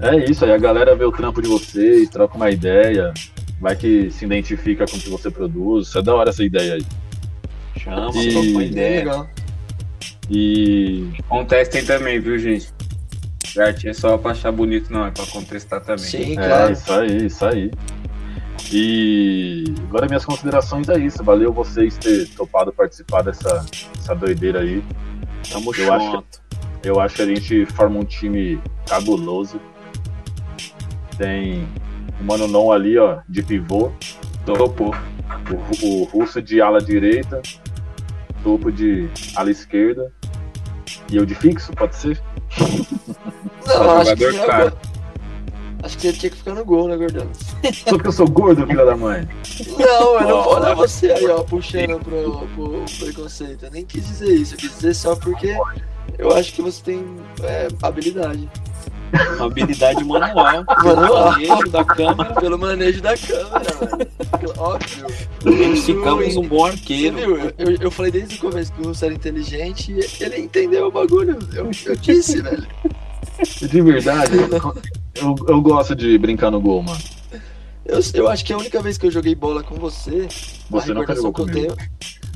É 0.00 0.16
isso, 0.30 0.44
aí 0.44 0.52
a 0.52 0.58
galera 0.58 0.94
vê 0.96 1.04
o 1.04 1.12
trampo 1.12 1.42
de 1.42 1.48
vocês, 1.48 2.08
troca 2.08 2.36
uma 2.36 2.50
ideia, 2.50 3.12
vai 3.60 3.76
que 3.76 4.10
se 4.10 4.24
identifica 4.24 4.86
com 4.86 4.96
o 4.96 5.00
que 5.00 5.10
você 5.10 5.30
produz. 5.30 5.88
Isso 5.88 5.98
é 5.98 6.02
da 6.02 6.14
hora 6.14 6.30
essa 6.30 6.42
ideia 6.42 6.74
aí. 6.74 6.86
Chama, 7.78 8.10
E- 8.14 8.32
troca 8.32 8.48
uma 8.48 8.64
ideia. 8.64 8.98
legal. 9.00 9.28
E 10.30 11.08
Contestem 11.28 11.84
também, 11.84 12.18
viu, 12.20 12.38
gente? 12.38 12.68
Arte 13.58 13.88
é 13.88 13.92
só 13.92 14.16
pra 14.16 14.30
achar 14.30 14.52
bonito, 14.52 14.92
não, 14.92 15.04
é 15.06 15.10
pra 15.10 15.26
contestar 15.26 15.80
também. 15.80 16.04
Sim, 16.04 16.32
é 16.32 16.46
claro. 16.46 16.72
isso 16.72 16.92
aí, 16.92 17.26
isso 17.26 17.44
aí. 17.44 17.70
E 18.72 19.64
agora 19.88 20.06
minhas 20.06 20.24
considerações 20.24 20.88
é 20.88 20.98
isso. 20.98 21.24
Valeu 21.24 21.52
vocês 21.52 21.96
ter 21.98 22.28
topado 22.28 22.72
participar 22.72 23.22
dessa, 23.22 23.64
dessa 23.96 24.14
doideira 24.14 24.60
aí. 24.60 24.82
Tamo 25.50 25.74
Eu 25.74 25.92
acho 25.92 26.10
junto. 26.12 26.40
Eu 26.84 27.00
acho 27.00 27.16
que 27.16 27.22
a 27.22 27.26
gente 27.26 27.66
forma 27.66 27.98
um 27.98 28.04
time 28.04 28.60
cabuloso. 28.86 29.60
Tem 31.20 31.68
o 32.18 32.24
Mano 32.24 32.48
Non 32.48 32.72
ali, 32.72 32.96
ó, 32.96 33.18
de 33.28 33.42
pivô. 33.42 33.92
Topou. 34.46 34.94
O, 35.82 35.86
o 35.86 36.04
Russo 36.04 36.40
de 36.40 36.62
ala 36.62 36.80
direita. 36.80 37.42
Topo 38.42 38.72
de 38.72 39.10
ala 39.36 39.50
esquerda. 39.50 40.10
E 41.12 41.16
eu 41.16 41.26
de 41.26 41.34
fixo, 41.34 41.72
pode 41.72 41.94
ser? 41.94 42.22
Não, 43.68 43.98
acho 43.98 44.16
que, 44.16 44.46
caro. 44.46 44.78
acho 45.82 45.98
que 45.98 46.02
você 46.06 46.12
tinha 46.14 46.30
que 46.30 46.36
ficar 46.38 46.54
no 46.54 46.64
gol, 46.64 46.88
né, 46.88 46.96
Gordão? 46.96 47.28
Só 47.34 47.90
porque 47.90 48.08
eu 48.08 48.12
sou 48.12 48.26
gordo, 48.26 48.66
filha 48.66 48.86
da 48.86 48.96
mãe. 48.96 49.28
Não, 49.78 50.20
eu 50.20 50.26
não 50.26 50.42
vou 50.42 50.54
olhar 50.56 50.74
você 50.74 51.12
aí, 51.12 51.26
ó, 51.28 51.42
puxando 51.42 52.00
pro, 52.02 52.48
pro 52.48 52.84
preconceito. 52.98 53.66
Eu 53.66 53.70
nem 53.70 53.84
quis 53.84 54.06
dizer 54.06 54.32
isso, 54.32 54.54
eu 54.54 54.58
quis 54.58 54.70
dizer 54.70 54.94
só 54.94 55.14
porque 55.14 55.54
eu 56.18 56.32
acho 56.32 56.54
que 56.54 56.62
você 56.62 56.82
tem 56.82 57.04
é, 57.42 57.68
habilidade. 57.82 58.48
Uma 59.36 59.46
habilidade 59.46 60.04
manual. 60.04 60.64
Manual. 60.84 61.32
Manejo 61.32 61.70
da 61.70 61.84
câmera. 61.84 62.34
Pelo 62.34 62.58
manejo 62.58 63.00
da 63.02 63.16
câmera, 63.16 63.76
mano. 63.80 64.52
Óbvio. 64.58 65.06
Identificamos 65.46 66.36
um 66.36 66.42
bom 66.46 66.66
Você 66.66 66.72
arqueiro. 66.72 67.16
viu? 67.16 67.36
Eu, 67.38 67.52
eu, 67.58 67.76
eu 67.80 67.90
falei 67.90 68.12
desde 68.12 68.36
o 68.36 68.38
começo 68.38 68.72
que 68.72 68.80
o 68.82 68.84
Russo 68.86 69.04
era 69.04 69.14
inteligente 69.14 69.92
e 69.92 70.22
ele 70.22 70.40
entendeu 70.40 70.86
o 70.86 70.90
bagulho. 70.90 71.38
Eu, 71.54 71.70
eu 71.86 71.96
disse, 71.96 72.40
velho. 72.42 72.66
De 73.60 73.80
verdade, 73.80 74.32
eu, 75.14 75.34
eu 75.48 75.60
gosto 75.62 75.94
de 75.94 76.16
brincar 76.18 76.50
no 76.50 76.60
gol, 76.60 76.82
mano. 76.82 77.00
Eu, 77.84 77.98
eu 78.14 78.28
acho 78.28 78.44
que 78.44 78.52
a 78.52 78.58
única 78.58 78.80
vez 78.82 78.96
que 78.98 79.06
eu 79.06 79.10
joguei 79.10 79.34
bola 79.34 79.62
com 79.62 79.74
você, 79.76 80.28
Você 80.68 80.92
a 80.92 80.94
nunca 80.94 81.12
recordação 81.12 81.22
jogou 81.22 81.46
que 81.46 81.52
eu 81.52 81.54
tenho. 81.54 81.76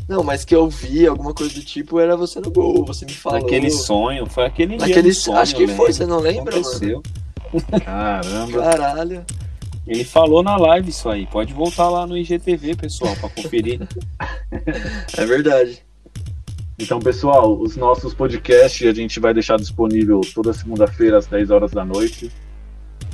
Não, 0.09 0.23
mas 0.23 0.45
que 0.45 0.55
eu 0.55 0.69
vi 0.69 1.07
alguma 1.07 1.33
coisa 1.33 1.55
do 1.55 1.63
tipo 1.63 1.99
era 1.99 2.17
você 2.17 2.41
no 2.41 2.51
gol, 2.51 2.85
você 2.85 3.07
me 3.07 3.13
falou. 3.13 3.41
Naquele 3.41 3.71
sonho. 3.71 4.27
Foi 4.27 4.45
aquele 4.45 4.77
dia 4.77 4.87
Naquele 4.87 5.09
do 5.09 5.15
sonho, 5.15 5.39
acho 5.39 5.57
que 5.57 5.67
foi, 5.67 5.93
você 5.93 6.05
não 6.05 6.19
lembra, 6.19 6.55
mano? 6.57 6.67
Aconteceu. 6.67 7.03
Caramba. 7.85 8.63
Caralho. 8.63 9.25
Ele 9.87 10.05
falou 10.05 10.43
na 10.43 10.57
live 10.57 10.89
isso 10.89 11.09
aí. 11.09 11.27
Pode 11.27 11.53
voltar 11.53 11.89
lá 11.89 12.07
no 12.07 12.17
IGTV, 12.17 12.77
pessoal, 12.77 13.15
pra 13.17 13.29
conferir. 13.29 13.81
É 15.17 15.27
verdade. 15.27 15.83
Então, 16.79 16.99
pessoal, 16.99 17.57
os 17.61 17.77
nossos 17.77 18.13
podcasts 18.13 18.87
a 18.87 18.93
gente 18.93 19.21
vai 19.21 19.33
deixar 19.33 19.59
disponível 19.59 20.21
toda 20.35 20.53
segunda-feira 20.53 21.19
às 21.19 21.27
10 21.27 21.51
horas 21.51 21.71
da 21.71 21.85
noite. 21.85 22.33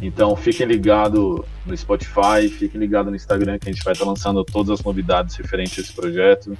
Então, 0.03 0.35
fiquem 0.35 0.67
ligados 0.67 1.43
no 1.67 1.77
Spotify, 1.77 2.49
fiquem 2.49 2.81
ligados 2.81 3.11
no 3.11 3.17
Instagram, 3.17 3.59
que 3.59 3.69
a 3.69 3.73
gente 3.73 3.85
vai 3.85 3.93
estar 3.93 4.07
lançando 4.07 4.43
todas 4.45 4.81
as 4.81 4.85
novidades 4.85 5.37
referentes 5.37 5.79
a 5.79 5.83
esse 5.83 5.93
projeto. 5.93 6.57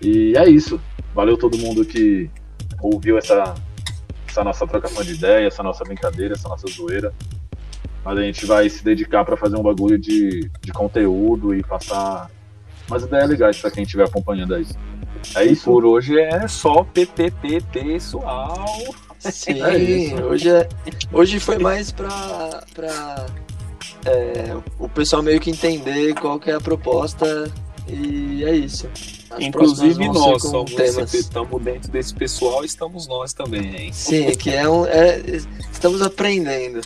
E 0.00 0.36
é 0.36 0.48
isso. 0.48 0.80
Valeu 1.14 1.38
todo 1.38 1.56
mundo 1.56 1.84
que 1.84 2.30
ouviu 2.82 3.16
essa, 3.16 3.54
essa 4.28 4.44
nossa 4.44 4.66
trocação 4.66 5.02
de 5.02 5.14
ideia, 5.14 5.46
essa 5.46 5.62
nossa 5.62 5.84
brincadeira, 5.84 6.34
essa 6.34 6.48
nossa 6.48 6.66
zoeira. 6.66 7.14
Mas 8.04 8.18
a 8.18 8.22
gente 8.22 8.44
vai 8.44 8.68
se 8.68 8.84
dedicar 8.84 9.24
para 9.24 9.36
fazer 9.36 9.56
um 9.56 9.62
bagulho 9.62 9.98
de, 9.98 10.50
de 10.60 10.72
conteúdo 10.72 11.54
e 11.54 11.62
passar 11.62 12.30
umas 12.86 13.04
ideias 13.04 13.30
legais 13.30 13.58
para 13.58 13.70
quem 13.70 13.84
estiver 13.84 14.04
acompanhando 14.04 14.54
aí. 14.54 14.66
É 15.34 15.44
isso? 15.44 15.64
Por 15.64 15.86
hoje 15.86 16.18
é 16.20 16.46
só 16.46 16.84
PPP 16.84 17.62
pessoal. 17.72 18.66
Sim, 19.32 19.60
É 19.62 20.22
hoje, 20.24 20.48
é, 20.50 20.68
hoje 21.12 21.40
foi 21.40 21.58
mais 21.58 21.90
pra, 21.90 22.62
pra 22.74 23.26
é, 24.06 24.54
o 24.78 24.88
pessoal 24.88 25.22
meio 25.22 25.40
que 25.40 25.50
entender 25.50 26.14
qual 26.14 26.38
que 26.38 26.50
é 26.50 26.54
a 26.54 26.60
proposta 26.60 27.50
e 27.88 28.44
é 28.44 28.54
isso. 28.54 28.88
As 29.30 29.40
Inclusive 29.42 30.08
nós 30.08 30.42
somos 30.42 30.74
temas. 30.74 31.12
estamos 31.12 31.62
dentro 31.62 31.90
desse 31.90 32.14
pessoal, 32.14 32.64
estamos 32.64 33.06
nós 33.08 33.32
também, 33.32 33.74
hein? 33.76 33.92
Sim, 33.92 34.30
que 34.36 34.50
é 34.50 34.68
um. 34.68 34.86
é- 34.86 35.20
estamos 35.72 36.00
aprendendo. 36.02 36.80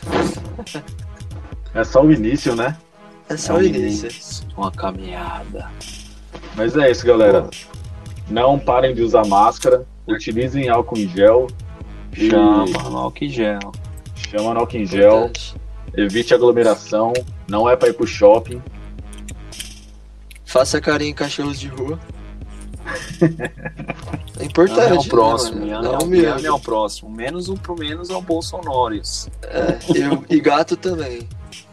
É 1.75 1.85
só 1.85 2.03
o 2.03 2.13
início, 2.13 2.55
né? 2.57 2.77
É 3.29 3.37
só 3.37 3.57
o 3.57 3.63
início. 3.63 4.09
Uma 4.57 4.71
caminhada. 4.73 5.71
Mas 6.57 6.75
é 6.77 6.91
isso, 6.91 7.07
galera. 7.07 7.49
Não 8.31 8.59
parem 8.59 8.95
de 8.95 9.03
usar 9.03 9.27
máscara, 9.27 9.87
utilizem 10.07 10.69
álcool 10.69 10.99
em 10.99 11.09
gel, 11.09 11.47
Chama, 12.19 12.91
no 12.91 12.99
álcool 12.99 13.25
em 13.25 13.29
gel. 13.31 13.73
chama 14.17 14.55
no 14.55 14.61
álcool 14.61 14.77
em 14.79 14.87
gel, 14.87 15.31
evite 15.97 16.35
aglomeração, 16.35 17.13
não 17.49 17.69
é 17.69 17.77
para 17.77 17.89
ir 17.89 17.93
pro 17.95 18.07
shopping. 18.07 18.61
Faça 20.45 20.81
carinho 20.81 21.11
em 21.11 21.15
cachorros 21.15 21.61
de 21.61 21.69
rua. 21.69 21.99
É 24.41 24.45
importante. 24.45 24.97
ao 24.97 25.05
próximo, 25.05 25.65
né, 25.67 25.75
ame 25.75 25.85
mano? 25.85 25.89
ao, 25.95 26.01
Não 26.01 26.07
mesmo. 26.07 26.33
ame 26.35 26.47
ao 26.47 26.59
próximo. 26.61 27.11
Menos 27.11 27.49
um 27.51 27.57
pro 27.57 27.77
menos 27.79 28.09
ao 28.11 28.23
Bolsonarios. 28.23 29.29
É, 29.43 29.79
eu- 29.95 30.25
e 30.31 30.41
gato 30.41 30.75
também. 30.77 31.29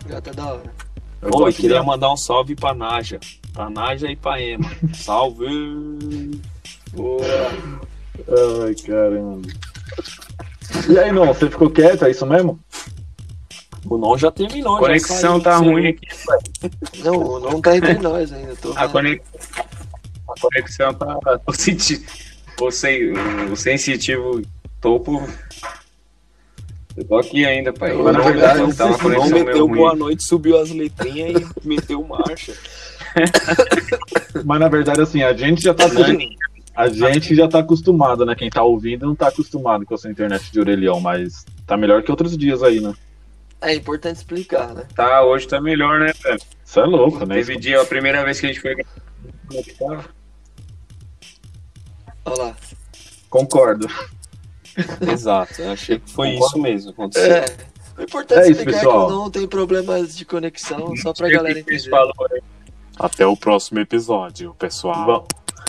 Gato 0.05 0.29
é 0.29 0.33
da 0.33 0.45
hora. 0.53 0.73
Eu 1.21 1.29
Oi, 1.33 1.53
queria 1.53 1.81
mandar 1.81 2.11
um 2.11 2.17
salve 2.17 2.53
pra 2.55 2.73
Naja. 2.73 3.19
Pra 3.53 3.69
Naja 3.69 4.07
e 4.11 4.15
pra 4.15 4.41
Ema. 4.41 4.69
Salve! 4.93 5.47
Ai, 8.27 8.75
caramba. 8.85 9.47
E 10.89 10.99
aí, 10.99 11.11
não, 11.11 11.27
você 11.27 11.49
ficou 11.49 11.69
quieto, 11.69 12.05
é 12.05 12.11
isso 12.11 12.25
mesmo? 12.25 12.59
O 13.85 13.97
não 13.97 14.17
já 14.17 14.31
terminou. 14.31 14.77
A 14.77 14.79
já 14.79 14.85
conexão 14.87 15.31
saiu, 15.33 15.43
tá 15.43 15.57
ruim 15.57 15.87
aqui. 15.87 16.07
Não, 17.03 17.39
não 17.39 17.61
tá 17.61 17.77
entre 17.77 17.93
nós 17.95 18.31
ainda. 18.31 18.55
Tô 18.55 18.73
A, 18.75 18.87
conex... 18.87 19.23
a 19.57 20.41
conexão 20.41 20.93
tá. 20.93 21.19
O, 21.45 21.53
senti... 21.53 22.03
o, 22.59 22.71
sen... 22.71 23.13
o 23.51 23.55
sensitivo 23.55 24.41
topo. 24.81 25.27
Eu 26.97 27.05
tô 27.05 27.17
aqui 27.17 27.45
ainda, 27.45 27.73
pai. 27.73 27.93
Mas, 27.93 28.05
na 28.05 28.11
Não, 28.13 28.23
verdade, 28.23 28.59
não, 28.59 28.71
tá 28.71 28.85
uma 28.85 28.95
O 28.95 28.97
não 28.97 29.03
conexão 29.03 29.29
meio 29.29 29.45
meteu 29.45 29.67
ruim. 29.67 29.77
boa 29.77 29.95
noite, 29.95 30.23
subiu 30.23 30.59
as 30.59 30.71
letrinhas 30.71 31.41
e 31.63 31.67
meteu 31.67 32.03
marcha. 32.03 32.53
Mas 34.43 34.59
na 34.59 34.67
verdade, 34.67 35.01
assim, 35.01 35.21
a 35.23 35.33
gente 35.33 35.61
já 35.61 35.73
tá. 35.73 35.85
A 36.75 36.89
gente 36.89 37.33
já 37.35 37.47
tá 37.47 37.59
acostumado, 37.59 38.25
né? 38.25 38.35
Quem 38.35 38.49
tá 38.49 38.61
ouvindo 38.63 39.05
não 39.05 39.15
tá 39.15 39.27
acostumado 39.29 39.85
com 39.85 39.95
essa 39.95 40.09
internet 40.09 40.51
de 40.51 40.59
orelhão, 40.59 40.99
mas 40.99 41.45
tá 41.65 41.77
melhor 41.77 42.03
que 42.03 42.11
outros 42.11 42.37
dias 42.37 42.61
aí, 42.61 42.81
né? 42.81 42.93
É 43.61 43.73
importante 43.73 44.17
explicar, 44.17 44.73
né? 44.73 44.85
Tá, 44.93 45.23
hoje 45.23 45.47
tá 45.47 45.61
melhor, 45.61 45.99
né, 45.99 46.11
velho? 46.21 46.39
Isso 46.63 46.79
é 46.79 46.85
louco, 46.85 47.25
né? 47.25 47.35
Teve 47.35 47.57
dia, 47.57 47.81
a 47.81 47.85
primeira 47.85 48.23
vez 48.25 48.39
que 48.39 48.45
a 48.45 48.49
gente 48.49 48.61
foi. 48.61 48.75
Como 48.75 49.59
é 49.59 49.63
que 49.63 49.73
tava? 49.73 50.05
Olha 52.25 52.43
lá. 52.43 52.55
Concordo. 53.29 53.87
Exato, 55.09 55.61
eu 55.61 55.71
achei 55.71 55.99
que 55.99 56.11
foi 56.11 56.31
isso 56.31 56.59
mesmo 56.59 56.91
que 56.93 57.01
aconteceu. 57.01 57.31
É. 57.33 57.45
O 57.97 58.01
importante 58.03 58.39
É 58.39 58.41
é 58.41 58.49
isso, 58.51 58.59
explicar 58.59 58.79
pessoal. 58.79 59.07
que 59.07 59.13
não 59.13 59.31
tem 59.31 59.47
problemas 59.47 60.17
de 60.17 60.25
conexão, 60.25 60.93
só 60.97 61.13
pra 61.13 61.29
galera 61.29 61.57
entender. 61.57 61.89
Até 62.99 63.25
o 63.25 63.37
próximo 63.37 63.79
episódio, 63.79 64.53
pessoal. 64.59 65.05
Va- 65.05 65.23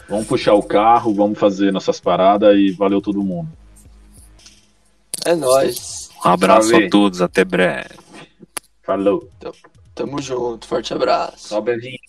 Vamos 0.08 0.26
puxar 0.26 0.54
o 0.54 0.62
carro, 0.62 1.12
vamos 1.14 1.38
fazer 1.38 1.72
nossas 1.72 1.98
paradas 2.00 2.56
e 2.56 2.70
valeu 2.70 3.00
todo 3.00 3.22
mundo. 3.22 3.50
É 5.24 5.34
nóis. 5.34 6.10
Um 6.24 6.28
abraço 6.28 6.70
Salve. 6.70 6.86
a 6.86 6.90
todos, 6.90 7.20
até 7.20 7.44
breve. 7.44 7.98
Falou. 8.82 9.28
Tamo 9.94 10.22
junto. 10.22 10.66
Forte 10.66 10.94
abraço. 10.94 11.48
Sobe 11.48 11.72
a 11.72 11.76
vinheta. 11.76 12.04